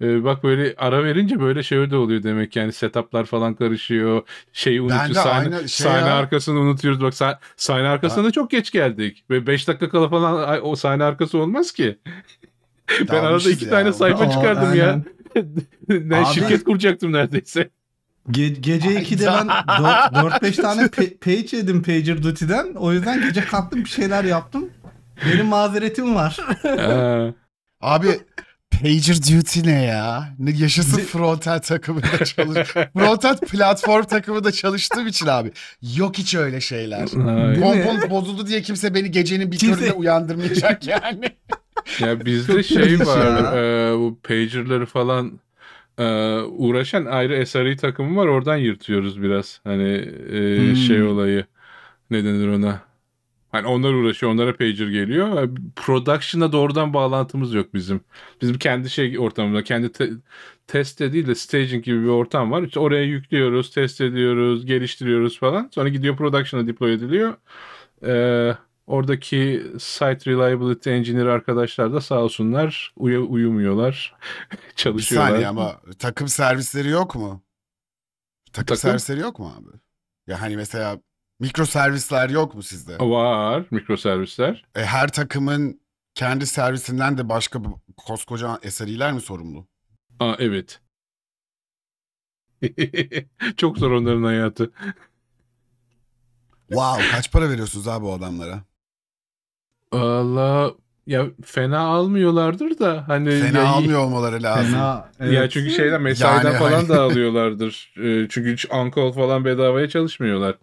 Ee, 0.00 0.24
bak 0.24 0.44
böyle 0.44 0.74
ara 0.78 1.04
verince 1.04 1.40
böyle 1.40 1.62
şey 1.62 1.90
de 1.90 1.96
oluyor 1.96 2.22
demek 2.22 2.56
yani 2.56 2.72
setuplar 2.72 3.24
falan 3.24 3.54
karışıyor. 3.54 4.22
Şeyi 4.52 4.80
unutuyoruz. 4.80 5.10
de 5.10 5.14
Sahne, 5.14 5.56
aynı 5.56 5.68
şey 5.68 5.86
sahne 5.86 6.08
ya. 6.08 6.14
arkasını 6.14 6.60
unutuyoruz. 6.60 7.00
Bak 7.02 7.12
sah- 7.14 7.38
sahne 7.56 7.88
arkasına 7.88 8.24
da 8.24 8.30
çok 8.30 8.50
geç 8.50 8.70
geldik. 8.70 9.24
Ve 9.30 9.46
5 9.46 9.68
dakika 9.68 9.88
kala 9.88 10.08
falan 10.08 10.48
ay, 10.48 10.60
o 10.62 10.76
sahne 10.76 11.04
arkası 11.04 11.38
olmaz 11.38 11.72
ki. 11.72 11.98
ben 13.12 13.24
arada 13.24 13.50
iki 13.50 13.64
ya. 13.64 13.70
tane 13.70 13.92
sayfa 13.92 14.24
Aa, 14.24 14.30
çıkardım 14.30 14.74
ya. 14.74 14.86
aynen. 14.86 15.04
ben 16.10 16.24
Abi- 16.24 16.34
şirket 16.34 16.64
kuracaktım 16.64 17.12
neredeyse. 17.12 17.70
Ge- 18.30 18.60
gece 18.60 18.88
2'de 18.88 19.26
ben 19.26 19.46
4-5 19.46 20.62
tane 20.62 20.82
pe- 20.82 21.18
page 21.18 21.56
yedim 21.56 21.82
Pager 21.82 22.22
Duty'den. 22.22 22.74
O 22.74 22.92
yüzden 22.92 23.20
gece 23.22 23.40
kalktım 23.40 23.84
bir 23.84 23.88
şeyler 23.88 24.24
yaptım. 24.24 24.70
Benim 25.26 25.46
mazeretim 25.46 26.14
var. 26.14 26.38
Aa, 26.78 27.30
Abi 27.80 28.08
Pager 28.70 29.16
Duty 29.16 29.60
ne 29.64 29.82
ya? 29.84 30.28
Ne 30.38 30.50
yaşasın 30.50 31.00
frontend 31.02 31.60
takımında 31.60 32.24
çalış. 32.24 32.68
frontend 32.94 33.38
platform 33.38 34.02
takımında 34.04 34.52
çalıştığım 34.52 35.06
için 35.06 35.26
abi. 35.26 35.52
Yok 35.96 36.18
hiç 36.18 36.34
öyle 36.34 36.60
şeyler. 36.60 37.00
ay. 37.48 37.60
Pompon 37.60 38.10
bozuldu 38.10 38.46
diye 38.46 38.62
kimse 38.62 38.94
beni 38.94 39.10
gecenin 39.10 39.52
bir 39.52 39.58
Kimse- 39.58 39.74
köründe 39.78 39.92
uyandırmayacak 39.92 40.86
yani. 40.86 41.24
Ya 42.00 42.24
bizde 42.24 42.62
şey 42.62 43.00
var. 43.00 43.26
ya. 43.54 43.60
e, 43.92 43.94
bu 43.98 44.18
pager'ları 44.22 44.86
falan 44.86 45.40
e, 45.98 46.04
uğraşan 46.40 47.04
ayrı 47.04 47.46
SRE 47.46 47.76
takımı 47.76 48.16
var. 48.20 48.26
Oradan 48.26 48.56
yırtıyoruz 48.56 49.22
biraz. 49.22 49.60
Hani 49.64 49.92
e, 50.32 50.58
Hmm. 50.58 50.76
şey 50.76 51.02
olayı. 51.02 51.44
Ne 52.10 52.24
denir 52.24 52.48
ona? 52.48 52.80
Hani 53.56 53.66
onlar 53.66 53.92
uğraşıyor. 53.92 54.32
Onlara 54.32 54.56
pager 54.56 54.88
geliyor. 54.88 55.48
Production'a 55.76 56.52
doğrudan 56.52 56.94
bağlantımız 56.94 57.54
yok 57.54 57.74
bizim. 57.74 58.00
Bizim 58.42 58.58
kendi 58.58 58.90
şey 58.90 59.18
ortamımızda. 59.18 59.64
Kendi 59.64 59.92
te- 59.92 60.10
test 60.66 61.00
de 61.00 61.12
değil 61.12 61.26
de 61.26 61.34
staging 61.34 61.84
gibi 61.84 62.02
bir 62.02 62.08
ortam 62.08 62.50
var. 62.50 62.62
İşte 62.62 62.80
oraya 62.80 63.04
yüklüyoruz, 63.04 63.70
test 63.70 64.00
ediyoruz, 64.00 64.66
geliştiriyoruz 64.66 65.38
falan. 65.38 65.70
Sonra 65.74 65.88
gidiyor 65.88 66.16
production'a 66.16 66.66
deploy 66.66 66.92
ediliyor. 66.94 67.34
Ee, 68.06 68.56
oradaki 68.86 69.66
site 69.78 70.30
reliability 70.30 70.90
engineer 70.90 71.26
arkadaşlar 71.26 71.92
da 71.92 72.00
sağ 72.00 72.22
olsunlar 72.22 72.92
uya- 72.96 73.20
uyumuyorlar. 73.20 74.14
bir 74.52 74.72
çalışıyorlar. 74.76 75.28
saniye 75.30 75.48
ama 75.48 75.80
takım 75.98 76.28
servisleri 76.28 76.88
yok 76.88 77.14
mu? 77.14 77.42
Takım, 78.52 78.66
Takım? 78.66 78.76
servisleri 78.76 79.20
yok 79.20 79.38
mu 79.38 79.52
abi? 79.58 79.76
Ya 80.26 80.40
hani 80.40 80.56
mesela 80.56 81.00
mikro 81.40 81.66
servisler 81.66 82.28
yok 82.30 82.54
mu 82.54 82.62
sizde? 82.62 82.98
Var 82.98 83.64
mikroservisler. 83.70 84.64
E, 84.76 84.84
her 84.84 85.08
takımın 85.12 85.80
kendi 86.14 86.46
servisinden 86.46 87.18
de 87.18 87.28
başka 87.28 87.64
bu- 87.64 87.80
koskoca 87.96 88.58
SRE'ler 88.70 89.12
mi 89.12 89.20
sorumlu? 89.20 89.66
Aa 90.20 90.34
evet. 90.38 90.80
Çok 93.56 93.78
zor 93.78 93.90
onların 93.90 94.22
hayatı. 94.22 94.70
Wow 96.68 97.10
kaç 97.10 97.32
para 97.32 97.50
veriyorsunuz 97.50 97.88
abi 97.88 98.04
o 98.06 98.12
adamlara? 98.12 98.60
Allah 99.92 100.72
ya 101.06 101.26
fena 101.44 101.78
almıyorlardır 101.78 102.78
da 102.78 103.04
hani 103.08 103.30
Fena 103.30 103.58
ya, 103.58 103.66
almıyor 103.68 104.00
olmaları 104.00 104.42
lazım. 104.42 104.72
Fena. 104.72 104.82
Ya 104.84 105.10
evet. 105.20 105.52
çünkü 105.52 105.70
şeyden 105.70 106.02
mesaiden 106.02 106.50
Yani 106.50 106.58
falan 106.58 106.72
hani- 106.72 106.88
da 106.88 107.02
alıyorlardır. 107.02 107.94
Ee, 108.02 108.26
çünkü 108.30 108.52
hiç 108.52 108.66
on-call 108.70 109.12
falan 109.12 109.44
bedavaya 109.44 109.88
çalışmıyorlar. 109.88 110.54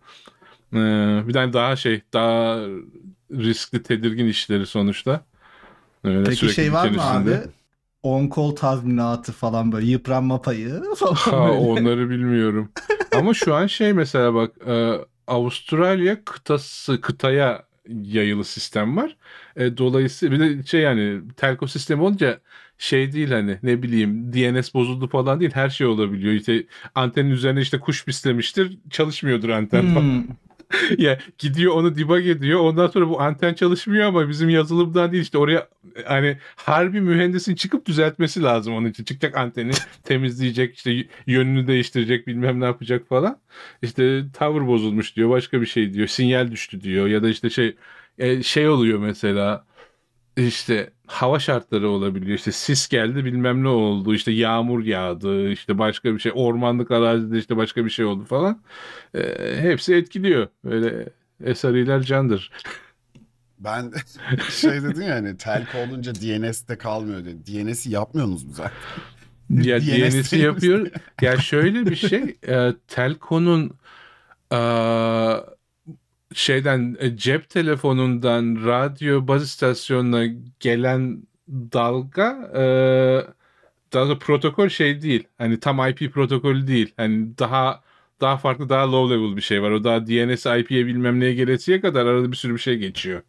Ee, 0.74 1.28
bir 1.28 1.34
tane 1.34 1.54
daha 1.54 1.76
şey 1.76 2.02
daha 2.14 2.60
riskli 3.32 3.84
tedirgin 3.84 4.26
işleri 4.26 4.66
sonuçta. 4.66 5.26
Öyle 6.04 6.24
Peki 6.24 6.50
şey 6.50 6.74
var 6.74 6.90
mı 6.90 7.04
abi? 7.04 7.38
On-call 8.04 8.56
tazminatı 8.56 9.32
falan 9.32 9.72
böyle 9.72 9.86
yıpranma 9.86 10.42
payı 10.42 10.82
falan 10.98 11.16
Ha, 11.16 11.48
böyle. 11.48 11.52
onları 11.52 12.10
bilmiyorum. 12.10 12.72
Ama 13.16 13.34
şu 13.34 13.56
an 13.56 13.68
şey 13.68 13.94
mesela 13.94 14.34
bak 14.34 14.52
e, 14.68 14.94
Avustralya 15.28 16.26
kıtası 16.26 17.02
kıtaya 17.02 17.64
yayılı 18.04 18.44
sistem 18.44 18.98
var. 18.98 19.18
E, 19.56 19.78
dolayısıyla 19.78 20.36
bir 20.36 20.40
de 20.60 20.64
şey 20.64 20.82
yani 20.82 21.22
telko 21.38 21.68
sistemi 21.68 22.02
olunca 22.02 22.40
şey 22.78 23.12
değil 23.14 23.32
hani 23.32 23.58
ne 23.64 23.84
bileyim 23.84 24.34
DNS 24.34 24.74
bozuldu 24.74 25.08
falan 25.08 25.40
değil 25.40 25.52
her 25.54 25.70
şey 25.70 25.88
olabiliyor. 25.88 26.34
İşte 26.34 26.64
antenin 26.96 27.30
üzerine 27.30 27.62
işte 27.62 27.80
kuş 27.80 28.06
pislemiştir 28.06 28.78
çalışmıyordur 28.90 29.50
anten 29.50 29.94
falan. 29.94 30.02
Hmm. 30.02 30.24
Ya 30.98 31.20
gidiyor 31.38 31.74
onu 31.74 31.96
debug 31.96 32.28
ediyor. 32.28 32.60
Ondan 32.60 32.88
sonra 32.88 33.10
bu 33.10 33.22
anten 33.22 33.54
çalışmıyor 33.54 34.06
ama 34.08 34.30
bizim 34.30 34.50
yazılımdan 34.50 35.12
değil 35.12 35.24
işte 35.24 35.38
oraya 35.38 35.68
hani 36.06 36.38
harbi 36.56 37.02
mühendisin 37.02 37.56
çıkıp 37.56 37.86
düzeltmesi 37.86 38.44
lazım 38.44 38.74
onun 38.74 38.88
için. 38.90 39.04
Çıkacak 39.04 39.38
anteni 39.38 39.72
temizleyecek 40.04 40.76
işte 40.76 41.06
yönünü 41.28 41.68
değiştirecek 41.68 42.28
bilmem 42.28 42.60
ne 42.60 42.66
yapacak 42.66 43.08
falan. 43.08 43.40
İşte 43.82 44.24
tavır 44.34 44.68
bozulmuş 44.68 45.16
diyor 45.16 45.30
başka 45.30 45.62
bir 45.62 45.66
şey 45.66 45.94
diyor. 45.94 46.08
Sinyal 46.08 46.52
düştü 46.52 46.82
diyor 46.82 47.08
ya 47.08 47.24
da 47.24 47.30
işte 47.30 47.50
şey 47.50 47.76
e, 48.18 48.44
şey 48.44 48.70
oluyor 48.70 49.00
mesela 49.00 49.66
işte 50.38 50.90
hava 51.08 51.40
şartları 51.40 51.90
olabiliyor. 51.90 52.38
İşte 52.38 52.52
sis 52.52 52.88
geldi 52.88 53.26
bilmem 53.26 53.64
ne 53.64 53.68
oldu. 53.68 54.14
işte 54.16 54.32
yağmur 54.32 54.84
yağdı. 54.84 55.50
işte 55.52 55.78
başka 55.78 56.14
bir 56.14 56.20
şey. 56.20 56.32
Ormanlık 56.36 56.92
arazide 56.92 57.38
işte 57.40 57.58
başka 57.58 57.86
bir 57.86 57.90
şey 57.90 58.06
oldu 58.06 58.26
falan. 58.26 58.62
E, 59.14 59.56
hepsi 59.60 59.96
etkiliyor. 59.96 60.48
Böyle 60.66 61.10
SRE'ler 61.56 62.02
candır. 62.02 62.52
Ben 63.60 63.92
şey 64.50 64.84
dedin 64.84 65.02
ya 65.04 65.16
hani 65.16 65.38
telco 65.38 65.78
olunca 65.78 66.16
DNS'de 66.16 66.78
kalmıyor 66.78 67.26
dedi. 67.26 67.46
DNS'i 67.46 67.90
yapmıyorsunuz 67.92 68.44
mu 68.44 68.52
zaten? 68.54 68.72
Ya 69.50 69.82
DNS 69.82 70.14
DNS'i 70.14 70.38
yapıyor. 70.38 70.88
Ya 71.22 71.38
şöyle 71.38 71.86
bir 71.86 71.96
şey. 71.96 72.38
e, 72.48 72.74
Telko'nun 72.88 73.72
e, 74.52 74.60
şeyden 76.34 76.96
e, 77.00 77.18
cep 77.18 77.50
telefonundan 77.50 78.66
radyo 78.66 79.28
baz 79.28 79.44
istasyonuna 79.44 80.26
gelen 80.60 81.24
dalga 81.50 82.52
e, 82.56 82.64
daha 83.94 84.10
da 84.10 84.20
protokol 84.20 84.70
şey 84.70 85.02
değil. 85.02 85.28
Hani 85.38 85.60
tam 85.60 85.90
IP 85.90 86.14
protokolü 86.14 86.68
değil. 86.68 86.94
Hani 86.98 87.38
daha 87.38 87.82
daha 88.22 88.38
farklı 88.38 88.70
daha 88.70 88.92
low 88.92 89.16
level 89.16 89.36
bir 89.36 89.42
şey 89.42 89.62
var. 89.62 89.72
O 89.72 89.84
daha 89.84 90.08
DNS 90.08 90.46
IP'ye 90.46 90.86
bilmem 90.86 91.20
neye 91.20 91.34
gelesiye 91.34 91.82
kadar 91.82 92.06
arada 92.06 92.32
bir 92.32 92.38
sürü 92.38 92.54
bir 92.54 92.60
şey 92.60 92.78
geçiyor. 92.78 93.22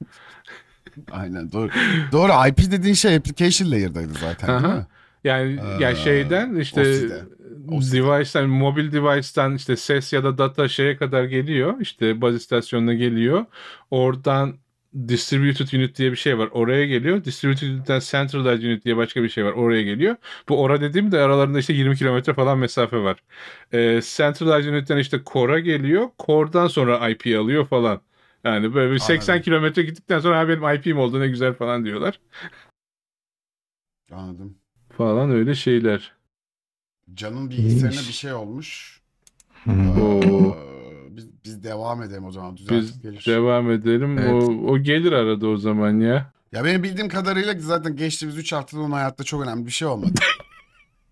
Aynen 1.10 1.53
doğru. 1.53 1.70
Doğru 2.12 2.48
IP 2.48 2.70
dediğin 2.70 2.94
şey 2.94 3.16
application 3.16 3.70
layer'daydı 3.70 4.12
zaten 4.20 4.62
değil 4.62 4.75
mi? 4.75 4.87
Yani 5.25 5.60
Ee, 5.78 5.82
ya 5.82 5.94
şeyden 5.94 6.54
işte 6.54 7.09
OSI'de. 7.69 7.97
device'den 7.97 8.48
mobil 8.48 8.92
device'tan 8.92 9.54
işte 9.54 9.76
ses 9.76 10.12
ya 10.12 10.25
da 10.25 10.38
data 10.38 10.69
şeye 10.69 10.97
kadar 10.97 11.25
geliyor. 11.25 11.81
İşte 11.81 12.20
baz 12.20 12.34
istasyonuna 12.34 12.94
geliyor. 12.94 13.47
Oradan 13.91 14.56
distributed 15.09 15.72
unit 15.78 15.98
diye 15.98 16.10
bir 16.10 16.16
şey 16.16 16.38
var. 16.38 16.48
Oraya 16.53 16.87
geliyor. 16.87 17.25
Distributed 17.25 17.69
unit'ten 17.69 18.00
centralized 18.00 18.62
unit 18.64 18.84
diye 18.84 18.97
başka 18.97 19.22
bir 19.22 19.28
şey 19.28 19.44
var. 19.44 19.53
Oraya 19.53 19.82
geliyor. 19.82 20.16
Bu 20.48 20.62
ora 20.62 20.81
dediğim 20.81 21.12
de 21.12 21.20
aralarında 21.20 21.59
işte 21.59 21.72
20 21.72 21.97
kilometre 21.97 22.34
falan 22.34 22.59
mesafe 22.59 22.98
var. 22.98 23.22
Ee, 23.72 24.00
centralized 24.04 24.70
unit'ten 24.72 24.98
işte 24.98 25.20
core'a 25.26 25.59
geliyor. 25.59 26.09
Core'dan 26.19 26.66
sonra 26.66 27.09
IP 27.09 27.38
alıyor 27.38 27.66
falan. 27.66 28.00
Yani 28.44 28.75
böyle 28.75 28.93
bir 28.94 28.98
80 28.98 29.32
Anladım. 29.32 29.44
kilometre 29.44 29.82
gittikten 29.82 30.20
sonra 30.20 30.38
ha 30.38 30.48
benim 30.48 30.75
IP'm 30.75 30.98
oldu 30.98 31.20
ne 31.20 31.28
güzel 31.28 31.54
falan 31.54 31.84
diyorlar. 31.84 32.20
Anladım. 34.12 34.59
Falan 34.91 35.31
öyle 35.31 35.54
şeyler. 35.54 36.12
Can'ın 37.15 37.50
bilgisayarına 37.50 38.00
bir 38.00 38.12
şey 38.12 38.32
olmuş. 38.32 39.00
Oo. 39.69 40.20
Ee, 40.22 41.16
biz, 41.16 41.26
biz 41.44 41.65
devam 41.65 42.03
edelim 42.03 42.25
o 42.25 42.32
zaman. 42.32 42.56
Düzeltip 42.56 42.78
Biz 42.81 43.03
gelir. 43.03 43.25
devam 43.26 43.70
edelim. 43.70 44.19
Evet. 44.19 44.32
O, 44.32 44.47
o 44.47 44.78
gelir 44.78 45.12
arada 45.12 45.47
o 45.48 45.56
zaman 45.56 46.00
ya. 46.00 46.32
Ya 46.53 46.64
benim 46.64 46.82
bildiğim 46.82 47.09
kadarıyla 47.09 47.54
zaten 47.59 47.97
geçtiğimiz 47.97 48.38
3 48.38 48.53
haftada 48.53 48.81
onun 48.82 48.93
hayatta 48.93 49.25
çok 49.25 49.43
önemli 49.43 49.66
bir 49.66 49.70
şey 49.70 49.88
olmadı. 49.88 50.12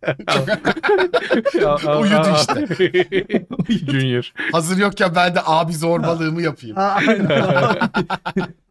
Uyudu 2.00 2.28
işte. 2.37 2.67
Junior. 3.90 4.32
Hazır 4.52 4.78
yokken 4.78 5.14
ben 5.14 5.34
de 5.34 5.40
abi 5.44 5.72
zorbalığımı 5.72 6.43
yapayım. 6.43 6.76
Aynen. 6.78 7.28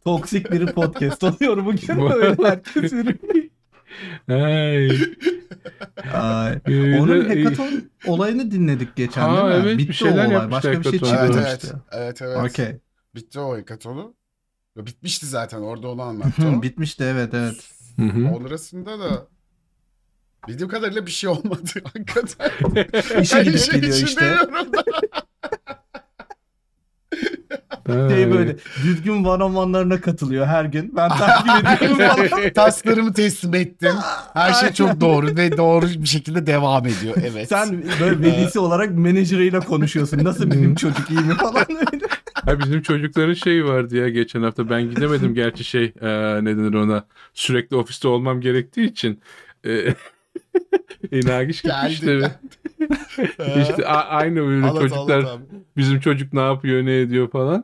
Toksik 0.04 0.51
bir 0.51 0.66
podcast 0.66 1.24
oluyor 1.24 1.66
bugün. 1.66 2.44
Herkes 2.44 2.92
yürüyor. 2.92 3.50
Ay. 4.30 4.90
Ay. 6.14 6.60
Ee, 6.68 7.00
Onun 7.00 7.26
hackathon 7.30 7.90
olayını 8.08 8.52
dinledik 8.52 8.96
geçen 8.96 9.22
Ha, 9.22 9.36
değil 9.36 9.46
mi? 9.62 9.64
evet, 9.68 9.78
bir 9.80 9.84
Bitti 9.84 9.94
şeyler 9.98 10.26
o 10.26 10.30
olay. 10.38 10.52
Başka 10.52 10.72
bir 10.80 10.84
şey 10.84 10.92
evet 10.92 11.04
çıkmamıştı. 11.06 11.42
evet. 11.48 11.72
Evet 11.92 12.22
evet. 12.22 12.38
Okey. 12.52 12.78
Bitti 13.16 13.40
o 13.40 13.58
hekatonu. 13.58 14.14
Ya 14.78 14.86
Bitmişti 14.86 15.26
zaten 15.26 15.62
orada 15.62 15.88
onu 15.88 16.02
anlattı 16.10 16.48
o. 16.58 16.62
Bitmişti 16.62 17.04
evet 17.04 17.34
evet. 17.34 17.70
Hı 17.96 18.06
hı. 18.06 18.28
Sonrasında 18.30 19.00
da 19.00 19.28
bildiğim 20.48 20.70
kadarıyla 20.70 21.06
bir 21.06 21.12
şey 21.12 21.30
olmadı 21.30 21.70
hakikaten. 21.84 22.52
İşe 23.22 23.44
gidip 23.44 23.60
şey 23.60 23.74
geliyor 23.76 23.94
için 23.96 24.06
işte. 24.06 24.38
Şey 27.88 28.31
böyle 28.31 28.56
düzgün 28.83 29.24
one 29.24 30.01
katılıyor 30.01 30.45
her 30.45 30.66
gün. 30.66 30.94
Ben 30.95 31.10
takip 31.10 31.48
ediyorum 31.81 31.98
falan. 32.30 32.50
Tasklarımı 32.54 33.13
teslim 33.13 33.54
ettim. 33.56 33.94
Her 34.33 34.54
şey 34.54 34.72
çok 34.74 35.01
doğru 35.01 35.28
ve 35.38 35.57
doğru 35.57 35.86
bir 35.86 36.07
şekilde 36.07 36.48
devam 36.48 36.86
ediyor. 36.88 37.16
Evet. 37.31 37.50
Sen 37.50 37.83
böyle 38.01 38.22
velisi 38.22 38.60
olarak 38.60 38.92
menajeriyle 38.98 39.60
konuşuyorsun. 39.60 40.24
Nasıl 40.24 40.51
benim 40.51 40.75
çocuk 40.75 41.10
iyi 41.12 41.19
mi 41.19 41.33
falan 41.36 41.66
öyle. 41.69 42.06
Ha 42.45 42.60
bizim 42.60 42.81
çocukların 42.81 43.33
şeyi 43.33 43.66
vardı 43.66 43.98
ya 43.98 44.10
geçen 44.10 44.42
hafta. 44.44 44.69
Ben 44.69 44.81
gidemedim 44.89 45.34
gerçi 45.34 45.63
şey 45.63 45.84
e, 46.01 46.07
ne 46.45 46.57
denir 46.57 46.74
ona. 46.74 47.06
Sürekli 47.34 47.75
ofiste 47.75 48.07
olmam 48.07 48.42
gerektiği 48.42 48.86
için. 48.86 49.22
E, 49.66 49.94
Nagiş 51.25 51.62
gitmişti. 51.62 52.06
Geldi. 52.06 52.31
işte 53.62 53.86
a- 53.88 54.07
aynı 54.07 54.36
böyle 54.48 54.68
çocuklar 54.80 55.19
abi. 55.19 55.44
bizim 55.77 56.00
çocuk 56.00 56.34
ne 56.34 56.39
yapıyor 56.42 56.86
ne 56.86 56.95
ediyor 57.00 57.30
falan. 57.31 57.63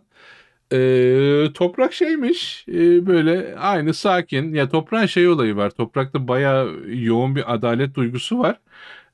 Ee, 0.73 1.47
toprak 1.53 1.93
şeymiş 1.93 2.65
e, 2.69 3.05
böyle 3.07 3.55
aynı 3.59 3.93
sakin. 3.93 4.53
Ya 4.53 4.69
toprağın 4.69 5.05
şey 5.05 5.27
olayı 5.27 5.55
var. 5.55 5.69
Toprakta 5.69 6.27
bayağı 6.27 6.73
yoğun 6.87 7.35
bir 7.35 7.53
adalet 7.53 7.95
duygusu 7.95 8.39
var. 8.39 8.59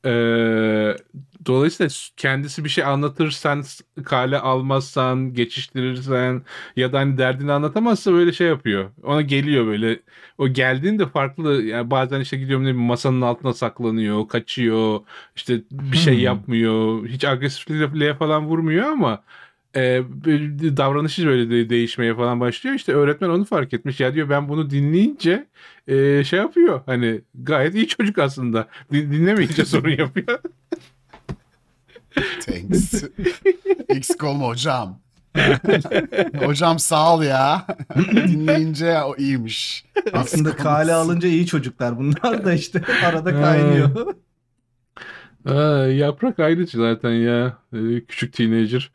Ee, 0.06 0.98
dolayısıyla 1.46 1.90
kendisi 2.18 2.64
bir 2.64 2.70
şey 2.70 2.84
anlatırsan 2.84 3.64
kale 4.06 4.38
almazsan 4.40 5.34
geçiştirirsen 5.34 6.44
ya 6.76 6.94
da 6.94 7.00
hani 7.00 7.18
derdini 7.18 7.52
anlatamazsa 7.52 8.14
böyle 8.14 8.32
şey 8.34 8.48
yapıyor. 8.48 8.92
Ona 9.04 9.22
geliyor 9.22 9.66
böyle. 9.68 10.00
O 10.38 10.48
geldiğinde 10.48 11.08
farklı 11.10 11.64
yani 11.64 11.92
bazen 11.92 12.20
işte 12.22 12.38
gidiyorum 12.38 12.66
ne 12.66 12.70
bileyim, 12.70 12.86
masanın 12.88 13.22
altına 13.22 13.54
saklanıyor 13.54 14.28
kaçıyor 14.28 15.00
işte 15.36 15.62
bir 15.72 15.98
şey 15.98 16.16
Hmm. 16.16 16.24
yapmıyor. 16.24 17.08
Hiç 17.08 17.26
agresifliğe 17.26 18.14
falan 18.16 18.46
vurmuyor 18.48 18.86
ama 18.86 19.24
e, 19.76 20.04
davranışı 20.78 21.26
böyle 21.28 21.50
de 21.50 21.70
değişmeye 21.70 22.16
falan 22.16 22.40
başlıyor. 22.40 22.76
İşte 22.76 22.94
öğretmen 22.94 23.30
onu 23.30 23.46
fark 23.46 23.74
etmiş. 23.74 24.00
Ya 24.00 24.14
diyor 24.14 24.30
ben 24.30 24.50
bunu 24.50 24.70
dinleyince 24.70 25.48
e, 25.88 26.24
şey 26.24 26.40
yapıyor. 26.40 26.82
Hani 26.86 27.22
gayet 27.36 27.76
iyi 27.76 27.88
çocuk 27.88 28.18
aslında. 28.18 28.68
Din- 28.92 29.12
dinlemeyince 29.12 29.66
sorun 29.76 29.90
yapıyor. 29.90 30.40
Thanks. 32.46 33.04
Eksik 33.90 34.24
olma 34.24 34.48
hocam. 34.48 35.00
hocam 36.46 36.80
sağ 36.80 37.16
ol 37.16 37.24
ya. 37.24 37.66
Dinleyince 38.14 38.98
o 39.02 39.16
iyiymiş. 39.18 39.86
Aslında 40.14 40.56
kale 40.56 40.94
alınca 40.94 41.28
iyi 41.28 41.46
çocuklar. 41.46 41.98
Bunlar 41.98 42.46
da 42.46 42.54
işte 42.54 42.82
arada 43.06 43.32
kaynıyor. 43.42 44.16
Aa, 45.46 45.88
yaprak 45.88 46.40
ayrıcı 46.40 46.78
zaten 46.78 47.12
ya. 47.12 47.58
E, 47.74 48.06
küçük 48.08 48.34
teenager. 48.34 48.92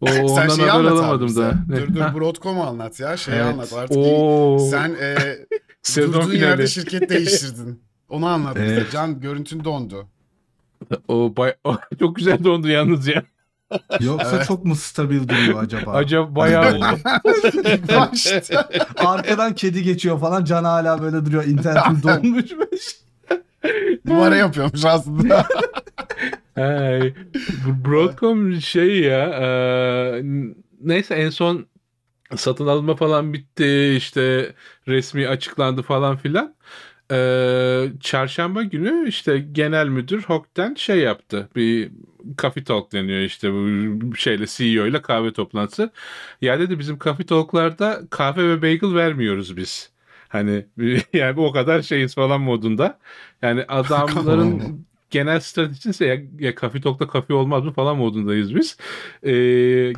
O, 0.00 0.06
Sen 0.10 0.22
ondan 0.24 0.48
şeyi 0.48 0.68
haber 0.68 0.84
anlat 0.84 0.92
abi 0.92 0.98
alamadım 1.00 1.26
bize. 1.26 1.40
da. 1.42 1.54
Dur 1.68 1.94
dur 1.94 2.20
Broadcom'u 2.20 2.62
anlat 2.64 3.00
ya. 3.00 3.16
Şeyi 3.16 3.34
Evet. 3.36 3.46
anlat 3.46 3.72
artık. 3.72 3.96
Oo, 3.96 4.58
Sen 4.70 4.96
e, 5.00 5.16
durduğun 5.96 6.20
finali. 6.20 6.38
yerde 6.38 6.66
şirket 6.66 7.08
değiştirdin. 7.10 7.82
Onu 8.08 8.26
anlat 8.26 8.56
bize. 8.56 8.66
Evet. 8.66 8.86
Can 8.92 9.20
görüntün 9.20 9.64
dondu. 9.64 10.06
O, 11.08 11.36
bay- 11.36 11.54
o 11.64 11.76
çok 11.98 12.16
güzel 12.16 12.44
dondu 12.44 12.68
yalnız 12.68 13.06
ya. 13.06 13.22
Yoksa 14.00 14.36
Evet. 14.36 14.46
çok 14.46 14.64
mu 14.64 14.76
stabil 14.76 15.28
duruyor 15.28 15.62
acaba? 15.62 15.92
Acaba 15.92 16.36
bayağı 16.36 16.78
İlk 17.54 17.88
başta. 17.96 18.68
Arkadan 18.96 19.54
kedi 19.54 19.82
geçiyor 19.82 20.20
falan. 20.20 20.44
Can 20.44 20.64
hala 20.64 21.02
böyle 21.02 21.26
duruyor. 21.26 21.44
İnternetim 21.44 22.02
donmuşmuş. 22.02 22.96
Numara 24.04 24.36
yapıyormuş 24.36 24.84
aslında. 24.84 25.46
Hey, 26.56 27.14
Broadcom 27.84 28.60
şey 28.60 29.00
ya 29.00 29.28
e, 29.28 30.22
neyse 30.80 31.14
en 31.14 31.30
son 31.30 31.66
satın 32.36 32.66
alma 32.66 32.96
falan 32.96 33.32
bitti 33.32 33.94
işte 33.96 34.52
resmi 34.88 35.28
açıklandı 35.28 35.82
falan 35.82 36.16
filan. 36.16 36.56
E, 37.12 37.88
çarşamba 38.00 38.62
günü 38.62 39.08
işte 39.08 39.38
genel 39.52 39.88
müdür 39.88 40.22
Hok'ten 40.22 40.74
şey 40.74 40.98
yaptı 40.98 41.48
bir 41.56 41.90
Coffee 42.38 42.64
Talk 42.64 42.92
deniyor 42.92 43.20
işte 43.20 43.52
bu 44.00 44.16
şeyle 44.16 44.46
CEO 44.46 44.86
ile 44.86 45.02
kahve 45.02 45.32
toplantısı. 45.32 45.90
Ya 46.40 46.60
dedi 46.60 46.78
bizim 46.78 46.98
Coffee 46.98 47.26
Talk'larda 47.26 48.02
kahve 48.10 48.48
ve 48.48 48.62
bagel 48.62 48.94
vermiyoruz 48.94 49.56
biz. 49.56 49.90
Hani 50.28 50.66
yani 51.12 51.40
o 51.40 51.52
kadar 51.52 51.82
şeyiz 51.82 52.14
falan 52.14 52.40
modunda. 52.40 52.98
Yani 53.42 53.64
adamların 53.68 54.86
genel 55.10 55.40
stratejisi 55.40 56.04
ya, 56.04 56.18
ya 56.38 56.54
Coffee 56.54 56.80
Talk'ta 56.80 57.08
kafe 57.08 57.34
olmaz 57.34 57.64
mı 57.64 57.72
falan 57.72 57.96
modundayız 57.96 58.54
biz. 58.54 58.76
Ee, 59.22 59.30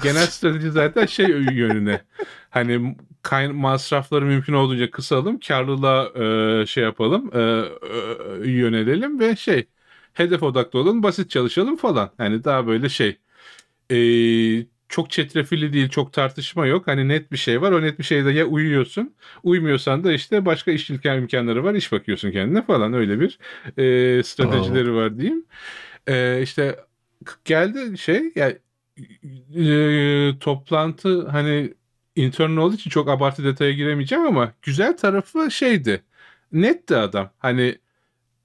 genel 0.02 0.26
strateji 0.30 0.70
zaten 0.70 1.06
şey 1.06 1.26
yönüne. 1.28 2.00
Hani 2.50 2.96
kayn 3.22 3.54
masrafları 3.54 4.24
mümkün 4.24 4.52
olduğunca 4.52 4.90
kısalım, 4.90 5.38
karlılığa 5.40 6.06
e, 6.62 6.66
şey 6.66 6.84
yapalım, 6.84 7.30
e, 7.34 7.40
e, 7.40 8.50
yönelelim 8.50 9.20
ve 9.20 9.36
şey 9.36 9.66
hedef 10.12 10.42
odaklı 10.42 10.78
olalım, 10.78 11.02
basit 11.02 11.30
çalışalım 11.30 11.76
falan. 11.76 12.10
Yani 12.18 12.44
daha 12.44 12.66
böyle 12.66 12.88
şey 12.88 13.18
e, 13.90 13.96
çok 14.88 15.10
çetrefilli 15.10 15.72
değil, 15.72 15.88
çok 15.88 16.12
tartışma 16.12 16.66
yok. 16.66 16.86
Hani 16.86 17.08
net 17.08 17.32
bir 17.32 17.36
şey 17.36 17.62
var. 17.62 17.72
O 17.72 17.82
net 17.82 17.98
bir 17.98 18.04
şeyde 18.04 18.30
ya 18.30 18.46
uyuyorsun, 18.46 19.14
uymuyorsan 19.42 20.04
da 20.04 20.12
işte 20.12 20.46
başka 20.46 20.70
iş 20.70 20.90
imkan 20.90 21.18
imkanları 21.18 21.64
var. 21.64 21.74
iş 21.74 21.92
bakıyorsun 21.92 22.30
kendine 22.30 22.62
falan. 22.62 22.92
Öyle 22.92 23.20
bir 23.20 23.38
e, 23.78 24.22
stratejileri 24.22 24.94
var 24.94 25.18
diyeyim. 25.18 25.44
E, 26.06 26.42
işte 26.42 26.76
geldi 27.44 27.98
şey 27.98 28.32
ya 28.34 28.52
e, 29.56 30.38
toplantı 30.40 31.28
hani 31.28 31.74
internal 32.16 32.56
olduğu 32.56 32.74
için 32.74 32.90
çok 32.90 33.08
abartı 33.08 33.44
detaya 33.44 33.72
giremeyeceğim 33.72 34.26
ama 34.26 34.52
güzel 34.62 34.96
tarafı 34.96 35.50
şeydi. 35.50 36.02
Netti 36.52 36.96
adam. 36.96 37.30
Hani 37.38 37.78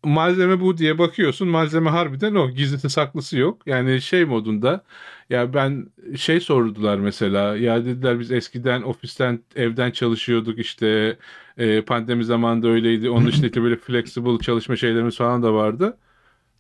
malzeme 0.04 0.60
bu 0.62 0.78
diye 0.78 0.98
bakıyorsun. 0.98 1.48
Malzeme 1.48 1.90
harbiden 1.90 2.36
o. 2.36 2.52
Gizlisi 2.52 2.90
saklısı 2.90 3.38
yok. 3.38 3.62
Yani 3.68 4.02
şey 4.02 4.26
modunda 4.26 4.84
ya 5.30 5.54
ben 5.54 5.88
şey 6.18 6.40
sordular 6.40 6.98
mesela. 6.98 7.58
Ya 7.58 7.86
dediler 7.86 8.20
biz 8.20 8.32
eskiden 8.32 8.82
ofisten 8.82 9.44
evden 9.56 9.92
çalışıyorduk 9.92 10.60
işte 10.60 11.18
e, 11.58 11.82
pandemi 11.82 12.26
zamanında 12.26 12.68
öyleydi. 12.68 13.10
Onun 13.10 13.28
dışında 13.28 13.48
işte 13.48 13.64
böyle 13.64 13.76
flexible 13.78 14.40
çalışma 14.40 14.76
şeylerimiz 14.76 15.18
falan 15.18 15.44
da 15.44 15.54
vardı. 15.54 15.98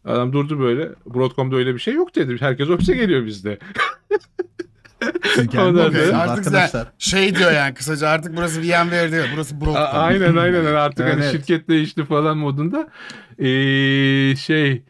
Adam 0.06 0.34
durdu 0.34 0.60
böyle. 0.60 0.90
Broadcom'da 1.06 1.56
öyle 1.56 1.74
bir 1.74 1.80
şey 1.80 1.94
yok 1.94 2.16
dedi. 2.16 2.38
Herkes 2.40 2.69
ofise 2.69 2.95
geliyor 2.95 3.25
bizde. 3.25 3.60
Musunuz 5.06 5.54
sonra- 5.54 6.18
Artık 6.18 6.38
arkadaşlar? 6.48 6.88
Şey 6.98 7.36
diyor 7.36 7.52
yani 7.52 7.74
kısaca 7.74 8.08
artık 8.10 8.38
burası 8.38 8.62
VMware 8.62 9.12
değil. 9.12 9.24
Burası 9.36 9.62
Broadcom. 9.62 9.76
aynen 9.92 10.36
aynen 10.36 10.66
artık 10.66 11.06
hani 11.06 11.22
Evet. 11.24 11.32
şirket 11.32 11.68
değişti 11.70 12.06
falan 12.06 12.38
modunda. 12.38 12.88
Ee, 13.40 14.36
şey 14.36 14.83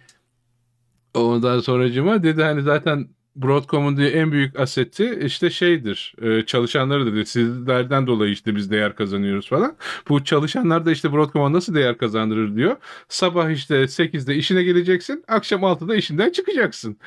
ondan 1.14 1.60
sonracıma 1.60 2.24
dedi 2.24 2.44
hani 2.44 2.62
zaten 2.62 3.08
Broadcom'un 3.36 3.98
diye 3.98 4.10
en 4.10 4.32
büyük 4.32 4.60
aseti 4.60 5.20
işte 5.26 5.50
şeydir. 5.50 6.16
e, 6.22 6.46
çalışanları 6.46 7.06
dedi. 7.14 7.26
Sizlerden 7.26 8.08
dolayı 8.08 8.32
işte 8.32 8.56
biz 8.56 8.72
değer 8.72 8.96
kazanıyoruz 8.96 9.50
falan. 9.50 9.76
Bu 10.10 10.24
çalışanlar 10.24 10.86
da 10.86 10.92
işte 10.92 11.12
Broadcom'a 11.14 11.54
nasıl 11.54 11.76
değer 11.76 11.98
kazandırır 11.98 12.56
diyor. 12.56 12.76
Sabah 13.10 13.50
işte 13.50 13.76
8'de 13.88 14.36
işine 14.36 14.64
geleceksin. 14.64 15.24
Akşam 15.28 15.62
6'da 15.64 15.96
işinden 15.96 16.30
çıkacaksın. 16.32 16.98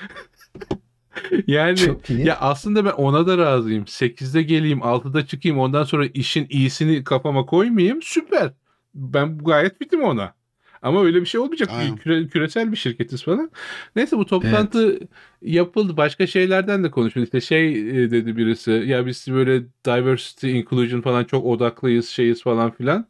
yani 1.46 1.78
ya 2.08 2.36
aslında 2.40 2.84
ben 2.84 2.90
ona 2.90 3.26
da 3.26 3.38
razıyım. 3.38 3.84
8'de 3.84 4.42
geleyim, 4.42 4.78
6'da 4.78 5.26
çıkayım. 5.26 5.58
Ondan 5.58 5.84
sonra 5.84 6.06
işin 6.06 6.46
iyisini 6.50 7.04
kafama 7.04 7.46
koymayayım. 7.46 8.02
Süper. 8.02 8.52
Ben 8.94 9.38
gayet 9.38 9.80
bitim 9.80 10.02
ona. 10.02 10.34
Ama 10.82 11.04
öyle 11.04 11.20
bir 11.20 11.26
şey 11.26 11.40
olmayacak. 11.40 11.68
Aynen. 11.72 11.96
Küre- 11.96 12.28
küresel 12.28 12.72
bir 12.72 12.76
şirketiz 12.76 13.24
falan. 13.24 13.50
Neyse 13.96 14.18
bu 14.18 14.26
toplantı 14.26 14.98
yapıldı. 15.42 15.96
Başka 15.96 16.26
şeylerden 16.26 16.84
de 16.84 16.90
konuşuldu. 16.90 17.24
İşte 17.24 17.40
şey 17.40 17.88
e, 17.90 18.10
dedi 18.10 18.36
birisi. 18.36 18.70
Ya 18.70 19.06
biz 19.06 19.26
böyle 19.28 19.62
diversity, 19.86 20.58
inclusion 20.58 21.00
falan 21.00 21.24
çok 21.24 21.44
odaklıyız, 21.44 22.08
şeyiz 22.08 22.42
falan 22.42 22.70
filan. 22.70 23.06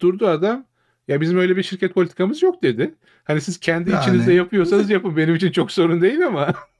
Durdu 0.00 0.26
adam. 0.26 0.64
Ya 1.08 1.20
bizim 1.20 1.38
öyle 1.38 1.56
bir 1.56 1.62
şirket 1.62 1.94
politikamız 1.94 2.42
yok 2.42 2.62
dedi. 2.62 2.94
Hani 3.24 3.40
siz 3.40 3.60
kendi 3.60 3.90
Yani. 3.90 4.02
içinizde 4.02 4.32
yapıyorsanız 4.32 4.90
yapın. 4.90 5.16
Benim 5.16 5.34
için 5.34 5.50
çok 5.50 5.72
sorun 5.72 6.00
değil 6.00 6.26
ama. 6.26 6.54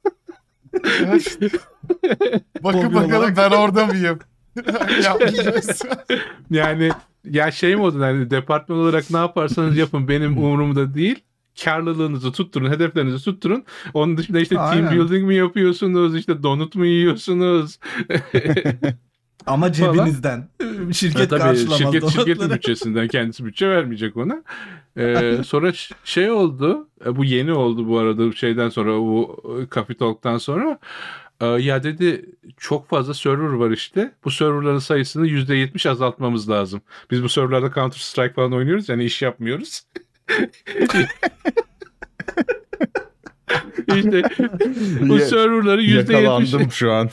Bakın 2.65 2.95
bakalım 2.95 3.35
ben 3.37 3.51
orada 3.51 3.87
mıyım? 3.87 4.19
Yani 6.51 6.91
ya 7.25 7.51
şey 7.51 7.77
modun 7.77 8.01
hani 8.01 8.31
departman 8.31 8.79
olarak 8.79 9.11
ne 9.11 9.19
yaparsanız 9.19 9.77
yapın 9.77 10.09
benim 10.09 10.39
umurumda 10.39 10.95
değil. 10.95 11.25
Karlılığınızı 11.65 12.33
tutturun, 12.33 12.71
hedeflerinizi 12.71 13.25
tutturun. 13.25 13.65
Onun 13.95 14.17
dışında 14.17 14.41
işte 14.41 14.55
team 14.55 14.69
Aynen. 14.69 14.93
building 14.93 15.27
mi 15.27 15.35
yapıyorsunuz, 15.35 16.17
işte 16.17 16.43
donut 16.43 16.75
mu 16.75 16.87
yiyorsunuz? 16.87 17.79
Ama 19.47 19.73
cebinizden. 19.73 20.49
Şirket 20.93 21.21
Ya 21.21 21.29
tabii 21.29 21.41
karşılamaz 21.41 21.79
şirket, 21.79 22.09
şirketin 22.11 22.27
donatları. 22.41 22.51
bütçesinden 22.59 23.09
kendisi 23.09 23.45
bütçe 23.45 23.69
vermeyecek 23.69 24.17
ona. 24.17 24.43
Ee, 24.99 25.39
sonra 25.47 25.73
şey 26.05 26.31
oldu. 26.31 26.89
e, 27.07 27.17
Bu 27.17 27.25
yeni 27.25 27.53
oldu 27.53 27.89
bu 27.89 27.99
arada 27.99 28.33
şeyden 28.33 28.69
sonra 28.69 28.93
bu 28.99 29.43
e, 29.63 29.75
Coffee 29.75 29.97
Talk'tan 29.97 30.39
sonra. 30.39 30.79
Ee, 31.41 31.47
ya 31.47 31.83
dedi 31.83 32.25
çok 32.57 32.89
fazla 32.89 33.15
server 33.15 33.53
var 33.53 33.71
işte. 33.71 34.13
Bu 34.25 34.31
serverların 34.31 34.79
sayısını 34.79 35.27
%70 35.27 35.91
azaltmamız 35.91 36.51
lazım. 36.51 36.81
Biz 37.11 37.23
bu 37.23 37.29
serverlarda 37.29 37.71
Counter 37.75 37.99
Strike 37.99 38.35
falan 38.35 38.53
oynuyoruz 38.53 38.89
yani 38.89 39.05
iş 39.05 39.23
yapmıyoruz. 39.23 39.83
işte 43.97 44.23
bu 45.01 45.19
serverları 45.19 45.83
%70 45.83 45.97
Yakalandım 45.97 46.73
şu 46.73 46.93
an. 46.93 47.11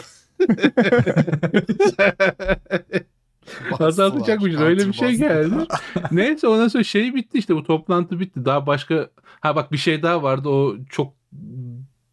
azaltacakmışız. 3.79 4.61
Öyle 4.61 4.87
bir 4.87 4.93
şey 4.93 5.15
geldi. 5.15 5.55
Neyse 6.11 6.47
ondan 6.47 6.67
sonra 6.67 6.83
şey 6.83 7.15
bitti 7.15 7.37
işte 7.37 7.55
bu 7.55 7.63
toplantı 7.63 8.19
bitti. 8.19 8.45
Daha 8.45 8.67
başka 8.67 9.09
ha 9.39 9.55
bak 9.55 9.71
bir 9.71 9.77
şey 9.77 10.03
daha 10.03 10.23
vardı 10.23 10.49
o 10.49 10.75
çok 10.89 11.13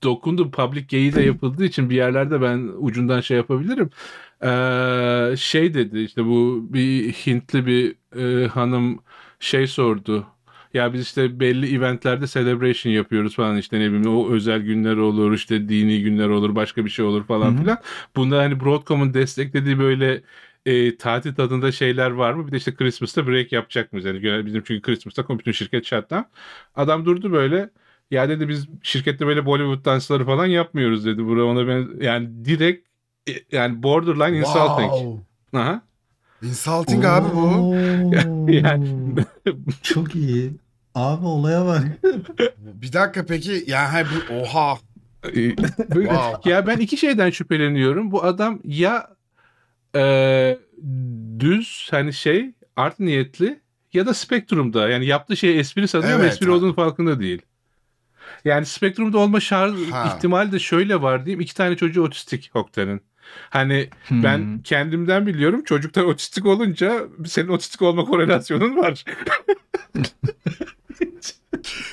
dokundu. 0.03 0.51
Public 0.51 0.87
yayı 0.91 1.15
da 1.15 1.21
yapıldığı 1.21 1.65
için 1.65 1.91
bir 1.91 1.97
yerlerde 1.97 2.43
ben 2.43 2.71
ucundan 2.79 3.21
şey 3.21 3.37
yapabilirim. 3.37 3.91
Ee, 4.43 5.35
şey 5.37 5.75
dedi 5.75 5.99
işte 5.99 6.25
bu 6.25 6.67
bir 6.71 7.13
Hintli 7.13 7.67
bir 7.67 7.97
e, 8.17 8.47
hanım 8.49 9.01
şey 9.41 9.67
sordu. 9.67 10.27
Ya 10.79 10.93
biz 10.93 11.03
işte 11.03 11.41
belli 11.41 11.77
eventlerde 11.77 12.27
celebration 12.27 12.93
yapıyoruz 12.93 13.37
falan 13.37 13.57
işte 13.57 13.81
ne 13.81 13.89
bileyim 13.89 14.17
o 14.17 14.31
özel 14.31 14.61
günler 14.63 14.97
olur 14.97 15.33
işte 15.33 15.69
dini 15.69 16.03
günler 16.03 16.29
olur 16.29 16.55
başka 16.55 16.85
bir 16.85 16.91
şey 16.91 17.05
olur 17.05 17.25
falan 17.25 17.53
Hı 17.53 17.55
hı. 17.55 17.61
filan. 17.61 17.79
Bunda 18.17 18.39
hani 18.39 18.61
Broadcom'un 18.61 19.15
desteklediği 19.15 19.79
böyle 19.79 20.23
e, 20.67 20.97
tatil 20.97 21.35
tadında 21.35 21.73
şeyler 21.73 22.11
var 22.11 22.33
mı? 22.33 22.47
Bir 22.47 22.53
de 22.53 22.57
işte 22.57 22.75
Christmas'ta 22.75 23.27
break 23.27 23.53
yapacak 23.53 23.93
mıyız? 23.93 24.07
Yani 24.07 24.21
genel 24.21 24.47
bizim 24.47 24.63
çünkü 24.63 24.83
Christmas'ta 24.83 25.39
bütün 25.39 25.53
şirket 25.53 25.85
shutdown. 25.87 26.25
Adam 26.75 27.05
durdu 27.05 27.33
böyle. 27.33 27.71
Ya 28.11 28.29
dedi 28.29 28.49
biz 28.49 28.69
şirkette 28.83 29.27
böyle 29.27 29.47
Bollywood 29.47 29.85
dansları 29.85 30.25
falan 30.25 30.47
yapmıyoruz 30.47 31.07
dedi. 31.07 31.25
Bura 31.27 31.45
ona 31.45 31.69
ben 31.69 31.89
yani 32.01 32.45
direkt 32.45 32.89
e, 33.29 33.33
yani 33.53 33.83
borderline 33.83 34.39
insulting. 34.39 34.93
Wow. 34.93 35.59
Aha. 35.59 35.83
Insulting 36.43 37.05
abi 37.05 37.27
bu. 37.35 37.39
Oo. 37.49 38.53
Yani- 38.53 39.15
Çok 39.83 40.15
iyi. 40.15 40.53
Abi 40.99 41.27
olaya 41.27 41.67
bak. 41.67 41.85
Bir 42.57 42.93
dakika 42.93 43.27
peki 43.27 43.65
ya 43.67 43.93
ha, 43.93 44.03
bu 44.05 44.35
oha. 44.35 44.79
E, 45.27 45.35
böyle- 45.95 46.09
Wow. 46.09 46.51
ya 46.51 46.67
ben 46.67 46.79
iki 46.79 46.97
şeyden 46.97 47.31
şüpheleniyorum. 47.31 48.11
Bu 48.11 48.25
adam 48.25 48.61
ya 48.65 49.11
e, 49.97 50.59
düz 51.41 51.89
hani 51.91 52.13
şey 52.13 52.51
art 52.77 53.01
niyetli 53.01 53.61
ya 53.93 54.07
da 54.07 54.15
spektrumda. 54.15 54.89
Yani 54.89 55.07
yaptığı 55.07 55.37
şey 55.37 55.59
espri 55.61 55.89
sanıyor 55.89 56.13
ama 56.13 56.23
Evet, 56.23 56.33
espri 56.33 56.47
ha. 56.47 56.53
olduğunu 56.53 56.75
farkında 56.75 57.21
değil. 57.21 57.43
Yani 58.45 58.67
spektrumda 58.67 59.19
olma 59.19 59.41
şart 59.41 59.75
Ha. 59.91 60.15
ihtimali 60.17 60.53
de 60.53 60.59
şöyle 60.59 61.03
var 61.03 61.27
diyeyim. 61.27 61.41
iki 61.41 61.55
tane 61.55 61.77
çocuğu 61.77 62.03
otistik 62.03 62.51
Hokten'in. 62.55 63.01
Hani 63.51 63.89
ben 64.11 64.39
Hmm. 64.39 64.63
kendimden 64.63 65.27
biliyorum 65.27 65.65
çocuklar 65.65 66.03
otistik 66.05 66.47
olunca 66.47 67.03
senin 67.27 67.49
otistik 67.49 67.83
olma 67.83 68.05
korelasyonun 68.05 68.77
var. 68.77 69.05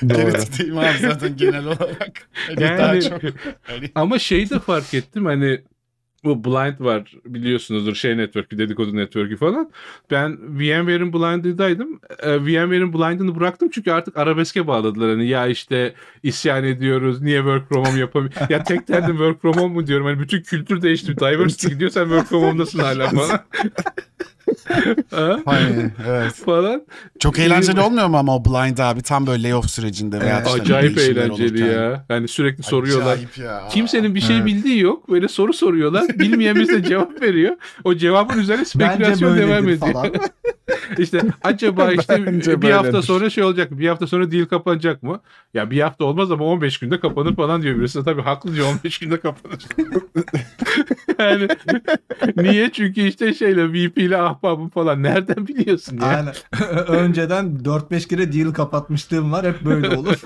Genetik 0.06 0.74
abi 0.76 0.98
zaten 1.00 1.36
genel 1.36 1.66
olarak. 1.66 2.28
Hani 2.46 2.60
daha 2.60 2.70
Yani 2.70 3.02
çok 3.02 3.22
hani 3.62 3.90
ama 3.94 4.18
şeyi 4.18 4.50
de 4.50 4.58
fark 4.58 4.94
ettim 4.94 5.24
hani 5.24 5.60
bu 6.26 6.44
Blind 6.44 6.80
var 6.80 7.14
biliyorsunuzdur 7.24 7.94
şey 7.94 8.16
network'ü 8.16 8.58
dedikodu 8.58 8.96
network'ü 8.96 9.36
falan. 9.36 9.70
Ben 10.10 10.38
VMware'in 10.58 11.12
Blind'ındaydım. 11.12 12.00
Ee, 12.18 12.40
VMware'in 12.40 12.92
Blind'ını 12.92 13.40
bıraktım 13.40 13.70
çünkü 13.72 13.90
artık 13.90 14.16
arabeske 14.16 14.66
bağladılar. 14.66 15.10
Hani 15.10 15.28
ya 15.28 15.46
işte 15.46 15.94
isyan 16.22 16.64
ediyoruz 16.64 17.22
niye 17.22 17.38
work 17.38 17.68
from 17.68 17.84
home 17.84 18.00
yapamıyoruz. 18.00 18.38
ya 18.50 18.62
tek 18.62 18.88
derdim 18.88 19.16
work 19.16 19.42
from 19.42 19.54
home 19.54 19.74
mu 19.74 19.86
diyorum. 19.86 20.06
Hani 20.06 20.20
bütün 20.20 20.42
kültür 20.42 20.82
değişti. 20.82 21.16
Diversity 21.16 21.68
gidiyor 21.68 21.90
sen 21.90 22.04
work 22.04 22.26
from 22.26 22.42
home'dasın 22.42 22.78
hala 22.78 23.08
falan. 23.08 23.40
Ha? 25.10 25.38
hani, 25.44 25.90
evet. 26.08 26.32
falan. 26.34 26.82
Çok 27.18 27.38
eğlenceli 27.38 27.80
olmuyor 27.80 28.06
mu 28.06 28.16
ama 28.16 28.36
o 28.36 28.44
blind 28.44 28.78
abi 28.78 29.02
tam 29.02 29.26
böyle 29.26 29.42
layoff 29.42 29.70
sürecinde 29.70 30.20
veya 30.20 30.36
Evet. 30.36 30.46
işte 30.46 30.62
Acayip 30.62 30.98
eğlenceli 30.98 31.64
olurken. 31.64 31.80
ya. 31.82 32.04
Yani 32.08 32.28
sürekli 32.28 32.62
soruyorlar. 32.62 33.12
Acayip 33.12 33.38
ya. 33.38 33.62
Kimsenin 33.70 34.14
bir 34.14 34.20
şey 34.20 34.36
Evet. 34.36 34.46
bildiği 34.46 34.80
yok. 34.80 35.10
Böyle 35.10 35.28
soru 35.28 35.52
soruyorlar. 35.52 36.08
Bilmeyen 36.18 36.56
birisi 36.56 36.84
cevap 36.84 37.22
veriyor. 37.22 37.56
O 37.84 37.94
cevabın 37.94 38.38
üzerine 38.38 38.64
Bence 38.76 38.94
spekülasyon 38.94 39.36
devam 39.38 39.68
ediyor. 39.68 40.06
işte 40.98 41.22
acaba 41.44 41.92
işte 41.92 42.26
Bence 42.26 42.62
bir 42.62 42.70
hafta 42.70 42.84
böyledir. 42.84 43.06
sonra 43.06 43.30
şey 43.30 43.44
olacak 43.44 43.70
mı? 43.70 43.78
Bir 43.78 43.88
hafta 43.88 44.06
sonra 44.06 44.30
deal 44.30 44.44
kapanacak 44.44 45.02
mı? 45.02 45.20
Ya 45.54 45.70
bir 45.70 45.80
hafta 45.80 46.04
olmaz 46.04 46.30
ama 46.30 46.44
15 46.44 46.78
günde 46.78 47.00
kapanır 47.00 47.36
falan 47.36 47.62
diyor 47.62 47.78
birisi. 47.78 48.04
Tabii 48.04 48.22
haklı 48.22 48.54
diyor 48.54 48.66
15 48.66 48.98
günde 48.98 49.20
kapanır. 49.20 49.66
yani 51.18 51.48
niye? 52.36 52.72
Çünkü 52.72 53.00
işte 53.00 53.34
şeyle 53.34 53.72
VP 53.72 53.98
ile 53.98 54.16
ahbabım 54.16 54.68
falan. 54.68 55.02
Nereden 55.02 55.48
biliyorsun 55.48 55.96
ya? 55.96 56.06
Aynen. 56.06 56.34
Önceden 56.88 57.58
4-5 57.64 58.08
kere 58.08 58.32
deal 58.32 58.52
kapatmışlığım 58.52 59.32
var. 59.32 59.46
Hep 59.46 59.64
böyle 59.64 59.96
olur. 59.96 60.16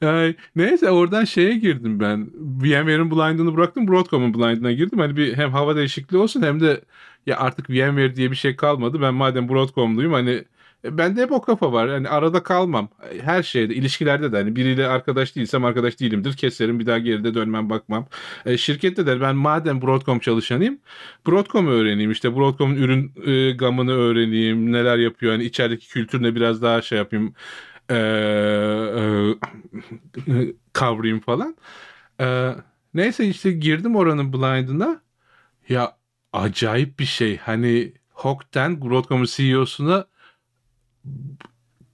Yani 0.00 0.34
neyse 0.56 0.90
oradan 0.90 1.24
şeye 1.24 1.56
girdim 1.56 2.00
ben. 2.00 2.30
VMware'in 2.62 3.10
blind'ını 3.10 3.56
bıraktım. 3.56 3.88
Broadcom'un 3.88 4.34
blind'ına 4.34 4.72
girdim. 4.72 4.98
Hani 4.98 5.16
bir 5.16 5.34
hem 5.36 5.50
hava 5.52 5.76
değişikliği 5.76 6.18
olsun 6.18 6.42
hem 6.42 6.60
de 6.60 6.80
ya 7.26 7.38
artık 7.38 7.70
VMware 7.70 8.16
diye 8.16 8.30
bir 8.30 8.36
şey 8.36 8.56
kalmadı. 8.56 9.00
Ben 9.02 9.14
madem 9.14 9.48
Broadcom'luyum 9.48 10.12
hani 10.12 10.44
e, 10.84 10.98
bende 10.98 11.22
hep 11.22 11.32
o 11.32 11.42
kafa 11.42 11.72
var. 11.72 11.88
Hani 11.90 12.08
arada 12.08 12.42
kalmam. 12.42 12.88
Her 13.22 13.42
şeyde, 13.42 13.74
ilişkilerde 13.74 14.32
de 14.32 14.36
hani 14.36 14.56
biriyle 14.56 14.86
arkadaş 14.86 15.36
değilsem 15.36 15.64
arkadaş 15.64 16.00
değilimdir. 16.00 16.36
Keserim 16.36 16.78
bir 16.80 16.86
daha 16.86 16.98
geride 16.98 17.34
dönmem 17.34 17.70
bakmam. 17.70 18.06
E, 18.46 18.56
şirkette 18.58 19.06
de 19.06 19.20
ben 19.20 19.36
madem 19.36 19.82
Broadcom 19.82 20.18
çalışanıyım 20.18 20.78
Broadcom'u 21.26 21.70
öğreneyim. 21.70 22.10
İşte 22.10 22.36
Broadcom'un 22.36 22.76
ürün 22.76 23.12
e, 23.26 23.52
gamını 23.52 23.92
öğreneyim. 23.92 24.72
Neler 24.72 24.98
yapıyor. 24.98 25.32
Hani 25.32 25.44
içerideki 25.44 25.88
kültürüne 25.88 26.34
biraz 26.34 26.62
daha 26.62 26.82
şey 26.82 26.98
yapayım. 26.98 27.34
E, 27.90 27.94
e, 30.28 30.54
kavrayayım 30.72 31.20
falan. 31.20 31.56
E, 32.20 32.54
neyse 32.94 33.26
işte 33.26 33.52
girdim 33.52 33.96
oranın 33.96 34.32
blind'ına. 34.32 35.00
Ya 35.68 35.96
acayip 36.32 36.98
bir 36.98 37.04
şey. 37.04 37.36
Hani 37.36 37.92
Hawk'ten 38.14 38.82
Broadcom'un 38.82 39.24
CEO'suna 39.24 40.06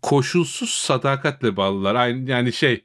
koşulsuz 0.03 0.71
sadakatle 0.71 1.57
bağlılar. 1.57 1.95
Aynı 1.95 2.31
yani 2.31 2.53
şey 2.53 2.85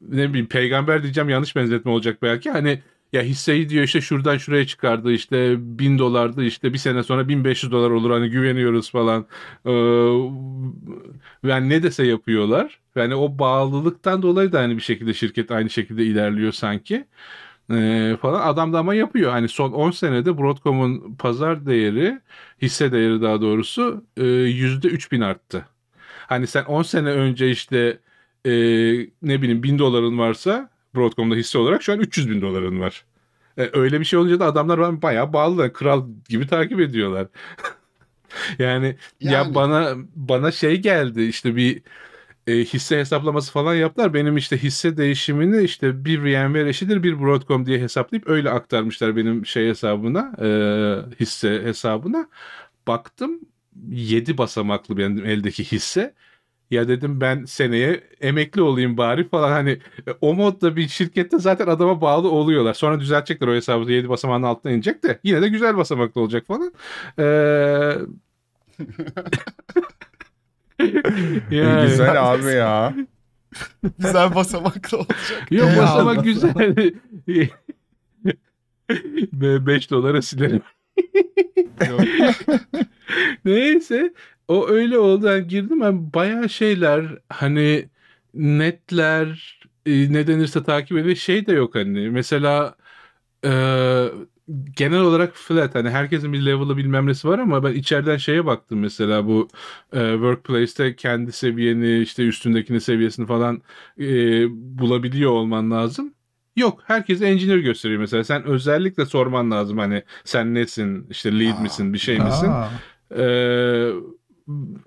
ne 0.00 0.28
bileyim 0.28 0.48
peygamber 0.48 1.02
diyeceğim 1.02 1.28
yanlış 1.28 1.56
benzetme 1.56 1.90
olacak 1.90 2.22
belki. 2.22 2.50
Hani 2.50 2.82
ya 3.12 3.22
hisseyi 3.22 3.68
diyor 3.68 3.84
işte 3.84 4.00
şuradan 4.00 4.36
şuraya 4.38 4.66
çıkardı 4.66 5.12
işte 5.12 5.56
bin 5.78 5.98
dolardı 5.98 6.44
işte 6.44 6.72
bir 6.72 6.78
sene 6.78 7.02
sonra 7.02 7.28
1500 7.28 7.72
dolar 7.72 7.90
olur 7.90 8.10
hani 8.10 8.30
güveniyoruz 8.30 8.90
falan. 8.90 9.26
Ee, 9.66 9.70
yani 11.44 11.68
ne 11.68 11.82
dese 11.82 12.06
yapıyorlar. 12.06 12.80
Yani 12.96 13.14
o 13.14 13.38
bağlılıktan 13.38 14.22
dolayı 14.22 14.52
da 14.52 14.60
hani 14.60 14.76
bir 14.76 14.82
şekilde 14.82 15.14
şirket 15.14 15.50
aynı 15.50 15.70
şekilde 15.70 16.04
ilerliyor 16.04 16.52
sanki. 16.52 17.06
Ee, 17.72 18.16
falan 18.22 18.48
adam 18.48 18.72
da 18.72 18.78
ama 18.78 18.94
yapıyor. 18.94 19.32
Hani 19.32 19.48
son 19.48 19.72
10 19.72 19.90
senede 19.90 20.38
Broadcom'un 20.38 21.16
pazar 21.16 21.66
değeri, 21.66 22.20
hisse 22.62 22.92
değeri 22.92 23.22
daha 23.22 23.40
doğrusu 23.40 24.04
e, 24.16 24.24
yüzde 24.26 24.88
3000 24.88 25.20
arttı. 25.20 25.66
Hani 26.28 26.46
sen 26.46 26.64
10 26.64 26.82
sene 26.82 27.10
önce 27.10 27.50
işte 27.50 28.00
e, 28.46 28.50
ne 29.22 29.42
bileyim 29.42 29.62
1000 29.62 29.78
doların 29.78 30.18
varsa 30.18 30.70
Broadcom'da 30.94 31.34
hisse 31.34 31.58
olarak 31.58 31.82
şu 31.82 31.92
an 31.92 32.00
300 32.00 32.30
bin 32.30 32.42
doların 32.42 32.80
var. 32.80 33.04
E, 33.58 33.70
öyle 33.72 34.00
bir 34.00 34.04
şey 34.04 34.18
olunca 34.18 34.40
da 34.40 34.46
adamlar 34.46 34.78
bana 34.78 35.02
bayağı 35.02 35.32
bağlılar. 35.32 35.72
Kral 35.72 36.06
gibi 36.28 36.46
takip 36.46 36.80
ediyorlar. 36.80 37.28
yani, 38.58 38.96
ya 39.20 39.32
Yani. 39.32 39.54
bana 39.54 39.94
bana 40.16 40.52
şey 40.52 40.76
geldi 40.82 41.22
işte 41.22 41.56
bir 41.56 41.82
e, 42.46 42.52
hisse 42.64 42.98
hesaplaması 42.98 43.52
falan 43.52 43.74
yaptılar. 43.74 44.14
Benim 44.14 44.36
işte 44.36 44.58
hisse 44.58 44.96
değişimini 44.96 45.62
işte 45.62 46.04
bir 46.04 46.18
VMware 46.24 46.68
eşidir 46.68 47.02
bir 47.02 47.20
Broadcom 47.20 47.66
diye 47.66 47.80
hesaplayıp 47.80 48.28
öyle 48.28 48.50
aktarmışlar 48.50 49.16
benim 49.16 49.46
şey 49.46 49.68
hesabına 49.68 50.32
e, 50.42 50.48
hisse 51.20 51.62
hesabına. 51.64 52.28
Baktım 52.86 53.40
7 53.90 54.38
basamaklı 54.38 54.96
benim 54.96 55.26
eldeki 55.26 55.64
hisse. 55.64 56.14
Ya 56.70 56.88
dedim 56.88 57.20
ben 57.20 57.44
seneye 57.44 58.00
emekli 58.20 58.62
olayım 58.62 58.96
bari 58.96 59.28
falan 59.28 59.50
hani 59.52 59.70
e, 59.70 60.10
o 60.20 60.34
modda 60.34 60.76
bir 60.76 60.88
şirkette 60.88 61.38
zaten 61.38 61.66
adama 61.66 62.00
bağlı 62.00 62.30
oluyorlar. 62.30 62.74
Sonra 62.74 63.00
düzeltecekler 63.00 63.48
o 63.48 63.54
hesabı 63.54 63.92
7 63.92 64.08
basamağın 64.08 64.42
altına 64.42 64.72
inecek 64.72 65.02
de 65.04 65.18
yine 65.24 65.42
de 65.42 65.48
güzel 65.48 65.76
basamaklı 65.76 66.20
olacak 66.20 66.46
falan. 66.46 66.72
Ee... 67.18 67.92
Yani- 71.50 71.88
Güzel 71.90 72.32
abi 72.32 72.46
ya. 72.46 72.94
Güzel 73.98 74.34
basamaklı 74.34 74.98
olacak. 74.98 75.46
Yok 75.50 75.68
basamak 75.78 76.24
güzel. 76.24 76.54
5 79.32 79.90
dolara 79.90 80.22
silerim. 80.22 80.62
Neyse 83.44 84.14
o 84.50 84.68
öyle 84.68 84.98
oldu. 84.98 85.26
Yani 85.26 85.46
girdim 85.48 85.80
ben 85.80 86.12
bayağı 86.14 86.48
şeyler 86.48 87.18
hani 87.28 87.88
netler 88.34 89.60
e, 89.86 90.12
ne 90.12 90.26
denirse 90.26 90.62
takip 90.64 90.98
ediyor. 90.98 91.16
Şey 91.16 91.46
de 91.46 91.52
yok 91.52 91.74
hani. 91.74 92.10
Mesela 92.10 92.76
Ee, 93.44 94.08
genel 94.76 95.00
olarak 95.00 95.36
flat 95.36 95.74
hani 95.74 95.90
herkesin 95.90 96.32
bir 96.32 96.46
level'ı 96.46 96.76
bilmem 96.76 97.06
nesi 97.06 97.28
var 97.28 97.38
ama 97.38 97.64
ben 97.64 97.74
içeriden 97.74 98.16
şeye 98.16 98.46
baktım 98.46 98.78
mesela 98.80 99.26
bu 99.26 99.48
e, 99.92 100.12
workplace'te 100.12 100.96
kendi 100.96 101.32
seviyeni 101.32 101.98
işte 102.00 102.26
üstündekini 102.26 102.80
seviyesini 102.80 103.26
falan 103.26 103.62
e, 104.00 104.04
bulabiliyor 104.78 105.30
olman 105.30 105.70
lazım. 105.70 106.14
Yok 106.56 106.82
herkes 106.86 107.22
engineer 107.22 107.58
gösteriyor 107.58 108.00
mesela 108.00 108.24
sen 108.24 108.44
özellikle 108.44 109.06
sorman 109.06 109.50
lazım 109.50 109.78
hani 109.78 110.02
sen 110.24 110.54
nesin 110.54 111.06
işte 111.10 111.38
lead 111.38 111.58
Aa. 111.58 111.62
misin 111.62 111.92
bir 111.92 111.98
şey 111.98 112.20
misin 112.20 112.48
Aa, 112.48 112.68
ee, 113.16 113.90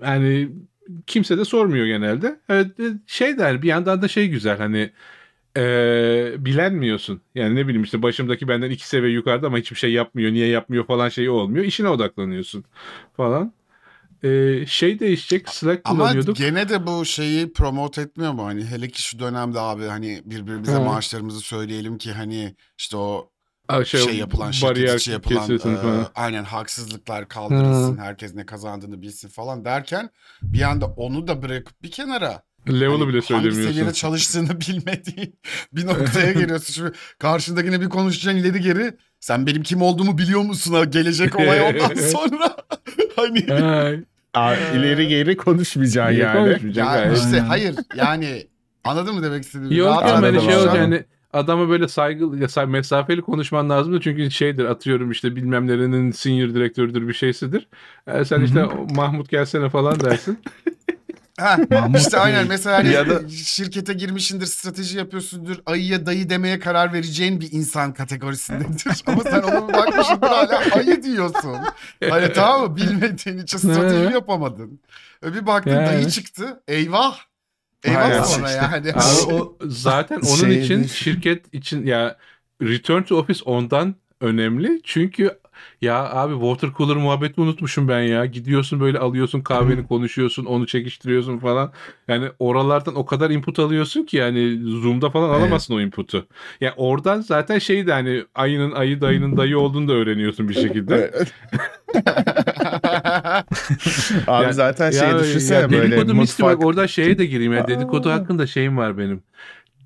yani 0.02 0.50
kimse 1.08 1.38
de 1.38 1.46
sormuyor 1.46 1.86
genelde. 1.86 2.40
Evet, 2.50 2.80
e, 2.80 2.84
şey 3.08 3.38
der 3.38 3.62
bir 3.62 3.68
yandan 3.68 4.02
da 4.02 4.08
şey 4.08 4.30
güzel 4.30 4.58
hani 4.58 4.92
e, 5.58 6.36
bilenmiyorsun. 6.38 7.22
Yani 7.36 7.56
ne 7.56 7.68
bileyim 7.68 7.84
işte 7.84 8.02
başımdaki 8.02 8.48
benden 8.48 8.70
iki 8.70 8.88
seviye 8.88 9.14
yukarıda 9.14 9.48
ama 9.48 9.58
hiçbir 9.58 9.76
şey 9.76 9.92
yapmıyor. 9.92 10.32
Niye 10.32 10.48
yapmıyor 10.48 10.86
falan 10.86 11.10
şeyi 11.10 11.30
olmuyor. 11.30 11.66
İşine 11.66 11.90
odaklanıyorsun 11.90 12.64
falan. 13.18 13.54
E, 14.24 14.64
şey 14.68 15.00
değişecek. 15.00 15.50
Slack 15.50 15.82
Ama 15.86 16.04
kullanıyorduk. 16.04 16.36
gene 16.36 16.70
de 16.70 16.88
bu 16.88 17.06
şeyi 17.06 17.54
promote 17.54 18.02
etmiyor 18.02 18.34
mu? 18.34 18.46
Hani 18.46 18.66
hele 18.66 18.88
ki 18.88 19.02
şu 19.02 19.20
dönemde 19.20 19.60
abi 19.60 19.86
hani 19.86 20.22
birbirimize 20.26 20.76
Hı. 20.76 20.82
maaşlarımızı 20.82 21.40
söyleyelim 21.40 21.98
ki 21.98 22.12
hani 22.12 22.56
işte 22.78 22.98
o 22.98 23.33
Aa, 23.70 23.86
şey, 23.86 24.18
yapılan 24.18 24.52
şirket 24.52 25.08
yapılan 25.08 25.52
e, 25.52 25.58
falan. 25.58 26.08
aynen 26.16 26.44
haksızlıklar 26.44 27.28
kaldırılsın 27.28 27.98
herkes 27.98 28.36
ne 28.36 28.46
kazandığını 28.46 29.02
bilsin 29.02 29.30
falan 29.30 29.66
derken 29.66 30.10
bir 30.42 30.62
anda 30.62 30.86
onu 30.86 31.28
da 31.28 31.42
bırakıp 31.42 31.84
bir 31.84 31.92
kenara 31.92 32.44
Level'ı 32.68 32.92
hani 32.92 33.02
bile 33.08 33.12
hangi 33.12 33.24
söylemiyorsun. 33.26 33.70
seviyede 33.72 33.94
çalıştığını 33.94 34.60
bilmediğin 34.62 35.40
bir 35.74 35.86
noktaya 35.86 36.32
geliyorsun. 36.32 36.74
Şimdi 36.74 36.92
karşındakine 37.20 37.82
bir 37.82 37.90
konuşacaksın 37.90 38.40
ileri 38.40 38.62
geri 38.62 38.98
sen 39.20 39.48
benim 39.48 39.64
kim 39.64 39.82
olduğumu 39.82 40.18
biliyor 40.18 40.42
musun 40.42 40.92
gelecek 40.92 41.36
olay 41.40 41.62
ondan 41.70 41.96
sonra 41.96 42.56
hani 43.16 43.46
Aa, 44.34 44.56
ileri 44.56 45.08
geri 45.08 45.38
konuşmayacaksın 45.38 46.16
yani. 46.18 46.38
konuşmayacak? 46.38 46.86
ya 46.88 46.96
Gayet- 46.96 47.18
işte 47.18 47.40
hayır 47.40 47.76
yani 47.96 48.48
anladın 48.84 49.16
mı 49.16 49.24
demek 49.24 49.44
istediğimi? 49.44 49.76
Yok 49.76 49.90
Rahat 49.90 50.12
anladım 50.12 50.42
şey 50.42 50.56
olacak 50.56 50.78
hani 50.78 51.04
adama 51.34 51.70
böyle 51.70 51.88
saygılı 51.88 52.40
ya 52.58 52.66
mesafeli 52.66 53.22
konuşman 53.22 53.70
lazım 53.70 53.94
da 53.94 54.02
çünkü 54.02 54.32
şeydir 54.32 54.66
atıyorum 54.66 55.12
işte 55.12 55.36
bilmem 55.36 55.68
nerenin 55.68 56.12
senior 56.12 56.50
direktörüdür 56.50 57.08
bir 57.08 57.14
şeysidir. 57.14 57.68
Ee, 58.08 58.26
sen 58.26 58.42
işte 58.42 58.66
Mahmut 58.96 59.30
gelsene 59.30 59.70
falan 59.70 60.00
dersin. 60.00 60.40
Ha, 61.40 61.58
işte 61.98 62.20
aynen 62.20 62.48
mesela 62.48 62.78
hani 62.78 62.94
Ya 62.94 63.10
da- 63.10 63.30
şirkete 63.30 63.94
girmişindir, 63.94 64.46
strateji 64.46 64.98
yapıyorsundur, 64.98 65.56
ayıya 65.66 66.06
dayı 66.06 66.30
demeye 66.30 66.60
karar 66.60 66.94
vereceğin 66.94 67.42
bir 67.42 67.52
insan 67.52 67.94
kategorisindedir. 67.94 69.04
Ama 69.06 69.24
sen 69.24 69.42
ona 69.42 69.68
bir 69.68 69.74
bakmışsındır 69.74 70.28
hala 70.28 70.62
ayı 70.76 71.04
diyorsun. 71.04 71.56
Hani 72.10 72.34
tamam 72.34 72.62
mı? 72.70 72.76
Bilmediğin 72.78 73.38
için 73.38 73.58
strateji 73.74 74.14
yapamadın. 74.14 74.80
E 75.26 75.34
bir 75.34 75.46
baktın 75.46 75.72
Yani. 75.72 75.88
dayı 75.88 76.10
çıktı. 76.10 76.64
Eyvah. 76.68 77.18
Aynen. 77.88 78.24
sonra 78.24 78.48
İşte. 78.48 78.58
yani. 78.58 78.94
Abi 78.94 79.22
o 79.22 79.58
zaten 79.62 80.22
onun 80.22 80.52
Şey 80.52 80.56
için 80.56 80.78
değil. 80.78 80.90
şirket 80.90 81.54
için 81.54 81.86
ya 81.86 82.18
return 82.62 83.02
to 83.04 83.18
office 83.18 83.44
ondan 83.46 83.96
önemli. 84.22 84.82
Çünkü 84.84 85.40
ya 85.82 86.10
abi 86.14 86.34
water 86.34 86.70
cooler 86.78 86.96
muhabbeti 86.98 87.42
unutmuşum 87.42 87.88
ben 87.88 88.02
ya. 88.02 88.26
Gidiyorsun 88.26 88.80
böyle 88.80 89.00
alıyorsun 89.00 89.42
kahveni 89.42 89.88
konuşuyorsun 89.88 90.46
onu 90.46 90.68
çekiştiriyorsun 90.68 91.38
falan. 91.40 91.72
Yani 92.08 92.28
oralardan 92.40 92.96
o 92.96 93.06
kadar 93.06 93.30
input 93.30 93.60
alıyorsun 93.60 94.04
ki 94.04 94.18
yani 94.18 94.60
Zoom'da 94.82 95.10
falan 95.10 95.30
Evet. 95.30 95.40
alamazsın 95.40 95.74
o 95.76 95.82
input'u. 95.82 96.26
Ya 96.62 96.74
oradan 96.78 97.22
zaten 97.22 97.60
şey 97.60 97.88
de 97.88 97.92
hani 97.92 98.24
ayının 98.36 98.72
ayı 98.72 99.02
dayının 99.02 99.38
dayı 99.38 99.60
olduğunu 99.60 99.88
da 99.88 99.94
öğreniyorsun 99.94 100.50
bir 100.50 100.54
şekilde. 100.54 101.12
Abi 104.28 104.44
Ya- 104.44 104.54
zaten 104.54 104.92
şey 104.92 105.10
Ya- 105.10 105.20
düşünsene 105.20 105.58
ya 105.58 105.72
böyle 105.72 105.92
dedikodu 105.92 106.16
mutfak. 106.16 106.60
bak 106.60 106.66
oradan 106.66 106.86
şeye 106.86 107.18
de 107.18 107.26
gireyim 107.26 107.54
ya 107.54 107.68
dedikodu 107.68 108.10
hakkında 108.12 108.48
şeyim 108.48 108.78
var 108.78 108.98
benim. 108.98 109.24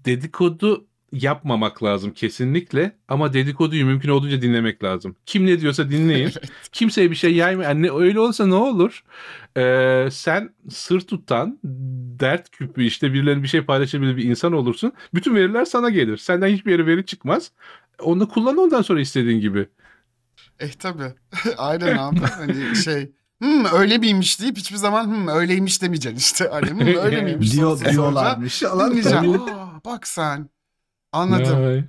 Dedikodu 0.06 0.86
yapmamak 1.12 1.84
lazım 1.84 2.12
kesinlikle 2.12 2.92
ama 3.08 3.34
dedikoduyu 3.34 3.86
mümkün 3.86 4.10
olduğunca 4.10 4.42
dinlemek 4.42 4.84
lazım. 4.84 5.16
Kim 5.26 5.46
ne 5.46 5.62
diyorsa 5.62 5.90
dinleyin. 5.90 6.32
Kimseye 6.72 7.12
bir 7.12 7.16
şey 7.16 7.36
yaymayın. 7.36 7.70
Yani 7.70 7.92
öyle 7.92 8.20
olsa 8.20 8.48
ne 8.48 8.54
olur? 8.54 9.04
Ee, 9.58 10.08
sen 10.12 10.50
sır 10.70 11.02
tutan, 11.02 11.60
dert 12.20 12.50
küpü 12.50 12.84
işte 12.84 13.14
birilerinin 13.14 13.44
bir 13.44 13.48
şey 13.48 13.62
paylaşabilir 13.62 14.18
bir 14.18 14.24
insan 14.24 14.54
olursun. 14.54 14.92
Bütün 15.14 15.36
veriler 15.36 15.66
sana 15.66 15.90
gelir. 15.90 16.18
Senden 16.18 16.48
hiçbir 16.48 16.72
yere 16.72 16.86
veri 16.86 17.06
çıkmaz. 17.06 17.52
Onu 18.00 18.30
kullan 18.30 18.58
ondan 18.58 18.82
sonra 18.82 19.02
istediğin 19.02 19.40
gibi. 19.40 19.68
Eh 20.60 20.72
tabi. 20.72 21.04
Aynen 21.58 21.98
abi. 21.98 22.20
Hani 22.20 22.76
şey 22.76 23.12
hmm, 23.42 23.66
öyle 23.66 23.98
miymiş 23.98 24.42
deyip 24.42 24.58
hiçbir 24.58 24.78
zaman 24.78 25.06
hmm, 25.06 25.28
öyleymiş 25.28 25.82
demeyeceksin 25.82 26.18
işte. 26.18 26.50
Hani 26.52 26.70
hmm, 26.70 27.04
öyle 27.04 27.22
miymiş 27.28 27.54
Diyor, 27.54 27.80
diyorlarmış. 27.80 28.62
Yalan. 28.62 28.92
Aa, 28.92 29.82
bak 29.86 30.08
sen. 30.08 30.50
Anladım. 31.18 31.66
Ay. 31.66 31.84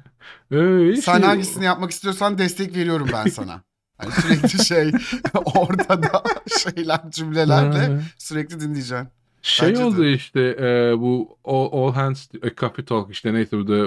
Öyle 0.51 0.97
Sen 0.97 1.19
şey- 1.19 1.29
hangisini 1.29 1.64
yapmak 1.64 1.91
istiyorsan 1.91 2.38
destek 2.38 2.77
veriyorum 2.77 3.09
ben 3.12 3.27
sana. 3.31 3.62
Hani 3.99 4.12
sürekli 4.12 4.64
şey 4.64 4.93
ortada 5.55 6.23
şeyler 6.59 7.01
cümlelerle 7.11 8.01
sürekli 8.19 8.61
dinleyeceksin. 8.61 9.09
Şey 9.43 9.69
Bence 9.69 9.81
de. 9.81 9.85
oldu 9.85 10.07
işte 10.07 10.41
e, 10.41 10.99
bu 11.01 11.38
all, 11.45 11.69
all 11.73 11.93
hands 11.93 12.27
e, 12.43 12.55
coffee 12.55 12.85
talk 12.85 13.11
işte 13.11 13.35
neyse 13.35 13.59
bu 13.59 13.69
da 13.69 13.87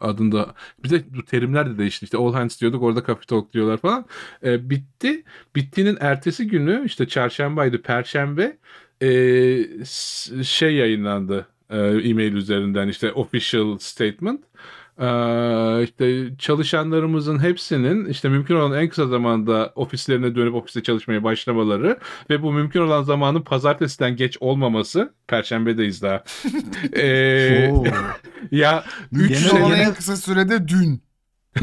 adında 0.00 0.54
bir 0.84 0.90
de 0.90 1.04
bu 1.16 1.24
terimler 1.24 1.70
de 1.70 1.78
değişti 1.78 2.04
işte 2.04 2.18
all 2.18 2.32
hands 2.34 2.60
diyorduk 2.60 2.82
orada 2.82 3.02
coffee 3.06 3.26
talk 3.26 3.52
diyorlar 3.52 3.76
falan 3.76 4.04
E, 4.44 4.70
bitti 4.70 5.24
bittiğinin 5.56 5.98
ertesi 6.00 6.46
günü 6.46 6.82
işte 6.86 7.08
çarşambaydı 7.08 7.82
perşembe 7.82 8.56
e, 9.02 9.08
şey 10.44 10.74
yayınlandı 10.74 11.46
e, 11.70 11.76
e-mail 11.78 12.32
üzerinden 12.32 12.88
işte 12.88 13.12
official 13.12 13.78
statement 13.78 14.40
Ee, 15.00 15.82
işte 15.84 16.28
çalışanlarımızın 16.38 17.38
hepsinin 17.42 18.06
işte 18.06 18.28
mümkün 18.28 18.54
olan 18.54 18.78
en 18.82 18.88
kısa 18.88 19.06
zamanda 19.06 19.72
ofislerine 19.74 20.34
dönüp 20.34 20.54
ofiste 20.54 20.82
çalışmaya 20.82 21.24
başlamaları 21.24 21.98
ve 22.30 22.42
bu 22.42 22.52
mümkün 22.52 22.80
olan 22.80 23.02
zamanın 23.02 23.40
pazartesiden 23.42 24.16
geç 24.16 24.36
olmaması. 24.40 25.12
Perşembedeyiz 25.28 26.02
daha. 26.02 26.24
Ee, 26.96 27.70
ya 28.50 28.84
3 29.12 29.28
Gene- 29.28 29.38
Şu 29.38 29.56
an 29.56 29.68
sene 29.70 29.82
en 29.82 29.94
kısa 29.94 30.16
sürede 30.16 30.68
dün. 30.68 31.02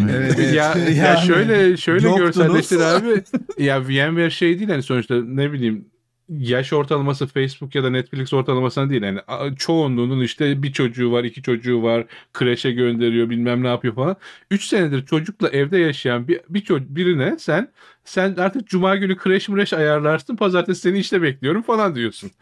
Evet. 0.10 0.40
ya, 0.40 0.54
ya 0.54 0.90
Yani 0.90 1.28
şöyle 1.28 1.78
şöyle 1.78 2.08
yoktunuz. 2.08 2.36
görselleştir 2.36 2.80
abi. 2.80 3.24
Ya 3.64 3.82
VMware 3.84 4.30
şey 4.30 4.60
değil 4.60 4.70
hani 4.70 4.84
sonuçta 4.84 5.16
ne 5.24 5.52
bileyim 5.52 5.86
yaş 6.30 6.74
ortalaması 6.74 7.28
Facebook 7.28 7.76
ya 7.76 7.84
da 7.84 7.90
Netflix 7.90 8.34
ortalamasına 8.34 8.90
değil. 8.90 9.02
Yani 9.02 9.20
çoğunluğunun 9.58 10.22
işte 10.22 10.64
bir 10.64 10.74
çocuğu 10.74 11.12
var, 11.12 11.24
iki 11.24 11.42
çocuğu 11.42 11.84
var, 11.84 12.06
kreşe 12.34 12.72
gönderiyor, 12.72 13.30
bilmem 13.30 13.64
ne 13.64 13.68
yapıyor 13.68 13.96
falan. 13.96 14.16
3 14.52 14.64
senedir 14.66 15.06
çocukla 15.06 15.50
evde 15.50 15.78
yaşayan 15.78 16.28
bir, 16.28 16.42
bir 16.50 16.62
çocuk 16.62 16.90
birine 16.90 17.36
sen 17.40 17.72
sen 18.04 18.36
artık 18.36 18.68
cuma 18.68 18.96
günü 18.96 19.18
kreş 19.18 19.50
mreş 19.50 19.74
ayarlarsın, 19.74 20.36
pazartesi 20.36 20.82
seni 20.82 20.98
işte 21.00 21.22
bekliyorum 21.22 21.62
falan 21.62 21.96
diyorsun. 21.96 22.32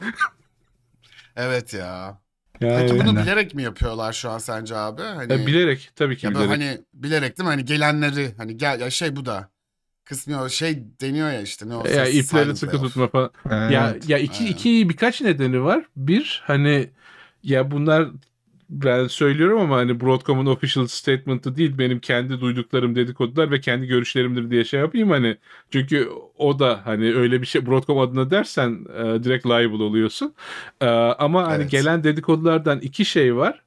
Evet 1.35 1.73
ya. 1.73 2.21
Yani, 2.61 2.87
Peki 2.91 3.05
bunu 3.05 3.21
bilerek 3.21 3.55
mi 3.55 3.63
yapıyorlar 3.63 4.13
şu 4.13 4.29
an 4.29 4.37
sence 4.37 4.75
abi? 4.75 5.01
Hani, 5.01 5.33
Ya 5.33 5.47
bilerek 5.47 5.89
tabii 5.95 6.17
ki 6.17 6.25
ya 6.25 6.31
bilerek. 6.31 6.49
hani 6.49 6.81
bilerek 6.93 7.37
değil 7.37 7.47
mi? 7.47 7.51
Hani 7.51 7.65
gelenleri 7.65 8.33
hani 8.37 8.57
gel 8.57 8.79
ya 8.79 8.89
şey 8.89 9.15
bu 9.15 9.25
da 9.25 9.49
kısmıyor 10.05 10.49
şey 10.49 10.83
deniyor 11.01 11.31
ya 11.31 11.41
işte 11.41 11.69
ne 11.69 11.75
o 11.75 11.87
ya 11.87 12.05
ses, 12.05 12.15
ipleri 12.15 12.23
silent 12.23 12.57
sıkı 12.57 12.67
layoff. 12.67 12.87
tutma 12.87 13.07
falan. 13.07 13.31
Ya 13.67 13.89
Evet. 13.91 14.09
ya 14.09 14.17
iki 14.17 14.43
Aynen. 14.43 14.51
iki 14.51 14.89
birkaç 14.89 15.21
nedeni 15.21 15.63
var. 15.63 15.85
Bir 15.97 16.43
hani 16.45 16.89
ya 17.43 17.71
bunlar 17.71 18.09
ben 18.69 19.07
söylüyorum 19.07 19.59
ama 19.61 19.75
hani 19.77 19.99
Broadcom'un 20.01 20.45
official 20.45 20.87
statement'ı 20.87 21.55
değil 21.57 21.77
benim 21.77 21.99
kendi 21.99 22.41
duyduklarım 22.41 22.95
dedikodular 22.95 23.51
ve 23.51 23.61
kendi 23.61 23.87
görüşlerimdir 23.87 24.51
diye 24.51 24.63
şey 24.65 24.79
yapayım 24.79 25.09
hani 25.09 25.37
çünkü 25.71 26.09
o 26.37 26.59
da 26.59 26.81
hani 26.85 27.15
öyle 27.15 27.41
bir 27.41 27.47
şey 27.47 27.65
Broadcom 27.65 27.99
adına 27.99 28.31
dersen 28.31 28.85
e, 28.97 29.23
direkt 29.23 29.45
liable 29.45 29.83
oluyorsun. 29.83 30.33
E, 30.81 30.85
ama 30.87 31.47
hani 31.47 31.63
Evet. 31.63 31.71
gelen 31.71 32.03
dedikodulardan 32.03 32.79
iki 32.79 33.05
şey 33.05 33.35
var. 33.35 33.63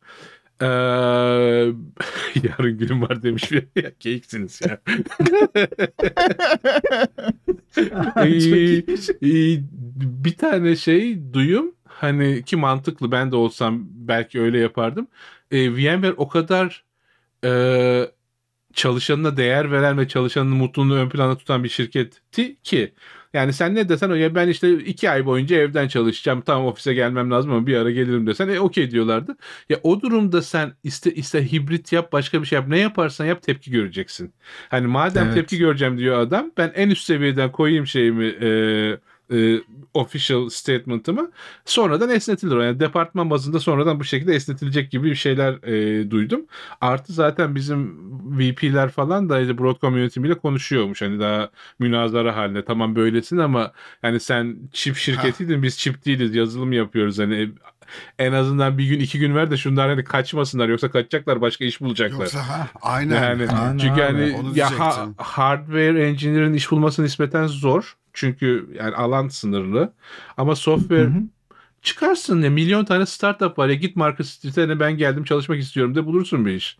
E, 0.63 0.67
yarın 2.43 2.79
günüm 2.79 3.03
var 3.03 3.23
demiş 3.23 3.53
bir 3.53 3.67
ya 3.83 3.91
ya. 4.69 4.79
Ee, 8.17 8.77
e, 9.23 9.61
bir 10.25 10.37
tane 10.37 10.77
şey 10.77 11.33
duyum 11.33 11.75
hani 11.85 12.45
ki 12.45 12.57
mantıklı 12.57 13.13
ben 13.13 13.33
de 13.33 13.37
olsam 13.37 13.87
belki 13.91 14.41
öyle 14.41 14.59
yapardım. 14.59 15.09
E, 15.51 15.73
VMware 15.73 16.13
o 16.17 16.29
kadar 16.29 16.85
e, 17.45 18.11
çalışanına 18.75 19.37
değer 19.37 19.73
veren 19.73 19.99
ve 19.99 20.09
çalışanın 20.09 20.57
mutluluğunu 20.57 20.95
ön 20.95 21.09
planda 21.09 21.39
tutan 21.39 21.65
bir 21.65 21.69
şirketti 21.69 22.57
ki 22.63 22.95
Yani 23.37 23.53
sen 23.53 23.75
ne 23.75 23.89
desen 23.89 24.11
o 24.11 24.15
ya 24.15 24.35
ben 24.35 24.49
işte 24.49 24.73
iki 24.79 25.11
ay 25.11 25.27
boyunca 25.27 25.57
evden 25.57 25.89
çalışacağım. 25.89 26.41
Tamam 26.41 26.67
ofise 26.67 26.95
gelmem 26.95 27.31
lazım 27.31 27.53
ama 27.53 27.67
bir 27.67 27.77
ara 27.77 27.91
gelirim 27.91 28.27
desen 28.27 28.49
e 28.49 28.61
okey 28.61 28.91
diyorlardı. 28.91 29.37
Ya 29.69 29.81
o 29.83 30.01
durumda 30.03 30.43
sen 30.43 30.73
iste 30.85 31.15
iste 31.15 31.53
hibrit 31.53 31.93
yap 31.93 32.13
başka 32.13 32.41
bir 32.43 32.47
şey 32.47 32.57
yap. 32.57 32.69
Ne 32.69 32.79
yaparsan 32.79 33.25
yap 33.25 33.43
tepki 33.43 33.71
göreceksin. 33.71 34.35
Hani 34.69 34.87
madem 34.87 35.25
Evet. 35.25 35.35
tepki 35.35 35.59
göreceğim 35.59 35.99
diyor 35.99 36.19
adam 36.19 36.53
ben 36.57 36.73
en 36.75 36.91
üst 36.91 37.05
seviyeden 37.05 37.53
koyayım 37.53 37.87
şeyimi 37.87 38.25
e, 38.27 38.49
e, 39.33 39.61
official 39.95 40.49
statement'ımı 40.49 41.31
sonradan 41.65 42.11
esnetilir. 42.11 42.57
Yani 42.57 42.81
departman 42.81 43.31
bazında 43.31 43.61
sonradan 43.61 44.01
bu 44.01 44.05
şekilde 44.05 44.35
esnetilecek 44.35 44.91
gibi 44.91 45.11
bir 45.11 45.15
şeyler 45.15 45.53
e, 45.53 46.11
duydum. 46.11 46.41
Artı 46.81 47.13
zaten 47.13 47.55
bizim 47.55 47.97
VP'ler 48.39 48.89
falan 48.89 49.29
da 49.29 49.41
işte 49.41 49.59
Broadcom 49.59 49.97
yönetimiyle 49.97 50.35
konuşuyormuş. 50.35 51.03
Hani 51.03 51.21
daha 51.21 51.51
münazara 51.79 52.37
haline 52.37 52.65
tamam 52.65 52.97
böylesin 52.97 53.39
ama 53.39 53.73
hani 54.03 54.21
sen 54.21 54.57
çip 54.73 54.97
şirketiydin 54.97 55.63
biz 55.63 55.79
çip 55.79 56.05
değiliz 56.05 56.35
yazılım 56.35 56.73
yapıyoruz. 56.73 57.19
Hani 57.19 57.51
en 58.19 58.33
azından 58.33 58.79
bir 58.79 58.85
gün 58.85 59.01
iki 59.01 59.19
gün 59.19 59.35
ver 59.35 59.51
de 59.51 59.57
şunlar 59.57 59.89
hani 59.89 60.05
kaçmasınlar 60.05 60.69
yoksa 60.69 60.91
kaçacaklar 60.91 61.41
başka 61.41 61.65
iş 61.65 61.81
bulacaklar. 61.81 62.21
Yoksa 62.21 62.49
ha 62.49 62.69
aynen. 62.83 63.23
Yani 63.23 63.47
Aynen 63.51 63.79
çünkü 63.79 64.03
abi, 64.03 64.33
hani 64.33 64.59
ya 64.59 64.79
ha- 64.79 65.09
hardware 65.17 66.09
engineer'ın 66.09 66.53
iş 66.53 66.71
bulması 66.71 67.03
nispeten 67.03 67.47
zor. 67.47 67.97
Çünkü 68.17 68.69
yani 68.79 68.95
alan 68.97 69.29
sınırlı. 69.29 69.93
Ama 70.37 70.53
Hı 70.53 70.57
software 70.57 71.05
hı. 71.05 71.23
çıkarsın 71.83 72.43
ya 72.43 72.51
milyon 72.51 72.85
tane 72.85 73.07
startup 73.07 73.59
var 73.59 73.69
ya 73.69 73.75
git 73.75 73.97
market 73.97 74.27
sitesine 74.27 74.81
ben 74.81 74.97
geldim 74.97 75.25
çalışmak 75.25 75.59
istiyorum 75.59 75.95
de 75.95 76.07
bulursun 76.07 76.47
bir 76.47 76.53
iş. 76.53 76.79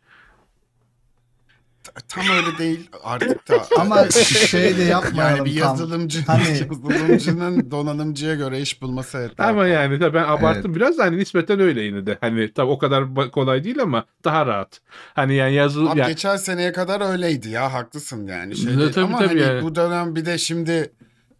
Tam 2.09 2.25
öyle 2.37 2.59
değil 2.59 2.91
artık 3.05 3.49
da. 3.49 3.67
Ama 3.81 4.11
şey 4.11 4.77
de 4.77 4.83
yapmayalım 4.83 5.37
yani 5.37 5.45
bir 5.45 5.61
tam. 5.61 5.69
yazılımcı 5.71 6.25
Hani- 6.27 6.49
yazılımcının 6.71 7.71
donanımcıya 7.71 8.35
göre 8.35 8.61
iş 8.61 8.83
bulması 8.83 9.19
evet. 9.19 9.41
Ama 9.41 9.67
yani 9.67 9.99
tabii 9.99 10.15
ben 10.15 10.25
abarttım 10.25 10.75
biraz 10.75 10.99
da 10.99 11.05
hani 11.05 11.17
nispeten 11.17 11.61
öyle 11.61 11.83
yine 11.83 12.07
de. 12.07 12.19
Hani 12.21 12.53
tabii 12.53 12.71
o 12.71 12.79
kadar 12.79 13.31
kolay 13.33 13.65
değil 13.65 13.81
ama 13.83 14.05
daha 14.25 14.47
rahat. 14.47 14.81
Hani 15.15 15.35
yani 15.35 15.55
yazıl 15.55 15.87
Abi 15.87 15.99
yani- 15.99 16.09
geçen 16.09 16.37
seneye 16.37 16.73
kadar 16.73 17.13
öyleydi 17.13 17.49
ya 17.49 17.73
haklısın 17.73 18.27
yani. 18.27 18.57
Şey 18.57 18.65
Tabii, 18.67 18.79
değil. 18.81 18.93
tabii, 18.93 19.05
Ama 19.05 19.19
tabii 19.19 19.29
hani 19.29 19.41
yani. 19.41 19.63
bu 19.63 19.75
dönem 19.75 20.17
bir 20.17 20.25
de 20.27 20.39
şimdi 20.39 20.93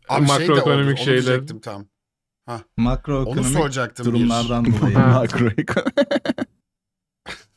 abi 0.09 0.27
şey 0.27 0.39
de 0.39 0.49
Makroekonomik 0.49 0.85
oldu, 1.01 1.11
onu 1.11 1.23
şeyler. 1.23 1.47
tam. 1.63 1.87
Onu 2.49 2.61
Makroekonomik 2.77 3.47
soracaktım 3.47 4.07
bir. 4.07 4.13
durumlardan 4.13 4.65
dolayı. 4.81 4.95
Ha. 4.97 5.07
Makroekonomi. 5.07 5.93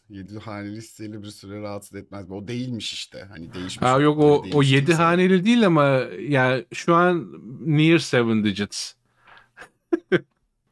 Yedi 0.10 0.40
haneli 0.40 0.76
listeyle 0.76 1.22
bir 1.24 1.28
süre 1.28 1.62
rahatsız 1.62 1.96
etmez. 1.96 2.32
O 2.32 2.48
değilmiş 2.48 2.94
işte. 2.94 3.26
Hani 3.30 3.54
değişmiş. 3.54 3.84
Aa, 3.84 4.00
yok 4.00 4.20
o 4.20 4.44
o 4.54 4.64
7 4.64 4.86
kimse. 4.86 5.02
haneli 5.04 5.46
değil 5.46 5.66
ama 5.66 5.86
ya 6.30 6.62
şu 6.74 6.96
an 6.96 7.28
near 7.66 8.00
seven 8.00 8.44
digits. 8.44 8.94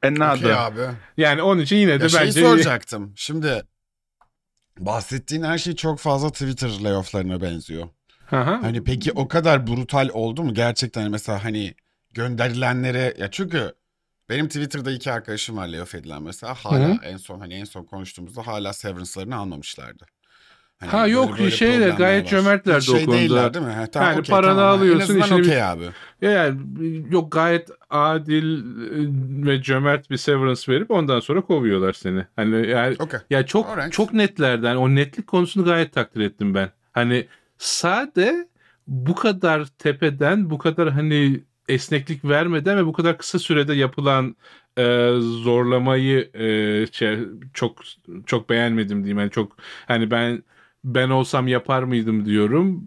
Another. 0.03 0.35
Okey 0.35 0.53
abi. 0.53 0.81
Yani 1.17 1.41
onun 1.41 1.61
için 1.61 1.75
yine 1.75 1.99
de 1.99 2.03
Ya 2.03 2.09
şey 2.09 2.19
bence 2.21 2.41
soracaktım. 2.41 3.13
Şimdi 3.15 3.63
bahsettiğin 4.79 5.43
her 5.43 5.57
şey 5.57 5.75
çok 5.75 5.99
fazla 5.99 6.29
Twitter 6.31 6.79
layofflarına 6.83 7.41
benziyor. 7.41 7.87
Hı. 8.29 8.35
Hani 8.37 8.83
peki 8.83 9.11
o 9.11 9.27
kadar 9.27 9.67
brutal 9.67 10.09
oldu 10.13 10.43
mu 10.43 10.53
gerçekten 10.53 11.01
hani 11.01 11.11
mesela 11.11 11.43
hani 11.43 11.75
gönderilenlere 12.13 13.13
ya 13.19 13.31
çünkü 13.31 13.73
benim 14.29 14.47
Twitter'da 14.47 14.91
iki 14.91 15.11
arkadaşım 15.11 15.57
var 15.57 15.67
layoff 15.67 15.95
edilen 15.95 16.23
mesela 16.23 16.53
hala 16.53 16.87
Hı 16.95 16.97
en 17.03 17.17
son 17.17 17.39
hani 17.39 17.53
en 17.53 17.63
son 17.63 17.83
konuştuğumuzda 17.83 18.47
hala 18.47 18.73
severance'larını 18.73 19.35
almamışlardı. 19.35 20.05
Hani 20.79 20.91
Ha, 20.91 20.97
böyle 21.01 21.11
yok, 21.11 21.39
böyle 21.39 21.51
şeyler, 21.51 21.89
gayet 21.89 22.25
var. 22.25 22.29
cömertlerdi 22.29 22.81
Hiç 22.81 22.89
o 22.89 22.91
şey 22.91 23.05
konuda. 23.05 23.19
değiller 23.19 23.53
değil 23.53 23.65
mi? 23.65 23.71
Ha, 23.71 23.87
tamam, 23.87 24.09
Yani 24.09 24.19
okey, 24.19 24.35
paranı 24.35 24.57
tamam. 24.57 24.79
Alıyorsun, 24.79 25.15
En 25.15 25.19
azından 25.19 25.41
okey 25.41 25.63
abi. 25.63 25.83
Ya 26.21 26.31
Yani 26.31 26.59
yok 27.11 27.31
gayet 27.31 27.69
adil 27.89 28.57
e, 28.59 29.47
ve 29.47 29.61
cömert 29.61 30.09
bir 30.09 30.17
severance 30.17 30.71
verip 30.71 30.91
ondan 30.91 31.19
sonra 31.19 31.41
kovuyorlar 31.41 31.93
seni. 31.93 32.25
Hani 32.35 32.67
yani 32.67 32.95
Okey. 32.99 33.19
ya 33.29 33.45
çok 33.45 33.69
Alright. 33.69 33.93
çok 33.93 34.13
netlerden 34.13 34.75
o 34.75 34.95
netlik 34.95 35.27
konusunu 35.27 35.65
gayet 35.65 35.93
takdir 35.93 36.21
ettim 36.21 36.53
ben. 36.53 36.69
Hani 36.91 37.27
sade 37.58 38.48
bu 38.88 39.15
kadar 39.15 39.65
tepeden 39.65 40.50
bu 40.50 40.58
kadar 40.58 40.89
hani 40.91 41.43
esneklik 41.70 42.26
vermeden 42.26 42.78
ve 42.78 42.86
bu 42.86 42.93
kadar 42.93 43.17
kısa 43.17 43.39
sürede 43.39 43.74
yapılan 43.74 44.36
e, 44.78 45.12
zorlamayı 45.20 46.30
e, 46.34 46.88
şey, 46.91 47.20
çok 47.54 47.82
çok 48.26 48.50
beğenmedim 48.50 48.98
diyeyim. 48.98 49.20
Yani 49.20 49.32
çok 49.32 49.58
hani 49.88 50.12
ben 50.12 50.43
ben 50.84 51.10
olsam 51.10 51.48
yapar 51.48 51.84
mıydım 51.84 52.26
diyorum. 52.26 52.84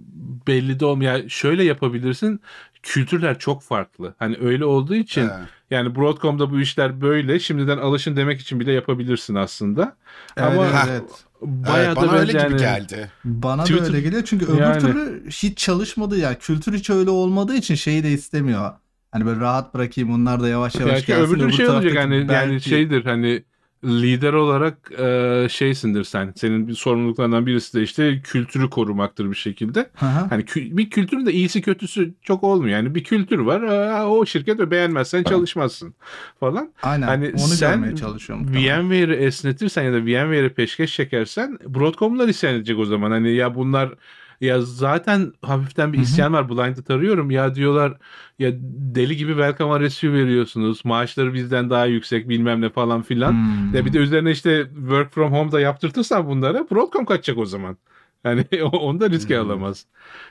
Belli 0.47 0.81
de 0.81 0.85
olmuyor. 0.85 1.13
Yani 1.13 1.31
şöyle 1.31 1.65
yapabilirsin. 1.65 2.41
Kültürler 2.83 3.39
çok 3.39 3.63
farklı. 3.63 4.15
Hani 4.19 4.37
öyle 4.41 4.65
olduğu 4.65 4.95
için 4.95 5.29
He. 5.29 5.33
yani 5.71 5.95
Broadcom'da 5.97 6.51
bu 6.51 6.61
işler 6.61 7.01
böyle. 7.01 7.39
Şimdiden 7.39 7.79
alışın 7.79 8.17
demek 8.17 8.41
için 8.41 8.61
bile 8.61 8.73
yapabilirsin 8.73 9.35
aslında. 9.35 9.97
Ama 10.37 10.65
evet, 10.65 10.75
Ha. 10.75 10.87
evet. 10.91 11.25
Bayağı 11.43 11.87
Evet, 11.87 11.97
da 11.97 12.01
bana 12.01 12.13
öyle 12.13 12.35
böyle 12.35 12.49
gibi 12.49 12.63
yani- 12.63 12.87
geldi. 12.87 13.11
Bana 13.25 13.63
Twitter- 13.65 13.83
da 13.83 13.87
öyle 13.87 14.01
geliyor 14.01 14.23
çünkü 14.27 14.47
öbür 14.47 14.61
Yani. 14.61 14.81
türlü 14.81 15.25
hiç 15.31 15.59
çalışmadı 15.59 16.19
ya. 16.19 16.39
Kültür 16.39 16.73
hiç 16.75 16.91
öyle 16.91 17.11
olmadığı 17.11 17.55
için 17.55 17.75
şeyi 17.75 18.05
de 18.05 18.11
istemiyor. 18.13 18.71
Hani 19.13 19.27
böyle 19.27 19.41
rahat 19.41 19.75
bırakayım 19.75 20.13
onlar 20.15 20.41
da 20.41 20.49
yavaş 20.49 20.75
yavaş 20.75 20.93
Belki 20.93 21.07
gelsin. 21.07 21.23
öbür 21.25 21.39
türlü 21.39 21.53
şey 21.53 21.69
olacak 21.69 21.97
hani 21.99 22.17
yani 22.17 22.29
belki- 22.29 22.69
şeydir 22.69 23.05
hani 23.05 23.43
lider 23.85 24.33
olarak 24.33 24.93
e, 24.99 25.47
şeysindir 25.51 26.05
sen. 26.05 26.33
Senin 26.37 26.69
bir 26.69 26.75
sorumluluklarından 26.75 27.47
birisi 27.47 27.79
de 27.79 27.83
işte 27.83 28.21
kültürü 28.25 28.71
korumaktır 28.71 29.31
bir 29.31 29.37
şekilde. 29.37 29.81
Hı. 29.95 30.07
Hani 30.07 30.43
kü- 30.43 30.77
bir 30.77 30.91
kültürün 30.91 31.27
de 31.27 31.33
iyisi 31.33 31.63
kötüsü 31.63 32.15
çok 32.23 32.45
olmuyor. 32.45 32.77
Yani 32.77 32.95
bir 32.95 33.05
kültür 33.05 33.39
var. 33.39 33.63
aa, 33.63 34.09
O 34.09 34.27
şirket 34.27 34.71
beğenmezsen 34.71 35.23
çalışmazsın 35.23 35.95
falan. 36.41 36.73
Aynen 36.83 37.07
hani 37.07 37.29
onu 37.29 37.39
sen 37.39 37.81
görmeye 37.81 37.97
çalışıyorum. 37.97 38.47
VMware'i 38.55 39.17
esnetirsen 39.17 39.83
ya 39.83 39.93
da 39.93 39.97
VMware'i 40.07 40.49
peşkeş 40.49 40.95
çekersen 40.97 41.59
Broadcom'lar 41.67 42.29
isyan 42.29 42.55
edecek 42.55 42.79
o 42.79 42.85
zaman. 42.85 43.11
Hani 43.11 43.35
ya 43.35 43.55
bunlar 43.55 43.95
ya 44.41 44.61
zaten 44.61 45.33
hafiften 45.43 45.93
bir 45.93 45.99
isyan 45.99 46.33
var. 46.33 46.49
Blind'ı 46.49 46.83
tarıyorum. 46.83 47.31
Ya 47.31 47.55
diyorlar 47.55 47.93
ya 48.39 48.51
deli 48.95 49.17
gibi 49.17 49.33
welcome 49.33 49.89
RSU 49.89 50.13
veriyorsunuz. 50.13 50.85
Maaşları 50.85 51.35
bizden 51.35 51.71
daha 51.71 51.87
yüksek 51.87 52.29
bilmem 52.29 52.61
ne 52.61 52.69
falan 52.71 53.03
filan. 53.03 53.33
Hmm. 53.33 53.75
Ya 53.75 53.85
bir 53.85 53.93
de 53.93 53.99
üzerine 53.99 54.31
işte 54.31 54.67
work 54.77 55.13
from 55.15 55.33
home 55.33 55.53
da 55.53 55.61
yaptırtırsan 55.61 56.27
bunlara 56.29 56.71
Broadcom 56.71 57.05
kaçacak 57.05 57.39
o 57.39 57.47
zaman. 57.47 57.77
Yani 58.25 58.45
onu 58.73 59.01
da 59.01 59.11
riske 59.11 59.39
Hmm. 59.41 59.47
alamaz. 59.47 59.87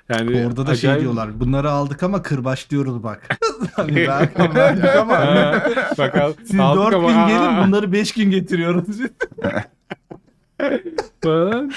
Yani 0.10 0.46
Orada 0.48 0.68
da 0.68 0.76
şey 0.76 0.90
acayip- 0.90 1.02
diyorlar. 1.02 1.40
Bunları 1.40 1.72
aldık 1.72 2.04
ama 2.04 2.22
kırbaç 2.22 2.70
diyoruz 2.70 3.04
bak. 3.04 3.28
hani 3.76 3.96
belki 3.96 4.56
verdik 4.56 4.96
ama. 4.96 5.20
Bak 5.98 6.16
Siz 6.46 6.60
aldık 6.60 6.84
4 6.86 6.94
ama- 6.96 7.08
gün 7.12 7.28
gelin 7.28 7.68
bunları 7.68 7.92
5 7.92 8.12
gün 8.14 8.32
getiriyoruz. 8.32 8.98
Falan. 11.24 11.72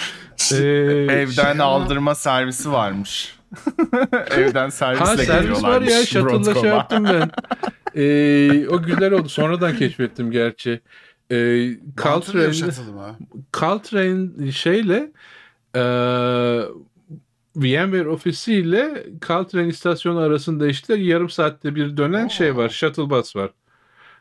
Ee, 0.53 0.57
Evden 0.57 1.27
Şey 1.27 1.51
ama- 1.51 1.65
aldırma 1.65 2.15
servisi 2.15 2.73
varmış. 2.73 3.37
Evden 4.31 4.69
servisle 4.69 5.05
Ha 5.05 5.17
servis 5.17 5.63
var 5.63 5.81
ya 5.83 6.07
shuttle'la 6.07 6.55
şey 6.61 6.71
yaptım 6.71 7.05
ben. 7.05 7.31
Ee, 7.97 8.69
o 8.69 8.83
güzel 8.83 9.13
oldu. 9.13 9.29
Sonradan 9.29 9.77
keşfettim 9.77 10.31
gerçi. 10.31 10.81
Ee, 11.31 11.69
Caltrain? 12.03 12.71
Caltrain 13.61 14.51
şeyle 14.51 15.13
e, 15.77 15.83
VMware 17.57 18.09
ofisiyle 18.09 19.07
Caltrain 19.29 19.69
istasyonu 19.69 20.19
arasında 20.19 20.67
işte 20.67 20.95
yarım 20.95 21.31
saatte 21.31 21.75
bir 21.75 21.97
dönen 21.97 22.27
Oo. 22.27 22.31
şey 22.31 22.57
var. 22.57 22.69
Shuttle 22.69 23.11
bus 23.11 23.37
var. 23.37 23.51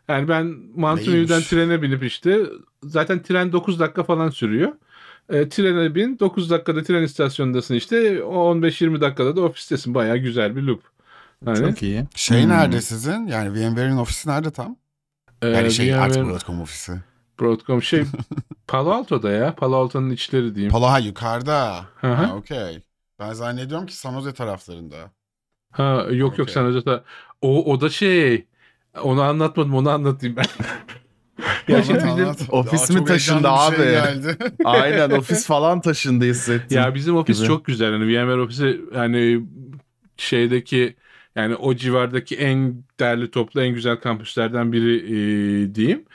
Yani 0.07 0.27
ben 0.27 0.45
Mountain 0.75 1.13
View'den 1.13 1.29
Neymiş? 1.33 1.47
trene 1.47 1.81
binip 1.81 2.03
işte 2.03 2.39
zaten 2.83 3.21
tren 3.23 3.51
9 3.51 3.79
dakika 3.79 4.03
falan 4.03 4.29
sürüyor. 4.29 4.71
E, 5.29 5.49
trene 5.49 5.95
bin 5.95 6.19
9 6.19 6.49
dakikada 6.49 6.83
tren 6.83 7.03
istasyonundasın 7.03 7.75
işte 7.75 8.23
o 8.23 8.35
15-20 8.55 9.01
dakikada 9.01 9.35
da 9.35 9.41
ofistesin. 9.41 9.93
Bayağı 9.95 10.17
güzel 10.17 10.55
bir 10.55 10.61
loop. 10.61 10.83
Hani, 11.45 11.57
Çok 11.57 11.83
iyi. 11.83 12.03
Şey 12.15 12.43
Hmm. 12.43 12.49
nerede 12.49 12.81
sizin? 12.81 13.27
Yani 13.27 13.53
VMware'in 13.53 13.97
ofisi 13.97 14.29
nerede 14.29 14.51
tam? 14.51 14.75
e, 15.41 15.47
Yani 15.47 15.71
şey 15.71 15.87
VMware- 15.89 15.99
artık 15.99 16.25
Broadcom 16.25 16.61
ofisi. 16.61 16.93
Broadcom 17.39 17.81
şey 17.83 18.03
Palo 18.67 18.89
Alto'da 18.91 19.31
ya. 19.31 19.55
Palo 19.55 19.75
Alto'nun 19.75 20.09
içleri 20.09 20.55
diyeyim. 20.55 20.71
Palo 20.71 20.85
ha 20.85 20.99
yukarıda. 20.99 21.85
Hı 21.95 22.07
hı. 22.07 22.13
Ha 22.13 22.35
okey. 22.35 22.79
Ben 23.19 23.33
zannediyorum 23.33 23.85
ki 23.85 23.95
San 23.97 24.13
Jose 24.13 24.33
taraflarında. 24.33 24.95
Ha 25.71 26.05
yok 26.11 26.37
yok 26.37 26.39
Okey. 26.49 26.53
sen 26.53 26.71
zaten 26.71 27.01
o 27.41 27.71
o 27.73 27.81
da 27.81 27.89
şey 27.89 28.45
onu 29.03 29.21
anlatmadım 29.21 29.73
onu 29.73 29.89
anlatayım 29.89 30.35
ben. 30.35 30.45
ya 31.73 31.83
şimdi 31.83 31.99
Anlat, 31.99 32.19
anlat. 32.19 32.41
Ofis 32.49 32.91
Aa, 32.91 32.93
mi 32.93 33.05
taşındı 33.05 33.41
şey 33.41 33.51
abi? 33.51 33.77
geldi. 33.77 34.37
Aynen 34.65 35.09
ofis 35.09 35.45
falan 35.47 35.81
taşındı 35.81 36.25
hissettim. 36.25 36.77
ya 36.77 36.95
bizim 36.95 37.15
ofis 37.15 37.37
gibi. 37.37 37.47
çok 37.47 37.65
güzel. 37.65 37.91
Hani 37.91 38.07
VMware 38.07 38.41
ofisi 38.41 38.81
hani 38.93 39.41
şeydeki 40.17 40.95
yani 41.35 41.55
o 41.55 41.75
civardaki 41.75 42.35
en 42.35 42.83
değerli 42.99 43.31
toplu 43.31 43.61
en 43.61 43.73
güzel 43.73 43.95
kampüslerden 43.97 44.71
biri 44.71 44.95
e, 44.97 45.75
diyeyim. 45.75 46.05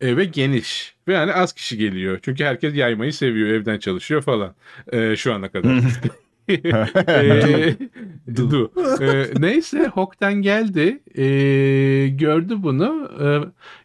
E, 0.00 0.16
ve 0.16 0.24
geniş. 0.24 0.94
Ve 1.08 1.12
yani 1.14 1.32
az 1.32 1.52
kişi 1.52 1.76
geliyor. 1.78 2.18
Çünkü 2.22 2.44
herkes 2.44 2.74
yaymayı 2.74 3.12
seviyor. 3.12 3.48
Evden 3.48 3.78
çalışıyor 3.78 4.22
falan. 4.22 4.54
E, 4.92 5.16
şu 5.16 5.34
ana 5.34 5.48
kadar. 5.48 5.72
Ee, 7.08 7.76
du. 8.36 8.72
Ee, 9.00 9.24
neyse 9.38 9.86
Hok'tan 9.94 10.34
geldi. 10.34 11.02
Ee, 11.18 12.08
gördü 12.08 12.54
bunu. 12.58 13.10
Ee, 13.20 13.40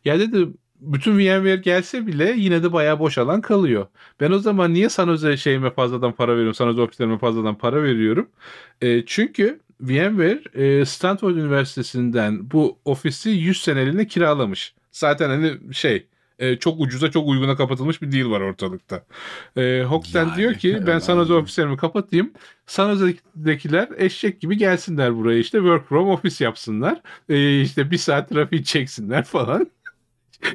ya 0.10 0.20
dedi 0.20 0.48
bütün 0.82 1.18
VMware 1.18 1.56
gelse 1.56 2.08
bile 2.08 2.34
yine 2.38 2.64
de 2.64 2.74
bayağı 2.74 3.00
boş 3.00 3.18
alan 3.18 3.42
kalıyor. 3.42 3.88
Ben 4.20 4.32
o 4.32 4.40
zaman 4.40 4.74
niye 4.74 4.90
San 4.90 5.06
Jose 5.06 5.38
şeyime 5.38 5.72
fazladan 5.72 6.12
para 6.12 6.32
veriyorum? 6.32 6.54
San 6.54 6.68
Jose 6.70 6.82
ofislerime 6.82 7.18
fazladan 7.18 7.58
para 7.58 7.84
veriyorum. 7.84 8.30
Ee, 8.82 9.06
çünkü 9.06 9.60
VMware 9.82 10.42
e, 10.54 10.86
Stanford 10.86 11.36
Üniversitesi'nden 11.36 12.52
bu 12.52 12.80
ofisi 12.86 13.30
100 13.30 13.62
seneliğine 13.62 14.08
kiralamış. 14.08 14.74
Zaten 14.92 15.30
hani 15.30 15.74
şey 15.74 16.08
e, 16.40 16.56
çok 16.58 16.80
ucuza 16.80 17.12
çok 17.12 17.28
uyguna 17.28 17.56
kapatılmış 17.56 18.02
bir 18.02 18.12
deal 18.12 18.32
var 18.32 18.42
ortalıkta. 18.42 19.04
E, 19.58 19.84
Hokten 19.88 20.26
Yani, 20.26 20.36
diyor 20.38 20.54
ki 20.54 20.80
ben 20.88 21.00
San 21.00 21.18
Jose 21.18 21.34
ofislerimi 21.34 21.78
kapatayım. 21.78 22.32
San 22.66 22.96
Jose'dekiler 22.96 23.88
eşek 23.98 24.42
gibi 24.42 24.58
gelsinler 24.58 25.16
buraya 25.16 25.40
işte 25.40 25.58
work 25.58 25.90
from 25.90 26.10
office 26.10 26.44
yapsınlar. 26.44 27.02
E, 27.30 27.62
işte 27.62 27.92
bir 27.92 27.98
saat 27.98 28.30
trafiği 28.30 28.64
çeksinler 28.64 29.24
falan. 29.26 29.68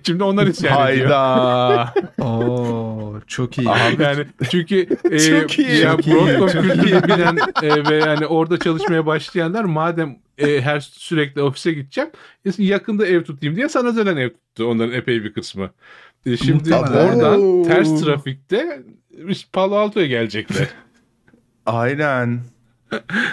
Şimdi 0.06 0.24
onlar 0.24 0.46
isyan 0.46 0.88
ediyor. 0.92 1.10
Hayda. 1.10 1.94
Oo 2.24 3.14
çok 3.26 3.58
iyi. 3.58 3.68
Abi 3.70 4.02
Yani 4.02 4.24
çünkü 4.50 4.86
e, 5.10 5.18
Çok 5.40 5.58
iyi. 5.58 5.78
ya 5.80 5.98
Broadcom 5.98 6.48
kültürünü 6.48 7.02
bilen 7.02 7.38
e, 7.62 7.90
ve 7.90 7.96
yani 7.96 8.26
orada 8.26 8.58
çalışmaya 8.58 9.06
başlayanlar 9.06 9.64
madem 9.64 10.18
e, 10.40 10.60
her 10.60 10.80
sürekli 10.80 11.42
ofise 11.42 11.72
gideceğim 11.72 12.10
yakında 12.58 13.06
ev 13.06 13.24
tutayım 13.24 13.56
diye 13.56 13.68
San 13.68 13.82
Jose'den 13.82 14.16
ev 14.16 14.30
tuttu 14.30 14.66
onların 14.66 14.94
epey 14.94 15.24
bir 15.24 15.32
kısmı. 15.32 15.70
E, 16.26 16.36
şimdi 16.36 16.74
oradan 16.74 17.62
ters 17.62 18.00
trafikte 18.00 18.82
Palo 19.52 19.76
Alto'ya 19.76 20.06
gelecekler. 20.06 20.68
Aynen. 21.66 22.40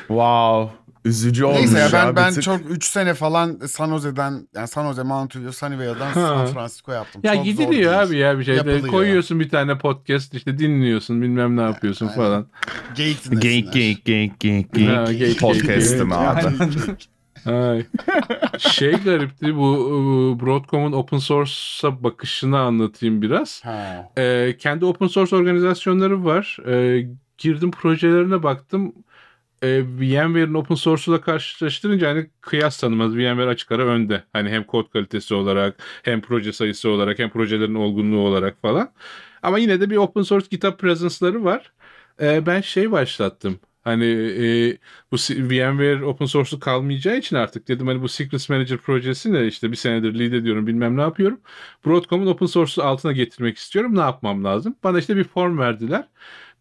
Wow. 0.08 0.70
Üzücü 1.08 1.46
olmuş 1.46 1.60
Neyse 1.60 1.80
ya 1.80 1.90
ben 1.94 2.16
ben 2.16 2.34
çok 2.42 2.60
3 2.72 2.86
sene 2.86 3.14
falan 3.14 3.60
San 3.68 3.90
Jose'den 3.90 4.48
yani 4.56 4.68
San 4.68 4.88
Jose, 4.88 5.04
Mountain 5.04 5.50
Sunnyvale'dan. 5.52 6.14
San 6.14 6.48
Francisco 6.48 6.92
yaptım. 6.92 7.22
ya 7.26 7.36
Çok 7.36 7.46
gidiliyor 7.46 7.94
abi 7.94 8.18
ya 8.18 8.40
bir 8.40 8.44
şeyde 8.44 8.58
Yapılıyor. 8.58 8.88
koyuyorsun 8.88 9.40
bir 9.40 9.50
tane 9.50 9.78
podcast 9.78 10.34
işte 10.34 10.60
dinliyorsun 10.60 11.22
bilmem 11.22 11.58
ne 11.58 11.62
yapıyorsun 11.62 12.06
Aynen. 12.08 12.18
falan. 12.18 12.48
Geyik 12.96 13.42
Geyik 13.42 13.74
geyik 13.74 14.06
geyik 14.06 14.40
geyik 14.40 15.40
Podcast'ım 15.40 16.12
abi. 16.12 16.42
Ay. 17.46 17.86
şey 18.58 18.92
garipti 18.92 19.56
bu 19.56 20.38
Broadcom'un 20.42 20.92
open 20.92 21.18
source'a 21.18 22.04
bakışını 22.04 22.60
anlatayım 22.60 23.22
biraz. 23.22 23.62
Ha. 23.66 24.10
Ee, 24.18 24.56
kendi 24.60 24.86
open 24.86 25.08
source 25.08 25.36
organizasyonları 25.36 26.26
var. 26.26 26.58
Ee, 26.68 27.08
girdim 27.38 27.72
projelerine 27.72 28.44
baktım. 28.44 28.94
Ee, 29.64 29.84
VMware'in 30.00 30.54
open 30.54 30.76
source'uyla 30.76 31.22
karşılaştırınca 31.22 32.10
hani 32.10 32.30
kıyas 32.42 32.80
tanımaz. 32.80 33.16
VMware 33.16 33.50
açık 33.50 33.72
ara 33.72 33.86
önde. 33.86 34.24
Hani 34.34 34.50
hem 34.50 34.64
kod 34.64 34.90
kalitesi 34.90 35.34
olarak 35.34 35.84
hem 36.04 36.22
proje 36.22 36.54
sayısı 36.54 36.90
olarak 36.90 37.20
hem 37.20 37.30
projelerin 37.30 37.76
olgunluğu 37.76 38.20
olarak 38.20 38.62
falan. 38.62 38.94
Ama 39.44 39.58
yine 39.60 39.82
de 39.82 39.90
bir 39.90 39.98
open 39.98 40.22
source 40.22 40.48
GitHub 40.52 40.78
presence'ları 40.78 41.44
var. 41.44 41.74
Ee, 42.22 42.46
ben 42.46 42.62
şey 42.62 42.92
başlattım. 42.92 43.60
Hani 43.88 44.06
e, 44.06 44.78
bu 45.12 45.16
VMware 45.16 46.06
open 46.06 46.26
source'u 46.26 46.60
kalmayacağı 46.60 47.18
için 47.18 47.36
artık 47.36 47.68
dedim 47.68 47.88
hani 47.88 48.02
bu 48.02 48.10
Secrets 48.10 48.50
Manager 48.50 48.78
projesi 48.78 49.34
ne 49.34 49.48
işte 49.48 49.72
bir 49.72 49.76
senedir 49.76 50.20
lead 50.20 50.32
ediyorum 50.32 50.68
bilmem 50.68 50.98
ne 50.98 51.02
yapıyorum. 51.02 51.40
Broadcom'un 51.86 52.28
open 52.28 52.46
source'u 52.46 52.84
altına 52.84 53.12
getirmek 53.12 53.58
istiyorum. 53.58 53.96
Ne 53.96 54.00
yapmam 54.00 54.44
lazım? 54.44 54.76
Bana 54.84 55.00
işte 55.00 55.16
bir 55.18 55.24
form 55.24 55.58
verdiler. 55.60 56.08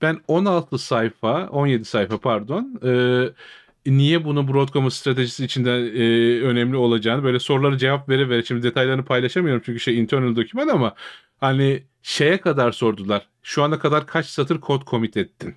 Ben 0.03 0.21
16 0.29 0.79
sayfa, 0.79 1.49
17 1.49 1.85
sayfa 1.85 2.19
pardon. 2.19 2.81
e, 2.85 3.93
niye 3.93 4.25
bunu 4.25 4.49
Broadcom'un 4.49 4.89
stratejisi 4.89 5.45
içinde 5.45 5.71
e, 5.71 6.41
önemli 6.43 6.77
olacağını 6.77 7.25
böyle 7.25 7.39
soruları 7.39 7.79
cevap 7.79 8.09
vere 8.09 8.29
vere 8.29 8.43
şimdi 8.45 8.63
detaylarını 8.63 9.05
paylaşamıyorum 9.05 9.63
çünkü 9.67 9.81
şey 9.81 9.99
internal 9.99 10.37
doküman 10.37 10.69
ama 10.69 10.95
hani 11.41 11.83
şeye 12.03 12.41
kadar 12.41 12.73
sordular. 12.73 13.29
Şu 13.43 13.63
ana 13.63 13.79
kadar 13.79 14.07
kaç 14.07 14.27
satır 14.27 14.61
kod 14.61 14.87
commit 14.87 15.17
ettin? 15.17 15.57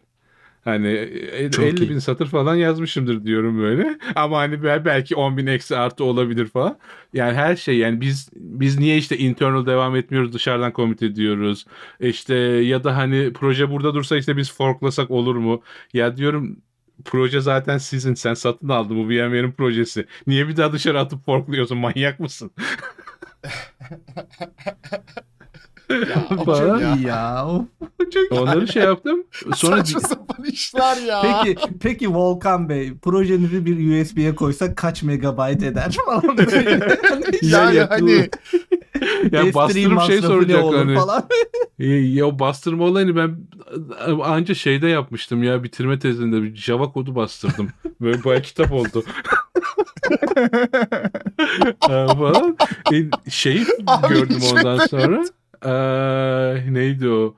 Hani 0.64 0.88
e, 0.88 1.52
Çok 1.52 1.66
50 1.66 1.84
iyi. 1.84 1.90
bin 1.90 2.00
satır 2.00 2.28
falan 2.28 2.56
yazmışımdır 2.56 3.24
diyorum 3.26 3.60
böyle. 3.60 3.98
Ama 4.16 4.38
hani 4.38 4.64
bel- 4.64 4.86
belki 4.86 5.16
10 5.16 5.38
bin 5.38 5.48
eksi 5.48 5.78
artı 5.78 6.04
olabilir 6.04 6.46
falan. 6.46 6.78
Yani 7.14 7.34
her 7.34 7.56
şey 7.56 7.78
yani 7.78 8.02
biz 8.02 8.30
biz 8.36 8.80
niye 8.80 8.98
işte 8.98 9.18
internal 9.18 9.66
devam 9.66 9.96
etmiyoruz 9.96 10.34
dışarıdan 10.34 10.72
commit 10.76 11.04
ediyoruz. 11.04 11.66
İşte 12.00 12.36
ya 12.36 12.84
da 12.84 12.98
hani 12.98 13.34
proje 13.34 13.72
burada 13.72 13.94
dursa 13.94 14.18
işte 14.18 14.38
biz 14.38 14.54
forklasak 14.54 15.12
olur 15.12 15.36
mu? 15.36 15.62
Ya 15.94 16.18
diyorum 16.18 16.58
proje 17.06 17.42
zaten 17.42 17.78
sizin 17.78 18.14
sen 18.14 18.34
satın 18.34 18.70
aldın 18.70 18.98
bu 18.98 19.10
VMware'in 19.10 19.52
projesi. 19.52 20.06
Niye 20.28 20.48
bir 20.48 20.58
daha 20.58 20.74
dışarı 20.74 21.00
atıp 21.00 21.26
forkluyorsun 21.26 21.78
manyak 21.78 22.20
mısın? 22.20 22.52
Çok 26.46 26.82
iyi 26.82 27.08
ya. 27.08 27.48
Of. 27.48 27.66
Onları 28.32 28.68
şey 28.68 28.84
yaptım. 28.84 29.24
Sonra 29.56 29.78
Saçma 29.78 30.00
sapan 30.00 30.46
işler 30.46 30.98
ya. 30.98 31.22
Peki 31.46 31.70
peki 31.82 32.14
Volkan 32.14 32.70
Bey 32.70 32.94
projenizi 32.98 33.66
bir 33.66 34.02
USB'ye 34.02 34.36
koysak 34.36 34.78
kaç 34.78 35.04
megabayt 35.04 35.64
eder 35.64 35.98
falan 36.06 36.38
böyle. 36.38 36.80
yani 37.42 37.76
Ya- 37.76 37.90
hani 37.90 38.30
ya 39.32 39.44
S3 39.44 39.54
bastırıp 39.54 39.74
şey 39.76 39.88
masrafı 39.88 40.22
ne 40.22 40.28
soracak 40.28 40.64
olur 40.64 40.78
hani. 40.78 40.96
falan. 40.96 41.24
E, 41.80 41.86
Ya 41.88 42.26
o 42.26 42.40
bastırma 42.40 42.84
olayını 42.86 43.16
ben 43.16 43.38
anca 44.24 44.54
şeyde 44.56 44.88
yapmıştım 44.88 45.44
ya 45.44 45.64
bitirme 45.64 46.00
tezinde 46.00 46.44
bir 46.44 46.56
Java 46.56 46.92
kodu 46.92 47.16
bastırdım. 47.16 47.70
Böyle 48.02 48.24
bayağı 48.24 48.42
kitap 48.42 48.72
oldu. 48.74 49.04
Ee, 51.90 52.08
falan. 52.08 52.58
E, 52.94 52.96
şeyi 53.30 53.66
Abi 53.88 54.14
gördüm 54.14 54.40
ondan 54.54 54.78
sonra. 54.88 55.24
Ee, 55.66 56.74
neydi 56.74 57.10
o? 57.10 57.36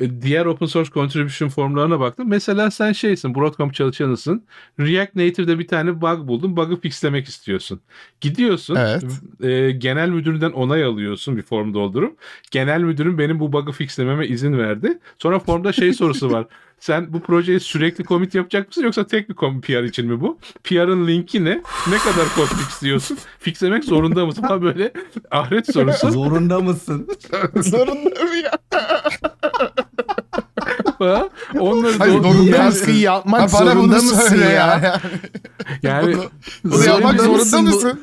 E, 0.00 0.22
Diğer 0.22 0.46
open 0.46 0.66
source 0.66 0.90
contribution 0.90 1.48
formlarına 1.48 2.00
baktım. 2.00 2.28
Mesela 2.28 2.70
sen 2.70 2.92
şeysin, 2.92 3.34
Broadcom 3.34 3.70
çalışanısın. 3.70 4.44
React 4.80 5.14
Native'de 5.14 5.58
bir 5.58 5.68
tane 5.68 6.00
bug 6.00 6.28
buldun. 6.28 6.56
Bug'ı 6.56 6.80
fixlemek 6.80 7.28
istiyorsun. 7.28 7.80
Gidiyorsun. 8.20 8.76
Evet. 8.76 9.02
e, 9.42 9.70
genel 9.70 10.08
müdüründen 10.08 10.50
onay 10.50 10.84
alıyorsun 10.84 11.36
bir 11.36 11.42
form 11.42 11.74
doldurup. 11.74 12.18
Genel 12.50 12.80
müdürüm 12.80 13.18
benim 13.18 13.40
bu 13.40 13.52
bug'ı 13.52 13.72
fixlememe 13.72 14.26
izin 14.26 14.58
verdi. 14.58 14.98
Sonra 15.18 15.38
formda 15.38 15.72
şey 15.72 15.92
sorusu 15.92 16.32
var. 16.32 16.46
Sen 16.80 17.12
bu 17.12 17.20
projeye 17.20 17.60
sürekli 17.60 18.04
commit 18.04 18.34
yapacak 18.34 18.68
mısın 18.68 18.82
yoksa 18.82 19.06
tek 19.06 19.28
bir 19.28 19.34
com- 19.34 19.60
PR 19.60 19.84
için 19.84 20.06
mi 20.06 20.20
bu? 20.20 20.38
PR'ın 20.64 21.06
linki 21.06 21.44
ne? 21.44 21.62
Ne 21.90 21.98
kadar 21.98 22.28
kod 22.36 22.46
fixliyorsun? 22.46 23.18
Fixlemek 23.38 23.84
zorunda 23.84 24.26
mısın? 24.26 24.42
Falan 24.42 24.62
böyle 24.62 24.92
ahiret 25.30 25.72
sorusu. 25.72 26.10
Zorunda 26.12 26.60
mısın? 26.60 27.08
zorunda 27.56 28.24
mı 28.24 28.36
ya? 28.44 28.58
Onları 31.58 31.98
Hayır, 31.98 32.12
zorunda 32.12 32.56
yani, 32.56 32.66
mısın? 32.66 32.80
Task'ı 32.80 32.90
yapmak 32.90 33.40
Ha, 33.40 33.60
bana 33.60 33.72
zorunda 33.72 33.96
bunu 33.98 34.02
mısın 34.02 34.36
ya? 34.42 34.50
ya. 34.50 35.00
yani 35.82 36.16
Bunu, 36.16 36.24
bunu 36.64 36.84
yapmak 36.84 37.20
zorunda 37.20 37.38
mısın 37.38 37.64
mısın? 37.64 38.00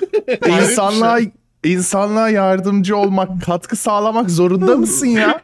İnsanlığa 0.47 1.19
insanlığa 1.63 2.29
yardımcı 2.29 2.97
olmak, 2.97 3.41
katkı 3.45 3.75
sağlamak 3.75 4.29
zorunda 4.29 4.77
mısın 4.77 5.07
ya? 5.07 5.41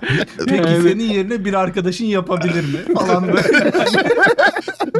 Peki 0.46 0.54
Yani- 0.70 0.82
senin 0.82 1.04
yerine 1.04 1.44
bir 1.44 1.54
arkadaşın 1.54 2.04
yapabilir 2.04 2.64
mi? 2.64 2.94
Falan 2.94 3.28
böyle. 3.28 3.72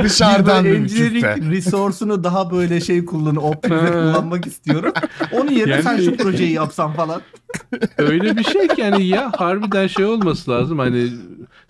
Dışarıdan 0.04 0.64
bir 0.64 0.70
engineering 0.74 1.52
resource'unu 1.52 2.24
daha 2.24 2.50
böyle 2.50 2.80
şey 2.80 3.04
kullan, 3.04 3.36
optimize 3.36 3.86
kullanmak 3.92 4.46
istiyorum. 4.46 4.92
Onun 5.32 5.50
yerine 5.50 5.72
Yani- 5.72 5.82
sen 5.82 6.00
şu 6.00 6.16
projeyi 6.16 6.52
yapsan 6.52 6.92
falan. 6.92 7.22
öyle 7.98 8.36
bir 8.36 8.44
şey 8.44 8.68
ki 8.68 8.80
yani 8.80 9.06
ya 9.06 9.32
harbiden 9.36 9.86
şey 9.86 10.04
olması 10.04 10.50
lazım 10.50 10.78
hani 10.78 11.10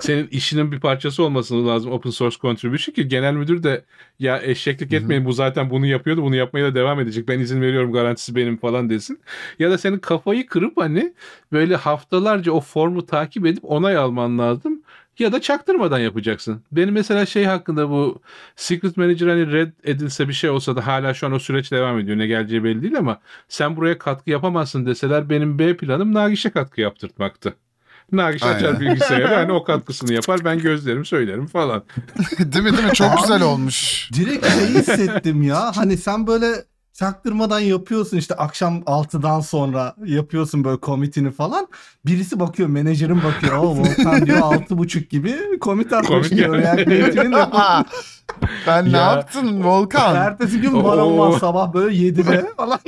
senin 0.00 0.26
işinin 0.26 0.72
bir 0.72 0.80
parçası 0.80 1.22
olması 1.22 1.66
lazım 1.66 1.92
open 1.92 2.10
source 2.10 2.36
contribution 2.38 2.94
ki 2.94 3.08
genel 3.08 3.34
müdür 3.34 3.62
de 3.62 3.84
ya 4.18 4.42
eşeklik 4.42 4.92
etmeyin 4.92 5.24
bu 5.24 5.32
zaten 5.32 5.70
bunu 5.70 5.86
yapıyordu 5.86 6.22
bunu 6.22 6.36
yapmaya 6.36 6.64
da 6.64 6.74
devam 6.74 7.00
edecek 7.00 7.28
ben 7.28 7.38
izin 7.38 7.60
veriyorum 7.60 7.92
garantisi 7.92 8.36
benim 8.36 8.56
falan 8.56 8.90
desin. 8.90 9.20
Ya 9.58 9.70
da 9.70 9.78
senin 9.78 9.98
kafayı 9.98 10.46
kırıp 10.46 10.76
hani 10.76 11.14
böyle 11.52 11.76
haftalarca 11.76 12.52
o 12.52 12.60
formu 12.60 13.06
takip 13.06 13.46
edip 13.46 13.64
onay 13.64 13.96
alman 13.96 14.38
lazım. 14.38 14.82
Ya 15.18 15.32
da 15.32 15.40
çaktırmadan 15.40 15.98
yapacaksın. 15.98 16.62
Benim 16.72 16.94
mesela 16.94 17.26
şey 17.26 17.44
hakkında 17.44 17.90
bu 17.90 18.20
Secret 18.56 18.96
Manager 18.96 19.28
hani 19.28 19.52
red 19.52 19.72
edilse 19.84 20.28
bir 20.28 20.32
şey 20.32 20.50
olsa 20.50 20.76
da 20.76 20.86
hala 20.86 21.14
şu 21.14 21.26
an 21.26 21.32
o 21.32 21.38
süreç 21.38 21.72
devam 21.72 21.98
ediyor. 21.98 22.18
Ne 22.18 22.26
geleceği 22.26 22.64
belli 22.64 22.82
değil 22.82 22.98
ama 22.98 23.20
sen 23.48 23.76
buraya 23.76 23.98
katkı 23.98 24.30
yapamazsın 24.30 24.86
deseler 24.86 25.30
benim 25.30 25.58
B 25.58 25.76
planım 25.76 26.14
Nagiş'e 26.14 26.50
katkı 26.50 26.80
yaptırtmaktı. 26.80 27.54
Nagiş 28.12 28.42
açar 28.42 28.80
bilgisayarı 28.80 29.34
hani 29.34 29.52
o 29.52 29.64
katkısını 29.64 30.12
yapar 30.12 30.40
ben 30.44 30.58
gözlerim 30.58 31.04
söylerim 31.04 31.46
falan. 31.46 31.82
değil 32.38 32.64
mi 32.64 32.72
değil 32.76 32.84
mi? 32.88 32.92
Çok 32.94 33.18
güzel 33.22 33.42
olmuş. 33.42 34.08
Direkt 34.12 34.46
şey 34.48 34.66
hissettim 34.68 35.42
ya. 35.42 35.72
Hani 35.76 35.96
sen 35.96 36.26
böyle 36.26 36.46
çaktırmadan 36.92 37.60
yapıyorsun 37.60 38.16
işte 38.16 38.34
akşam 38.34 38.78
6'dan 38.78 39.40
sonra 39.40 39.94
yapıyorsun 40.04 40.64
böyle 40.64 40.80
komitini 40.80 41.30
falan. 41.30 41.68
Birisi 42.06 42.40
bakıyor 42.40 42.68
menajerin 42.68 43.22
bakıyor. 43.24 43.56
O 43.56 43.76
Volkan 43.76 44.26
diyor 44.26 44.38
6.30 44.38 45.08
gibi 45.08 45.58
komit 45.60 45.92
atmış 45.92 46.30
diyor. 46.30 46.56
ya. 46.58 46.76
React 46.76 46.88
Native'in 46.88 47.34
ben 48.66 48.92
ne 48.92 48.96
Ya. 48.96 49.12
yaptın 49.12 49.64
Volkan? 49.64 50.16
Ertesi 50.16 50.60
gün 50.60 50.82
var 50.84 51.38
sabah 51.38 51.72
böyle 51.74 51.96
7'de 51.96 52.46
falan. 52.56 52.78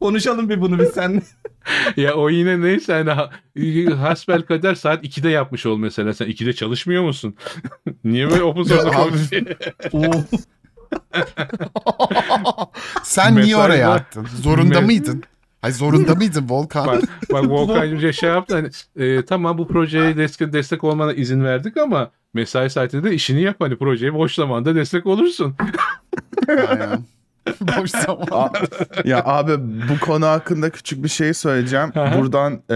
Konuşalım 0.00 0.48
bir 0.48 0.60
bunu 0.60 0.78
biz 0.78 0.88
seninle. 0.88 1.22
ya 1.96 2.14
o 2.14 2.30
yine 2.30 2.60
neyse 2.60 2.92
hani 2.92 3.10
ha- 3.10 3.30
hasbel 3.98 4.42
kader 4.42 4.74
saat 4.74 5.04
2'de 5.04 5.28
yapmış 5.28 5.66
ol 5.66 5.76
mesela. 5.78 6.14
Sen 6.14 6.26
2'de 6.26 6.52
çalışmıyor 6.52 7.02
musun? 7.02 7.34
Niye 8.04 8.30
böyle 8.30 8.42
open 8.42 8.62
source 8.62 8.88
Abi. 8.88 9.10
konuşuyor? 9.10 9.42
Oo. 9.92 10.10
Sen 13.02 13.34
niye 13.34 13.44
Mesai 13.44 13.60
oraya 13.66 13.88
var. 13.90 13.96
attın? 13.96 14.26
Zorunda 14.42 14.80
mıydın? 14.80 15.22
Hayır 15.60 15.74
zorunda 15.74 16.14
mıydın 16.14 16.46
Volkan? 16.48 16.86
bak, 16.86 17.02
bak 17.32 17.44
Volkan 17.50 18.10
şey 18.10 18.30
yaptı 18.30 18.54
hani 18.54 18.70
e, 19.06 19.24
tamam 19.24 19.58
bu 19.58 19.68
projeye 19.68 20.16
destek, 20.16 20.52
destek 20.52 20.84
olmana 20.84 21.12
izin 21.12 21.44
verdik 21.44 21.76
ama 21.76 22.10
mesai 22.34 22.70
saatinde 22.70 23.10
de 23.10 23.14
işini 23.14 23.42
yap 23.42 23.56
hani 23.58 23.76
projeye 23.78 24.14
boş 24.14 24.34
zamanda 24.34 24.74
destek 24.74 25.06
olursun. 25.06 25.54
Aynen. 26.48 27.04
Boş 27.60 27.90
zaman. 27.90 28.52
Ya 29.04 29.22
abi 29.24 29.52
bu 29.88 30.00
konu 30.00 30.26
hakkında 30.26 30.70
küçük 30.70 31.04
bir 31.04 31.08
şey 31.08 31.34
söyleyeceğim. 31.34 31.92
Buradan 31.94 32.62
e, 32.70 32.74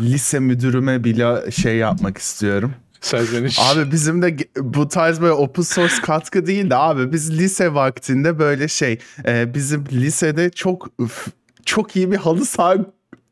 lise 0.00 0.38
müdürüme 0.38 1.04
bile 1.04 1.50
şey 1.50 1.76
yapmak 1.76 2.18
istiyorum. 2.18 2.74
Serzeniş. 3.00 3.58
Abi 3.58 3.92
bizim 3.92 4.22
de 4.22 4.36
bu 4.56 4.88
tarz 4.88 5.20
böyle 5.20 5.32
open 5.32 5.62
source 5.62 5.94
katkı 6.02 6.46
değil 6.46 6.70
de 6.70 6.76
abi 6.76 7.12
biz 7.12 7.38
lise 7.38 7.74
vaktinde 7.74 8.38
böyle 8.38 8.68
şey 8.68 8.98
e, 9.26 9.54
bizim 9.54 9.84
lisede 9.92 10.50
çok 10.50 10.88
üf, 11.00 11.26
çok 11.64 11.96
iyi 11.96 12.10
bir 12.10 12.16
halı 12.16 12.44
saha 12.44 12.76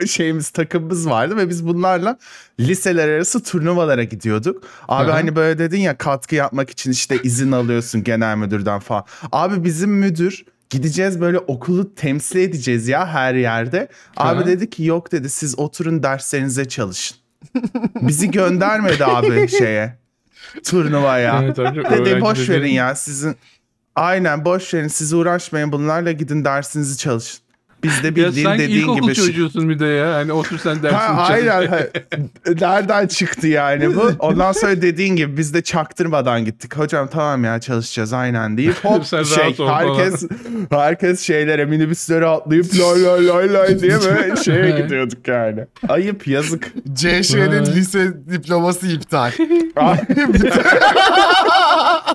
şeyimiz 0.07 0.51
takımımız 0.51 1.09
vardı 1.11 1.37
ve 1.37 1.49
biz 1.49 1.67
bunlarla 1.67 2.19
liseler 2.61 3.09
arası 3.09 3.43
turnuvalara 3.43 4.05
gidiyorduk. 4.05 4.63
Abi 4.89 5.11
Aha. 5.11 5.17
hani 5.17 5.37
böyle 5.37 5.59
dedin 5.59 5.81
ya 5.81 5.99
katkı 5.99 6.35
yapmak 6.35 6.71
için 6.71 6.91
işte 6.91 7.19
izin 7.23 7.53
alıyorsun 7.53 8.05
genel 8.05 8.37
müdürden 8.37 8.81
falan. 8.81 9.05
Abi 9.33 9.65
bizim 9.65 9.91
müdür 9.91 10.45
gideceğiz 10.71 11.21
böyle 11.21 11.39
okulu 11.39 11.95
temsil 11.95 12.39
edeceğiz 12.39 12.89
ya 12.89 13.07
her 13.09 13.35
yerde. 13.35 13.89
Abi 14.17 14.47
dedi 14.47 14.71
ki 14.71 14.85
yok 14.85 15.13
dedi 15.13 15.31
siz 15.31 15.59
oturun 15.59 16.03
derslerinize 16.03 16.65
çalışın. 16.65 17.17
Bizi 18.03 18.31
göndermedi 18.31 19.05
abi 19.05 19.49
şeye 19.59 19.99
turnuvaya. 20.65 21.43
Evet, 21.43 21.57
Dedi 21.91 22.21
boş 22.21 22.49
verin 22.49 22.73
ya 22.73 22.95
sizin. 22.95 23.37
Aynen 23.97 24.45
boş 24.45 24.75
verin 24.75 24.89
siz 24.89 25.13
uğraşmayın 25.13 25.73
bunlarla 25.73 26.13
gidin 26.13 26.45
dersinizi 26.45 26.99
çalışın. 26.99 27.41
Biz 27.85 28.03
de 28.03 28.07
Ya 28.07 28.17
bildiğin 28.17 28.47
sanki 28.47 28.63
dediğin 28.63 28.81
ilkokul 28.81 29.03
gibi. 29.03 29.15
şey- 29.15 29.27
çocuğusun 29.27 29.69
bir 29.69 29.79
de 29.79 29.87
ya. 29.87 30.15
Hani 30.15 30.33
otur 30.33 30.59
sen 30.59 30.83
dersini 30.83 30.99
Ha, 30.99 31.27
aynen. 31.31 31.67
ha. 31.67 31.79
Nereden 32.61 33.07
çıktı 33.07 33.47
yani 33.49 33.97
bu? 33.97 34.11
Ondan 34.19 34.53
sonra 34.53 34.83
dediğin 34.83 35.17
gibi 35.17 35.37
biz 35.37 35.55
de 35.55 35.63
çaktırmadan 35.63 36.45
gittik. 36.45 36.77
Hocam 36.77 37.09
tamam 37.13 37.45
ya 37.45 37.61
çalışacağız 37.61 38.13
aynen 38.13 38.57
deyip 38.57 38.75
hop 38.85 39.05
Sen 39.07 39.23
şey 39.23 39.45
rahat 39.45 39.61
ol 39.61 39.67
falan. 39.67 39.95
herkes 39.99 40.25
herkes 40.71 41.21
şeylere 41.21 41.65
minibüslere 41.65 42.27
atlayıp 42.27 42.67
lay 42.75 43.05
lay 43.05 43.27
lay 43.27 43.53
lay 43.55 43.81
diye 43.81 43.93
böyle 44.05 44.37
şeye 44.37 44.71
gidiyorduk 44.83 45.29
yani. 45.29 45.65
Ayıp 45.89 46.27
yazık. 46.29 46.73
CŞ'nin 46.95 47.67
lise 47.67 48.13
diploması 48.33 48.87
iptal. 48.87 49.31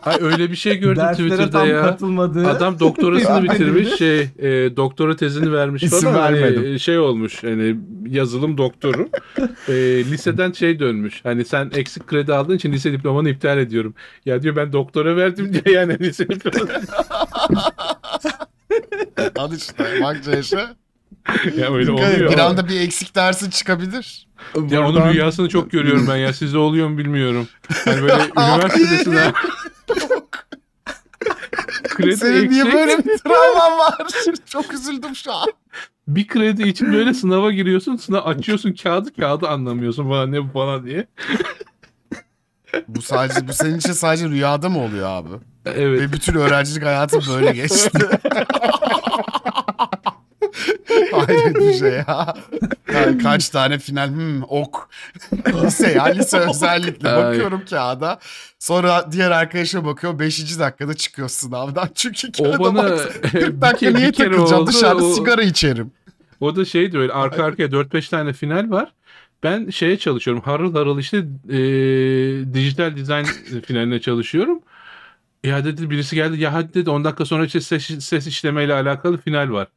Ay, 0.06 0.15
öyle 0.21 0.52
bir 0.52 0.56
şey 0.56 0.78
gördüm 0.78 0.95
Derslere 1.04 1.28
Twitter'da 1.30 1.49
tam 1.60 1.69
ya. 1.69 1.82
katılmadığı. 1.82 2.47
Adam 2.47 2.80
doktorasını 2.80 3.36
Ya. 3.36 3.43
bitirmiş 3.54 3.89
şey 3.97 4.19
e, 4.21 4.76
doktora 4.78 5.15
tezini 5.15 5.52
vermiş 5.53 5.83
İsim 5.83 5.99
falan. 6.11 6.21
Hani, 6.21 6.41
vermedim. 6.41 6.79
şey 6.79 6.99
olmuş 6.99 7.43
hani 7.43 7.75
yazılım 8.07 8.57
doktoru. 8.57 9.09
E, 9.69 9.73
liseden 10.05 10.51
şey 10.51 10.79
dönmüş. 10.79 11.19
Hani 11.25 11.45
sen 11.45 11.71
eksik 11.75 12.07
kredi 12.07 12.33
aldığın 12.33 12.55
için 12.55 12.71
lise 12.71 12.91
diplomanı 12.91 13.29
iptal 13.29 13.57
ediyorum. 13.57 13.93
Ya 14.25 14.41
diyor 14.41 14.55
ben 14.55 14.73
doktora 14.73 15.15
verdim. 15.17 15.53
diyor 15.65 15.65
yani 15.75 15.99
lise 15.99 16.27
diplomanı 16.29 16.69
Al 19.35 19.51
işte 19.53 19.83
bak 20.03 20.17
CŞ. 20.23 20.53
ya 21.57 21.73
öyle 21.73 21.91
oluyor. 21.91 22.31
bir 22.31 22.37
anda 22.37 22.67
bir 22.67 22.79
eksik 22.81 23.15
dersin 23.15 23.49
çıkabilir. 23.49 24.27
ya 24.69 24.81
onun 24.81 24.93
Buradan- 24.95 25.13
rüyasını 25.13 25.49
çok 25.49 25.71
görüyorum 25.71 26.05
ben 26.09 26.15
ya. 26.17 26.33
Sizde 26.33 26.57
oluyor 26.57 26.87
mu 26.87 26.97
bilmiyorum. 26.97 27.47
Hani 27.85 28.01
böyle 28.01 28.13
üniversitede 28.37 28.97
sınav 29.03 29.31
kredi 31.95 32.17
Senin 32.17 32.49
niye 32.51 32.62
eksik. 32.63 32.73
böyle 32.73 32.97
bir 32.97 33.17
travman 33.17 33.77
var? 33.79 34.08
Çok 34.45 34.73
üzüldüm 34.73 35.15
şu 35.15 35.34
an. 35.34 35.47
bir 36.08 36.27
kredi 36.27 36.67
için 36.67 36.93
böyle 36.93 37.13
sınava 37.13 37.51
giriyorsun 37.51 37.95
sınav 37.95 38.25
açıyorsun 38.27 38.73
kağıdı 38.73 39.13
kağıdı 39.15 39.47
anlamıyorsun 39.47 40.10
falan 40.10 40.32
ne 40.32 40.43
bu 40.43 40.51
falan 40.53 40.86
diye 40.86 41.08
Bu 42.88 43.01
sadece 43.01 43.47
bu 43.47 43.53
senin 43.53 43.77
için 43.77 43.91
sadece 43.93 44.29
rüyada 44.29 44.69
mı 44.69 44.79
oluyor 44.84 45.10
abi? 45.10 45.29
evet 45.65 46.01
Ve 46.01 46.13
bütün 46.13 46.34
öğrencilik 46.36 46.84
hayatım 46.86 47.21
böyle 47.29 47.51
geçti. 47.51 47.89
Hayret 51.27 51.55
bir 51.55 51.73
şey 51.73 51.89
ya. 51.89 52.33
Yani 52.93 53.17
kaç 53.17 53.49
tane 53.49 53.79
final 53.79 54.09
hmm, 54.09 54.43
ok. 54.43 54.89
lise 55.63 55.91
ya 55.91 56.03
lise 56.03 56.39
özellikle. 56.39 57.15
Bakıyorum 57.15 57.62
kağıda. 57.69 58.19
Sonra 58.59 59.12
diğer 59.12 59.31
arkadaşa 59.31 59.86
bakıyor. 59.86 60.19
Beşinci 60.19 60.59
dakikada 60.59 60.93
çıkıyor 60.93 61.29
sınavdan. 61.29 61.89
Çünkü 61.95 62.27
O 62.39 62.43
kağıda 62.43 62.59
bana 62.59 62.83
bak. 62.83 63.13
40 63.21 63.33
bir 63.33 63.62
dakika 63.62 63.91
niye 63.91 64.12
takılacağım? 64.12 64.62
oldu, 64.62 64.71
Dışarıda 64.71 65.05
o- 65.05 65.13
sigara 65.13 65.43
içerim. 65.43 65.91
O 66.39 66.55
da 66.55 66.65
şeydi 66.65 66.97
öyle 66.97 67.13
arka 67.13 67.43
arkaya 67.43 67.67
4-5 67.67 68.09
tane 68.09 68.33
final 68.33 68.69
var. 68.71 68.91
Ben 69.43 69.69
şeye 69.69 69.97
çalışıyorum. 69.97 70.43
Harıl 70.45 70.75
harıl 70.75 70.99
işte 70.99 71.17
e, 71.49 71.57
dijital 72.53 72.95
dizayn 72.95 73.25
finaline 73.65 74.01
çalışıyorum. 74.01 74.59
Ya 75.43 75.65
dedi 75.65 75.89
birisi 75.89 76.15
geldi 76.15 76.41
ya 76.41 76.53
hadi 76.53 76.73
dedi 76.73 76.89
10 76.89 77.03
dakika 77.03 77.25
sonra 77.25 77.45
işte 77.45 77.62
ses, 77.62 78.05
ses 78.05 78.27
işlemeyle 78.27 78.73
alakalı 78.73 79.17
final 79.17 79.49
var. 79.51 79.67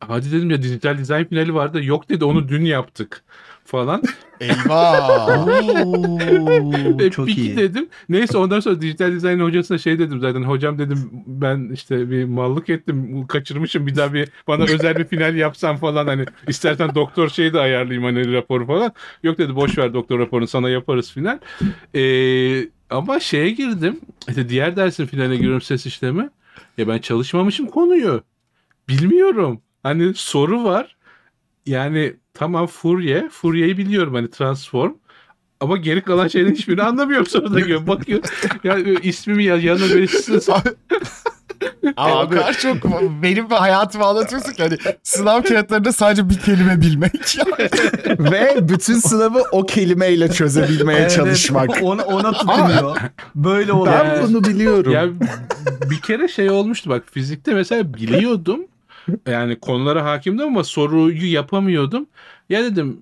Hadi 0.00 0.32
dedim 0.32 0.50
ya 0.50 0.62
dijital 0.62 0.98
dizayn 0.98 1.24
finali 1.24 1.54
vardı. 1.54 1.84
Yok 1.84 2.08
dedi 2.08 2.24
onu 2.24 2.48
dün 2.48 2.64
yaptık 2.64 3.22
falan. 3.64 4.02
Eyvah. 4.40 5.46
Oo, 5.86 7.10
çok 7.10 7.26
peki 7.26 7.40
iyi. 7.40 7.56
dedim. 7.56 7.88
Neyse 8.08 8.38
ondan 8.38 8.60
sonra 8.60 8.80
dijital 8.80 9.12
dizayn 9.12 9.40
hocasına 9.40 9.78
şey 9.78 9.98
dedim 9.98 10.20
zaten. 10.20 10.42
Hocam 10.42 10.78
dedim 10.78 11.10
ben 11.26 11.70
işte 11.72 12.10
bir 12.10 12.24
mallık 12.24 12.68
ettim. 12.68 13.26
Kaçırmışım 13.26 13.86
bir 13.86 13.96
daha 13.96 14.14
bir 14.14 14.28
bana 14.48 14.62
özel 14.62 14.96
bir 14.96 15.04
final 15.04 15.34
yapsam 15.34 15.76
falan 15.76 16.06
hani 16.06 16.24
istersen 16.48 16.94
doktor 16.94 17.28
şeyi 17.28 17.52
de 17.52 17.60
ayarlayayım 17.60 18.04
hani 18.04 18.32
raporu 18.32 18.66
falan. 18.66 18.92
Yok 19.22 19.38
dedi 19.38 19.56
boş 19.56 19.78
ver 19.78 19.94
doktor 19.94 20.18
raporunu 20.18 20.46
sana 20.46 20.70
yaparız 20.70 21.12
final. 21.12 21.38
Ee, 21.94 22.68
ama 22.90 23.20
şeye 23.20 23.50
girdim. 23.50 24.00
İşte 24.28 24.48
diğer 24.48 24.76
dersin 24.76 25.06
finaline 25.06 25.36
giriyorum 25.36 25.60
ses 25.60 25.86
işlemi. 25.86 26.30
Ya 26.78 26.88
ben 26.88 26.98
çalışmamışım 26.98 27.66
konuyu. 27.66 28.22
Bilmiyorum. 28.88 29.60
Hani 29.82 30.14
soru 30.14 30.64
var. 30.64 30.96
Yani 31.66 32.16
tamam 32.34 32.66
Fourier. 32.66 33.28
Fourier'i 33.28 33.78
biliyorum 33.78 34.14
hani 34.14 34.30
transform. 34.30 34.92
Ama 35.60 35.76
geri 35.76 36.02
kalan 36.02 36.28
şeylerin 36.28 36.54
hiçbirini 36.54 36.82
anlamıyorum 36.82 37.26
sonunda 37.26 37.60
gibi. 37.60 37.86
Bakıyor. 37.86 38.20
Yani 38.64 38.96
ismimi 39.02 39.44
ya 39.44 39.56
yanına 39.56 39.94
böyle 39.94 40.06
Abi, 41.96 42.26
o 42.26 42.28
kadar 42.30 42.52
çok 42.52 42.76
benim 43.22 43.50
hayatımı 43.50 44.04
anlatıyorsun 44.04 44.52
ki 44.52 44.62
hani 44.62 44.76
sınav 45.02 45.42
kağıtlarında 45.42 45.92
sadece 45.92 46.30
bir 46.30 46.38
kelime 46.38 46.80
bilmek. 46.80 47.38
Ve 48.18 48.68
bütün 48.68 48.94
sınavı 48.94 49.42
o 49.52 49.66
kelimeyle 49.66 50.30
çözebilmeye 50.30 50.98
Evet, 51.00 51.10
çalışmak. 51.10 51.82
Ona, 51.82 52.02
ona 52.02 52.32
tutunuyor. 52.32 52.96
Böyle 53.34 53.72
oluyor. 53.72 53.96
Ben 54.04 54.22
bunu 54.22 54.44
biliyorum. 54.44 54.92
ya 54.92 55.08
bir 55.90 56.00
kere 56.00 56.28
şey 56.28 56.50
olmuştu 56.50 56.90
bak 56.90 57.02
fizikte 57.12 57.54
mesela 57.54 57.94
biliyordum. 57.94 58.60
Yani 59.26 59.60
konulara 59.60 60.04
hakimdim 60.04 60.46
ama 60.46 60.64
soruyu 60.64 61.32
yapamıyordum. 61.32 62.06
Ya 62.48 62.64
dedim 62.64 63.00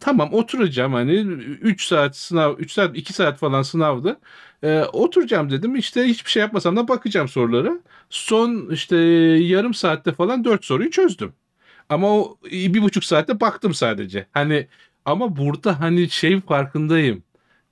tamam 0.00 0.32
oturacağım 0.34 0.92
hani 0.92 1.12
3 1.14 1.86
saat 1.86 2.16
sınav 2.16 2.54
3 2.58 2.72
saat 2.72 2.96
2 2.96 3.12
saat 3.12 3.38
falan 3.38 3.62
sınavdı. 3.62 4.20
Ee, 4.62 4.84
oturacağım 4.92 5.50
dedim 5.50 5.76
işte 5.76 6.04
hiçbir 6.04 6.30
şey 6.30 6.40
yapmasam 6.40 6.76
da 6.76 6.88
bakacağım 6.88 7.28
sorulara. 7.28 7.78
Son 8.10 8.70
işte 8.70 8.96
yarım 8.96 9.74
saatte 9.74 10.12
falan 10.12 10.44
4 10.44 10.64
soruyu 10.64 10.90
çözdüm. 10.90 11.32
Ama 11.88 12.08
o 12.08 12.38
bir 12.44 12.82
buçuk 12.82 13.04
saatte 13.04 13.40
baktım 13.40 13.74
sadece. 13.74 14.26
Hani 14.32 14.68
ama 15.04 15.36
burada 15.36 15.80
hani 15.80 16.10
şey 16.10 16.40
farkındayım. 16.40 17.24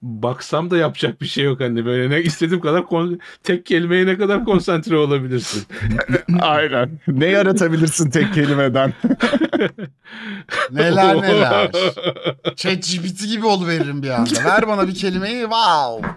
Baksam 0.03 0.71
da 0.71 0.77
yapacak 0.77 1.21
bir 1.21 1.27
şey 1.27 1.45
yok 1.45 1.61
hani 1.61 1.87
böyle 1.87 2.11
ne 2.11 2.21
istediğim 2.23 2.61
kadar 2.61 2.87
kon- 2.87 3.21
tek 3.43 3.67
kelimeye 3.67 4.07
ne 4.07 4.17
kadar 4.17 4.45
konsantre 4.45 4.97
olabilirsin. 4.97 5.65
Aynen. 6.41 6.91
Ne 7.09 7.27
yaratabilirsin 7.27 8.11
tek 8.11 8.35
kelimeden? 8.35 8.93
Neler 10.71 11.23
neler. 11.23 11.71
ChatGPT 12.57 13.29
gibi 13.29 13.47
oluveririm 13.47 14.03
bir 14.03 14.11
anda. 14.11 14.45
Ver 14.45 14.69
bana 14.69 14.89
bir 14.89 14.95
kelimeyi 14.95 15.43
wow. 15.43 16.09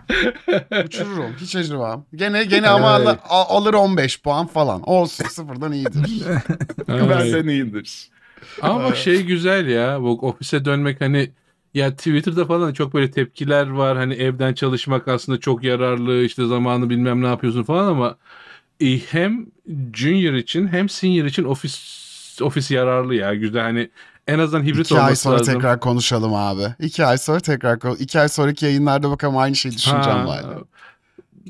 Uçururum. 0.86 1.36
Hiç 1.42 1.56
acımam. 1.56 2.06
Gene 2.16 2.44
gene 2.44 2.70
ama 2.70 2.90
al- 2.90 3.06
al- 3.30 3.46
alır 3.58 3.74
15 3.74 4.22
puan 4.22 4.48
falan. 4.48 4.90
Olsun 4.90 5.26
sıfırdan 5.26 5.72
iyidir. 5.72 6.24
Ay. 6.88 7.10
Benden 7.10 7.48
iyidir. 7.48 8.10
Ama 8.62 8.84
bak 8.84 8.98
şey 8.98 9.24
güzel 9.24 9.68
ya 9.68 10.02
bu 10.02 10.20
ofise 10.28 10.66
dönmek 10.66 11.02
hani 11.02 11.32
ya 11.76 11.96
Twitter'da 11.96 12.46
falan 12.46 12.74
çok 12.74 12.94
böyle 12.94 13.12
tepkiler 13.12 13.68
var 13.70 13.98
hani 13.98 14.14
evden 14.14 14.54
çalışmak 14.54 15.08
aslında 15.08 15.40
çok 15.40 15.64
yararlı 15.64 16.24
işte 16.24 16.46
zamanı 16.46 16.90
bilmem 16.90 17.22
ne 17.22 17.28
yapıyorsun 17.28 17.64
falan 17.64 17.88
ama 17.88 18.18
e, 18.80 18.98
hem 19.00 19.46
junior 19.94 20.34
için 20.34 20.68
hem 20.68 20.90
senior 20.90 21.26
için 21.26 21.44
ofis 21.44 22.06
ofis 22.42 22.72
yararlı 22.72 23.16
ya 23.16 23.36
güzel 23.36 23.62
hani 23.64 23.90
en 24.28 24.40
azından 24.40 24.64
hibrit 24.64 24.86
İki 24.86 24.96
ay 24.96 25.02
olması 25.04 25.22
sonra 25.24 25.38
lazım. 25.38 25.54
tekrar 25.54 25.80
konuşalım 25.80 26.34
abi. 26.34 26.64
İki 26.80 27.06
ay 27.06 27.18
sonra 27.18 27.40
tekrar 27.40 27.80
kon- 27.80 27.96
İki 28.00 28.20
ay 28.20 28.30
sonraki 28.30 28.66
yayınlarda 28.66 29.10
bakalım 29.12 29.38
aynı 29.38 29.56
şeyi 29.56 29.72
düşüneceğim 29.76 30.20
Ha, 30.20 30.26
hala. 30.28 30.60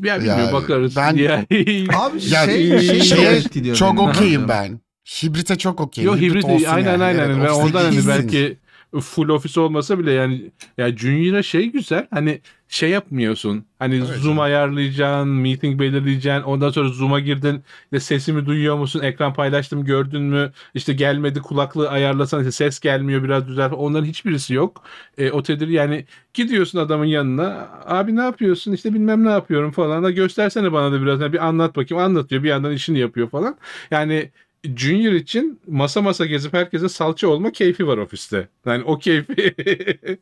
Ya 0.03 0.19
bilmiyorum 0.19 0.39
Yani 0.43 0.53
bakarız. 0.53 0.95
ben- 0.95 1.15
Ya- 1.15 1.45
Abi 1.97 2.17
Ya, 2.31 2.45
şey, 2.45 2.79
şey 2.79 3.01
şeye 3.01 3.31
etkiliyor 3.31 3.75
Çok 3.75 3.99
okeyim 3.99 4.47
ben. 4.47 4.79
Hibrite 5.23 5.55
çok 5.57 5.81
okeyim. 5.81 6.09
Yok 6.11 6.19
hibrit 6.21 6.43
olsun 6.45 6.67
aynen 6.67 6.91
yani. 6.91 7.03
aynen. 7.03 7.29
Evet, 7.29 7.37
ben 7.43 7.49
ondan 7.49 7.83
hani 7.85 8.07
belki 8.07 8.57
full 9.01 9.29
ofis 9.29 9.57
olmasa 9.57 9.99
bile 9.99 10.11
yani 10.11 10.51
ya 10.77 10.97
Junior'a 10.97 11.43
şey 11.43 11.65
güzel. 11.71 12.07
Hani 12.11 12.41
şey 12.67 12.89
yapmıyorsun. 12.89 13.65
Hani 13.79 13.95
Evet, 13.95 14.07
Zoom 14.07 14.33
evet. 14.33 14.41
ayarlayacaksın, 14.43 15.29
meeting 15.29 15.79
belirleyeceksin. 15.79 16.41
Ondan 16.41 16.69
sonra 16.69 16.89
Zoom'a 16.89 17.19
girdin. 17.19 17.63
İşte 17.85 17.99
sesimi 17.99 18.45
duyuyor 18.45 18.77
musun? 18.77 19.01
Ekran 19.03 19.33
paylaştım 19.33 19.85
gördün 19.85 20.21
mü? 20.21 20.51
İşte 20.73 20.93
gelmedi 20.93 21.41
kulaklığı 21.41 21.89
ayarlasan 21.89 22.39
işte 22.39 22.51
ses 22.51 22.79
gelmiyor 22.79 23.23
biraz 23.23 23.47
düzelt. 23.47 23.73
Onların 23.73 24.05
hiçbirisi 24.05 24.53
yok. 24.53 24.83
E, 25.17 25.31
o 25.31 25.43
tedir 25.43 25.67
yani 25.67 26.05
gidiyorsun 26.33 26.79
adamın 26.79 27.05
yanına. 27.05 27.69
Abi 27.85 28.15
ne 28.15 28.21
yapıyorsun? 28.21 28.71
İşte 28.73 28.93
bilmem 28.93 29.25
ne 29.25 29.29
yapıyorum 29.29 29.71
falan. 29.71 30.03
Da 30.03 30.11
göstersene 30.11 30.71
bana 30.73 30.91
da 30.91 31.01
biraz. 31.01 31.21
Yani 31.21 31.33
bir 31.33 31.45
anlat 31.47 31.75
bakayım. 31.75 32.03
Anlatıyor. 32.03 32.43
Bir 32.43 32.49
yandan 32.49 32.71
işini 32.71 32.99
yapıyor 32.99 33.29
falan. 33.29 33.57
Yani 33.91 34.31
Junior 34.77 35.13
için 35.13 35.59
masa 35.67 36.01
masa 36.01 36.25
gezip 36.25 36.53
herkese 36.53 36.89
salça 36.89 37.27
olma 37.27 37.51
keyfi 37.51 37.87
var 37.87 37.97
ofiste. 37.97 38.47
Yani 38.65 38.83
o 38.83 38.99
keyfi. 38.99 39.55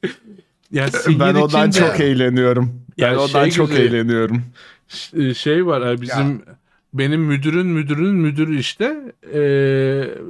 ya 0.71 0.87
senior 0.87 1.19
Ben 1.19 1.35
ondan 1.35 1.69
için 1.69 1.81
de- 1.81 1.87
çok 1.87 1.99
eğleniyorum. 1.99 2.81
Ben 2.99 3.03
Ya 3.05 3.19
ondan 3.19 3.43
şey 3.43 3.51
çok 3.51 3.69
güzel. 3.69 3.83
eğleniyorum. 3.85 4.41
Ş- 4.87 5.33
şey 5.33 5.65
var 5.65 5.91
e, 5.93 6.01
bizim 6.01 6.41
benim 6.93 7.21
müdürün 7.21 7.67
müdürün 7.67 8.15
müdürü 8.15 8.57
işte 8.59 9.13
e, 9.33 9.41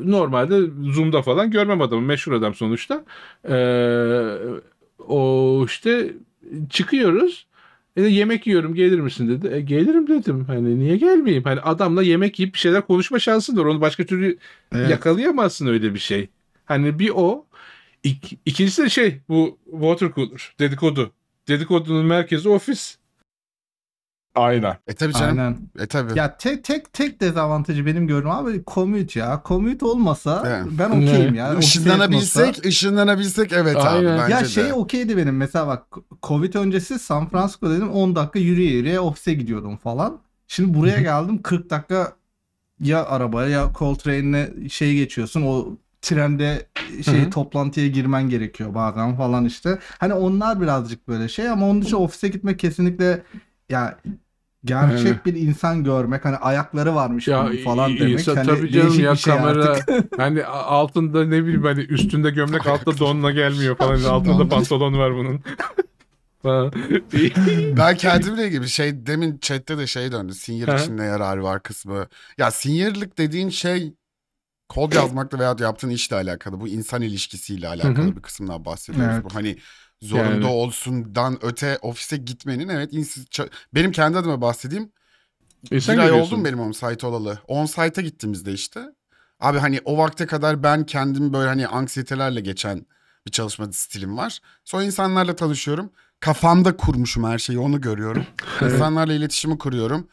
normalde 0.03 0.59
Zoom'da 0.91 1.21
falan 1.21 1.51
görmem 1.51 1.81
adamı 1.81 2.01
meşhur 2.01 2.31
adam 2.33 2.55
sonuçta 2.55 3.05
E, 3.49 3.55
o 5.07 5.63
işte 5.67 6.13
çıkıyoruz 6.69 7.47
e, 7.95 8.01
yemek 8.01 8.47
yiyorum 8.47 8.75
gelir 8.75 8.99
misin 8.99 9.29
dedi. 9.29 9.47
E, 9.55 9.61
gelirim 9.61 10.07
dedim. 10.07 10.45
Hani 10.45 10.79
niye 10.79 10.97
gelmeyeyim? 10.97 11.43
Hani 11.43 11.59
adamla 11.61 12.03
yemek 12.03 12.39
yiyip 12.39 12.53
bir 12.53 12.59
şeyler 12.59 12.81
konuşma 12.87 13.19
şansın 13.19 13.57
var. 13.57 13.65
Onu 13.65 13.81
başka 13.81 14.05
türlü 14.05 14.37
Evet. 14.75 14.89
yakalayamazsın 14.91 15.67
öyle 15.67 15.93
bir 15.93 15.99
şey. 15.99 16.29
Hani 16.65 16.99
bir 16.99 17.11
o. 17.15 17.45
İk, 18.03 18.39
ikincisi 18.45 18.83
de 18.83 18.89
şey 18.89 19.19
bu 19.29 19.59
water 19.71 20.11
cooler 20.15 20.53
dedikodu. 20.59 21.11
Dedikodunun 21.47 22.05
merkezi 22.05 22.49
ofis. 22.49 22.97
Aynen. 24.35 24.77
E 24.87 24.93
tabii 24.93 25.13
canım. 25.13 25.39
Aynen. 25.39 25.57
E 25.79 25.87
tabii. 25.87 26.17
Ya 26.19 26.37
tek 26.37 26.63
tek 26.63 26.93
tek 26.93 27.21
dezavantajı 27.21 27.85
benim 27.85 28.07
gördüğüm 28.07 28.29
abi 28.31 28.63
commute 28.67 29.19
ya. 29.19 29.41
Commute 29.45 29.85
olmasa 29.85 30.43
Evet. 30.47 30.65
ben 30.79 30.89
okeyim 30.89 31.35
ya. 31.35 31.53
Işınlanabilsek, 31.53 32.45
yatmasa- 32.47 32.67
ışınlanabilsek 32.67 33.51
evet 33.53 33.75
abi 33.77 33.87
Aynen. 33.87 34.19
bence 34.19 34.33
Ya 34.33 34.45
şey 34.45 34.73
okeydi 34.73 35.17
benim. 35.17 35.37
Mesela 35.37 35.67
bak 35.67 35.83
Covid 36.23 36.53
öncesi 36.53 36.99
San 36.99 37.29
Francisco 37.29 37.69
dedim 37.69 37.89
10 37.91 38.15
dakika 38.15 38.39
yürüye 38.39 38.71
yürüye 38.71 38.99
ofise 38.99 39.33
gidiyordum 39.33 39.77
falan. 39.77 40.19
Şimdi 40.47 40.73
buraya 40.79 41.01
geldim 41.01 41.41
40 41.41 41.69
dakika 41.69 42.13
ya 42.79 43.05
arabaya 43.05 43.49
ya 43.49 43.71
Coltrane'le 43.79 44.69
şey 44.69 44.95
geçiyorsun 44.95 45.41
o 45.41 45.67
trende 46.01 46.67
şey 47.05 47.21
Hı 47.21 47.25
hı. 47.25 47.29
toplantıya 47.29 47.87
girmen 47.87 48.29
gerekiyor 48.29 48.75
bazen 48.75 49.15
falan 49.17 49.45
işte. 49.45 49.79
Hani 49.97 50.13
onlar 50.13 50.61
birazcık 50.61 51.07
böyle 51.07 51.27
şey 51.29 51.49
ama 51.49 51.69
onun 51.69 51.81
dışında 51.81 51.97
ofise 51.97 52.27
gitmek 52.27 52.59
kesinlikle 52.59 53.23
ya 53.69 53.99
gerçek 54.65 55.07
Evet. 55.07 55.25
bir 55.25 55.33
insan 55.35 55.83
görmek 55.83 56.25
hani 56.25 56.35
ayakları 56.37 56.95
varmış 56.95 57.27
Ya 57.27 57.49
falan 57.65 57.97
demek. 57.99 58.13
insan 58.19 58.35
hani 58.35 58.47
tabii 58.47 58.71
canım 58.71 58.99
ya 58.99 59.15
şey 59.15 59.33
kamera 59.33 59.65
artık. 59.65 60.05
hani 60.17 60.45
altında 60.45 61.25
ne 61.25 61.43
bileyim 61.43 61.63
hani 61.63 61.81
üstünde 61.81 62.29
gömlek 62.31 62.67
altta 62.67 62.97
donla 62.97 63.31
gelmiyor 63.31 63.77
falan 63.77 64.03
altında 64.03 64.49
pantolon 64.49 64.97
var 64.97 65.13
bunun. 65.15 65.41
Ben 67.77 67.97
kendimle 67.97 68.47
ilgili 68.47 68.69
şey 68.69 69.05
demin 69.05 69.37
chatte 69.41 69.77
de 69.77 69.87
şey 69.87 70.11
döndü. 70.11 70.33
Senior 70.33 70.79
için 70.79 70.97
ne 70.97 71.03
yararı 71.03 71.43
var 71.43 71.63
kısmı. 71.63 72.07
Ya 72.37 72.51
seniorlık 72.51 73.17
dediğin 73.17 73.49
şey 73.49 73.93
kod 74.69 74.93
yazmakla 74.93 75.39
veya 75.39 75.55
yaptığın 75.59 75.89
işle 75.89 76.15
alakalı. 76.15 76.61
Bu 76.61 76.67
insan 76.67 77.01
ilişkisiyle 77.01 77.67
alakalı 77.67 78.15
bir 78.15 78.21
kısımdan 78.21 78.65
bahsediyoruz. 78.65 79.13
Evet. 79.15 79.25
Bu 79.25 79.35
hani 79.35 79.57
zorunda 80.03 80.29
Yani. 80.29 80.45
olsundan 80.45 81.37
öte 81.41 81.77
ofise 81.81 82.17
gitmenin 82.17 82.69
evet 82.69 82.93
ins- 82.93 83.27
ça- 83.29 83.49
benim 83.73 83.91
kendi 83.91 84.17
adıma 84.17 84.41
bahsedeyim. 84.41 84.91
İnsan 85.71 85.95
bir 85.95 85.99
ay 86.01 86.05
oldu 86.07 86.11
görüyorsun. 86.11 86.39
mu 86.39 86.45
benim 86.45 86.59
on 86.59 86.71
site 86.71 87.07
olalı? 87.07 87.39
On 87.47 87.65
site'a 87.65 88.01
gittiğimizde 88.03 88.53
işte. 88.53 88.81
Abi 89.39 89.57
hani 89.59 89.81
o 89.85 89.97
vakte 89.97 90.25
kadar 90.25 90.63
ben 90.63 90.85
kendim 90.85 91.33
böyle 91.33 91.47
hani 91.47 91.67
anksiyetelerle 91.67 92.41
geçen 92.41 92.85
bir 93.27 93.31
çalışma 93.31 93.71
stilim 93.71 94.17
var. 94.17 94.39
Sonra 94.65 94.83
insanlarla 94.83 95.35
tanışıyorum. 95.35 95.91
Kafamda 96.19 96.77
kurmuşum 96.77 97.23
her 97.23 97.37
şeyi 97.37 97.59
onu 97.59 97.81
görüyorum. 97.81 98.25
İnsanlarla 98.61 99.13
iletişimi 99.13 99.57
kuruyorum. 99.57 100.07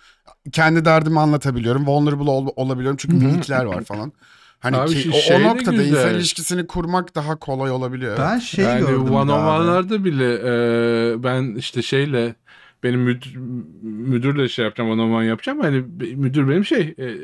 Kendi 0.52 0.84
derdimi 0.84 1.20
anlatabiliyorum. 1.20 1.86
Vulnerable 1.86 2.30
ol- 2.30 2.52
olabiliyorum 2.56 2.96
çünkü 2.96 3.16
mimikler 3.16 3.64
var 3.64 3.84
falan. 3.84 4.12
Hani 4.60 4.76
Abi 4.76 4.90
ki, 4.90 5.00
şu 5.00 5.10
o, 5.10 5.14
şey 5.14 5.36
o 5.36 5.40
de 5.40 5.44
noktada 5.44 5.76
güzel. 5.76 5.90
insan 5.90 6.14
ilişkisini 6.14 6.66
kurmak 6.66 7.14
daha 7.14 7.36
kolay 7.36 7.70
olabiliyor. 7.70 8.18
Ben 8.18 8.38
şey 8.38 8.64
yani 8.64 8.80
gördüm 8.80 9.10
one 9.10 9.32
on 9.32 9.44
one'larda 9.44 10.04
bile 10.04 10.34
e, 10.34 11.22
ben 11.22 11.54
işte 11.54 11.82
şeyle 11.82 12.34
benim 12.82 13.00
müdür, 13.00 13.36
müdürle 13.82 14.48
şey 14.48 14.64
yapacağım 14.64 14.90
one 14.90 15.02
on 15.02 15.10
one 15.10 15.26
yapacağım. 15.26 15.60
Hani 15.60 15.84
müdür 16.16 16.48
benim 16.48 16.64
şey 16.64 16.94
e, 16.98 17.14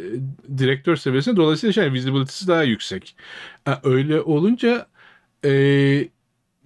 direktör 0.59 0.97
seviyesinde 0.97 1.37
dolayısıyla 1.37 1.73
şey 1.73 1.93
visibility'si 1.93 2.49
daha 2.49 2.63
yüksek. 2.63 3.17
Ha, 3.65 3.81
öyle 3.85 4.21
olunca 4.21 4.87
e, 5.45 5.51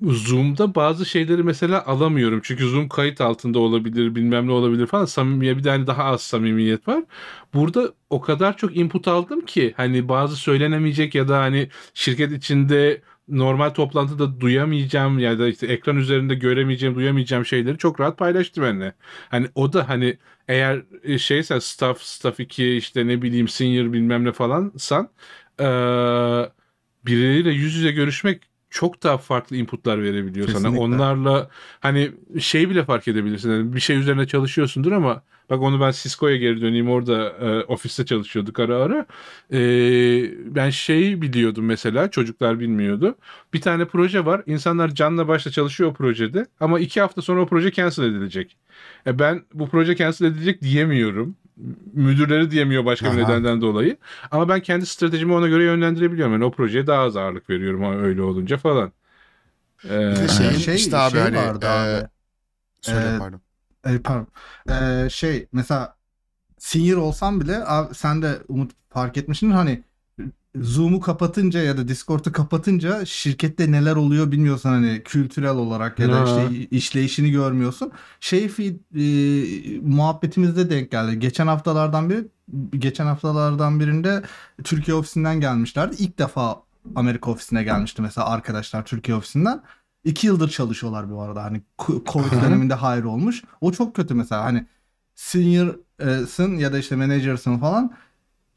Zoom'da 0.02 0.74
bazı 0.74 1.06
şeyleri 1.06 1.42
mesela 1.42 1.86
alamıyorum. 1.86 2.40
Çünkü 2.44 2.64
Zoom 2.68 2.88
kayıt 2.88 3.20
altında 3.20 3.58
olabilir, 3.58 4.14
bilmem 4.14 4.46
ne 4.46 4.52
olabilir 4.52 4.86
falan. 4.86 5.04
Samimiyet 5.04 5.56
bir 5.58 5.64
de 5.64 5.70
hani 5.70 5.86
daha 5.86 6.04
az 6.04 6.22
samimiyet 6.22 6.88
var. 6.88 7.04
Burada 7.54 7.92
o 8.10 8.20
kadar 8.20 8.56
çok 8.56 8.76
input 8.76 9.08
aldım 9.08 9.40
ki 9.46 9.74
hani 9.76 10.08
bazı 10.08 10.36
söylenemeyecek 10.36 11.14
ya 11.14 11.28
da 11.28 11.38
hani 11.38 11.68
şirket 11.94 12.32
içinde 12.32 13.02
normal 13.28 13.70
toplantıda 13.70 14.40
duyamayacağım 14.40 15.18
ya 15.18 15.38
da 15.38 15.48
işte 15.48 15.66
ekran 15.66 15.96
üzerinde 15.96 16.34
göremeyeceğim, 16.34 16.94
duyamayacağım 16.94 17.46
şeyleri 17.46 17.78
çok 17.78 18.00
rahat 18.00 18.18
paylaştı 18.18 18.62
benimle. 18.62 18.94
Hani 19.28 19.46
o 19.54 19.72
da 19.72 19.88
hani 19.88 20.18
eğer 20.48 20.82
e, 21.02 21.18
şeyse 21.18 21.60
staff, 21.60 22.02
staff 22.02 22.40
2 22.40 22.76
işte 22.76 23.06
ne 23.06 23.22
bileyim 23.22 23.48
senior 23.48 23.92
bilmem 23.92 24.24
ne 24.24 24.32
falansan 24.32 25.08
eee 25.60 26.50
birileriyle 27.06 27.50
yüz 27.50 27.74
yüze 27.76 27.90
görüşmek 27.92 28.42
çok 28.70 29.02
daha 29.02 29.18
farklı 29.18 29.56
inputlar 29.56 30.02
verebiliyor 30.02 30.48
sana. 30.48 30.56
Kesinlikle. 30.56 30.80
Onlarla 30.80 31.48
hani 31.80 32.10
şey 32.40 32.70
bile 32.70 32.84
fark 32.84 33.08
edebilirsin. 33.08 33.50
Yani 33.50 33.74
bir 33.74 33.80
şey 33.80 33.96
üzerine 33.96 34.26
çalışıyorsundur 34.26 34.92
ama 34.92 35.22
bak 35.50 35.60
onu 35.60 35.80
ben 35.80 35.90
Cisco'ya 35.90 36.36
geri 36.36 36.60
döneyim 36.60 36.90
orada 36.90 37.28
e, 37.28 37.64
ofiste 37.64 38.04
çalışıyorduk 38.04 38.60
ara 38.60 38.76
ara. 38.76 39.06
E, 39.52 39.60
ben 40.54 40.70
şey 40.70 41.22
biliyordum 41.22 41.64
mesela 41.64 42.10
çocuklar 42.10 42.60
bilmiyordu. 42.60 43.16
Bir 43.54 43.60
tane 43.60 43.84
proje 43.84 44.24
var. 44.26 44.42
İnsanlar 44.46 44.94
canla 44.94 45.28
başla 45.28 45.50
çalışıyor 45.50 45.90
o 45.90 45.94
projede 45.94 46.46
ama 46.60 46.80
iki 46.80 47.00
hafta 47.00 47.22
sonra 47.22 47.40
o 47.40 47.46
proje 47.46 47.72
cancel 47.72 48.04
edilecek. 48.04 48.56
E, 49.06 49.18
ben 49.18 49.42
bu 49.54 49.68
proje 49.68 49.96
cancel 49.96 50.26
edilecek 50.26 50.62
diyemiyorum. 50.62 51.36
Müdürleri 51.92 52.50
diyemiyor 52.50 52.84
başka 52.84 53.06
bir 53.06 53.18
Aha. 53.22 53.28
nedenden 53.28 53.60
dolayı. 53.60 53.96
Ama 54.30 54.48
ben 54.48 54.60
kendi 54.60 54.86
stratejimi 54.86 55.32
ona 55.32 55.48
göre 55.48 55.64
yönlendirebiliyorum. 55.64 56.32
Yani 56.32 56.44
o 56.44 56.50
projeye 56.50 56.86
daha 56.86 57.02
az 57.02 57.16
ağırlık 57.16 57.50
veriyorum 57.50 58.02
öyle 58.04 58.22
olunca 58.22 58.56
falan. 58.56 58.92
Ee, 59.84 59.88
Bir 59.88 60.16
de 60.16 60.28
şeyin 60.28 60.50
Şey- 60.58 60.74
işte 60.76 60.96
abi 60.96 61.12
şey 61.12 61.20
hani 61.20 61.36
vardı 61.36 61.66
e, 61.66 61.68
abi. 61.68 62.08
söyle 62.80 63.14
Ee, 63.14 63.18
pardon. 63.18 63.40
E, 63.86 63.98
pardon. 63.98 64.26
Ee, 64.70 65.08
şey 65.10 65.46
mesela 65.52 65.96
senior 66.58 66.96
olsam 66.98 67.40
bile 67.40 67.64
abi, 67.66 67.94
sen 67.94 68.22
de 68.22 68.38
Umut 68.48 68.70
fark 68.90 69.16
etmişsin 69.16 69.50
hani 69.50 69.82
Zoom'u 70.56 71.00
kapatınca 71.00 71.60
ya 71.62 71.76
da 71.76 71.88
Discord'u 71.88 72.32
kapatınca 72.32 73.04
şirkette 73.04 73.72
neler 73.72 73.96
oluyor 73.96 74.32
bilmiyorsun 74.32 74.68
hani 74.68 75.02
kültürel 75.04 75.56
olarak 75.56 75.98
ya 75.98 76.08
da 76.08 76.24
işte 76.24 76.66
işleyişini 76.70 77.30
görmüyorsun. 77.30 77.92
Şey 78.20 78.48
feed, 78.48 78.74
e, 78.94 79.80
muhabbetimizde 79.80 80.70
denk 80.70 80.90
geldi. 80.90 81.18
Geçen 81.18 81.46
haftalardan 81.46 82.10
biri 82.10 82.28
geçen 82.70 83.06
haftalardan 83.06 83.80
birinde 83.80 84.22
Türkiye 84.64 84.94
ofisinden 84.96 85.40
gelmişlerdi. 85.40 85.96
İlk 85.98 86.18
defa 86.18 86.62
Amerika 86.96 87.30
ofisine 87.30 87.62
gelmişti 87.62 88.02
mesela 88.02 88.28
arkadaşlar 88.28 88.84
Türkiye 88.84 89.16
ofisinden. 89.16 89.62
İki 90.04 90.26
yıldır 90.26 90.48
çalışıyorlar 90.48 91.10
bu 91.10 91.22
arada. 91.22 91.44
Hani 91.44 91.62
Covid 92.06 92.42
döneminde 92.44 92.74
hire 92.74 93.06
olmuş. 93.06 93.42
O 93.60 93.72
çok 93.72 93.96
kötü 93.96 94.14
mesela. 94.14 94.44
Hani 94.44 94.66
senior'sın 95.14 96.56
ya 96.56 96.72
da 96.72 96.78
işte 96.78 96.96
manager'sın 96.96 97.58
falan. 97.58 97.92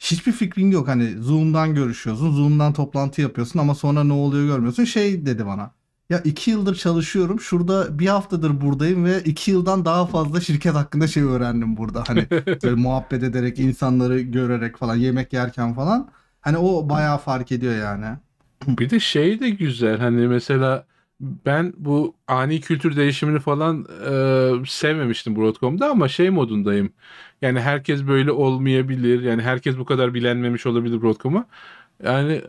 Hiçbir 0.03 0.31
fikrin 0.31 0.71
yok. 0.71 0.87
Hani 0.87 1.17
Zoom'dan 1.19 1.75
görüşüyorsun. 1.75 2.31
Zoom'dan 2.31 2.73
toplantı 2.73 3.21
yapıyorsun 3.21 3.59
ama 3.59 3.75
sonra 3.75 4.03
ne 4.03 4.13
oluyor 4.13 4.45
görmüyorsun. 4.45 4.83
Şey 4.83 5.25
dedi 5.25 5.45
bana. 5.45 5.71
Ya 6.09 6.19
iki 6.19 6.51
yıldır 6.51 6.75
çalışıyorum. 6.75 7.39
Şurada 7.39 7.99
bir 7.99 8.07
haftadır 8.07 8.61
buradayım 8.61 9.05
ve 9.05 9.21
iki 9.21 9.51
yıldan 9.51 9.85
daha 9.85 10.05
fazla 10.05 10.41
şirket 10.41 10.73
hakkında 10.73 11.07
şey 11.07 11.23
öğrendim 11.23 11.77
burada. 11.77 12.03
Hani 12.07 12.27
böyle 12.63 12.75
muhabbet 12.75 13.23
ederek, 13.23 13.59
insanları 13.59 14.19
görerek 14.19 14.77
falan, 14.77 14.95
yemek 14.95 15.33
yerken 15.33 15.73
falan. 15.73 16.09
Hani 16.41 16.57
o 16.57 16.89
bayağı 16.89 17.17
fark 17.17 17.51
ediyor 17.51 17.75
yani. 17.75 18.05
Bir 18.67 18.89
de 18.89 18.99
şey 18.99 19.39
de 19.39 19.49
güzel 19.49 19.97
hani 19.99 20.27
mesela 20.27 20.85
ben 21.45 21.73
bu 21.77 22.15
ani 22.27 22.61
kültür 22.61 22.95
değişimini 22.97 23.39
falan 23.39 23.85
e, 24.63 24.65
sevmemiştim 24.67 25.35
Broadcom'da 25.35 25.89
ama 25.89 26.07
şey 26.07 26.29
modundayım. 26.29 26.93
Yani 27.41 27.59
herkes 27.61 28.07
böyle 28.07 28.31
olmayabilir. 28.31 29.21
Yani 29.21 29.41
herkes 29.41 29.77
bu 29.77 29.85
kadar 29.85 30.13
bilenmemiş 30.13 30.65
olabilir 30.65 31.01
Broadcom'a. 31.01 31.45
Yani 32.03 32.41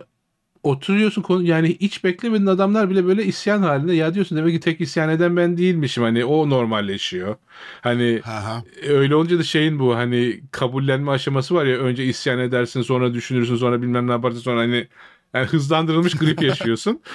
oturuyorsun 0.62 1.22
konu 1.22 1.42
yani 1.42 1.76
hiç 1.80 2.04
beklemediğin 2.04 2.46
adamlar 2.46 2.90
bile 2.90 3.04
böyle 3.06 3.24
isyan 3.24 3.62
halinde. 3.62 3.94
Ya 3.94 4.14
diyorsun 4.14 4.38
demek 4.38 4.54
ki 4.54 4.60
tek 4.60 4.80
isyan 4.80 5.10
eden 5.10 5.36
ben 5.36 5.56
değilmişim. 5.58 6.02
Hani 6.02 6.24
o 6.24 6.50
normalleşiyor. 6.50 7.36
Hani 7.80 8.20
Ha 8.24 8.44
ha. 8.44 8.64
öyle 8.88 9.14
olunca 9.16 9.38
da 9.38 9.42
şeyin 9.42 9.78
bu 9.78 9.96
hani 9.96 10.40
kabullenme 10.50 11.10
aşaması 11.10 11.54
var 11.54 11.66
ya 11.66 11.78
önce 11.78 12.04
isyan 12.04 12.38
edersin 12.38 12.82
sonra 12.82 13.14
düşünürsün 13.14 13.56
sonra 13.56 13.82
bilmem 13.82 14.06
ne 14.06 14.12
yaparsın 14.12 14.40
sonra 14.40 14.60
hani 14.60 14.88
yani 15.34 15.46
hızlandırılmış 15.46 16.14
grip 16.14 16.42
yaşıyorsun. 16.42 17.02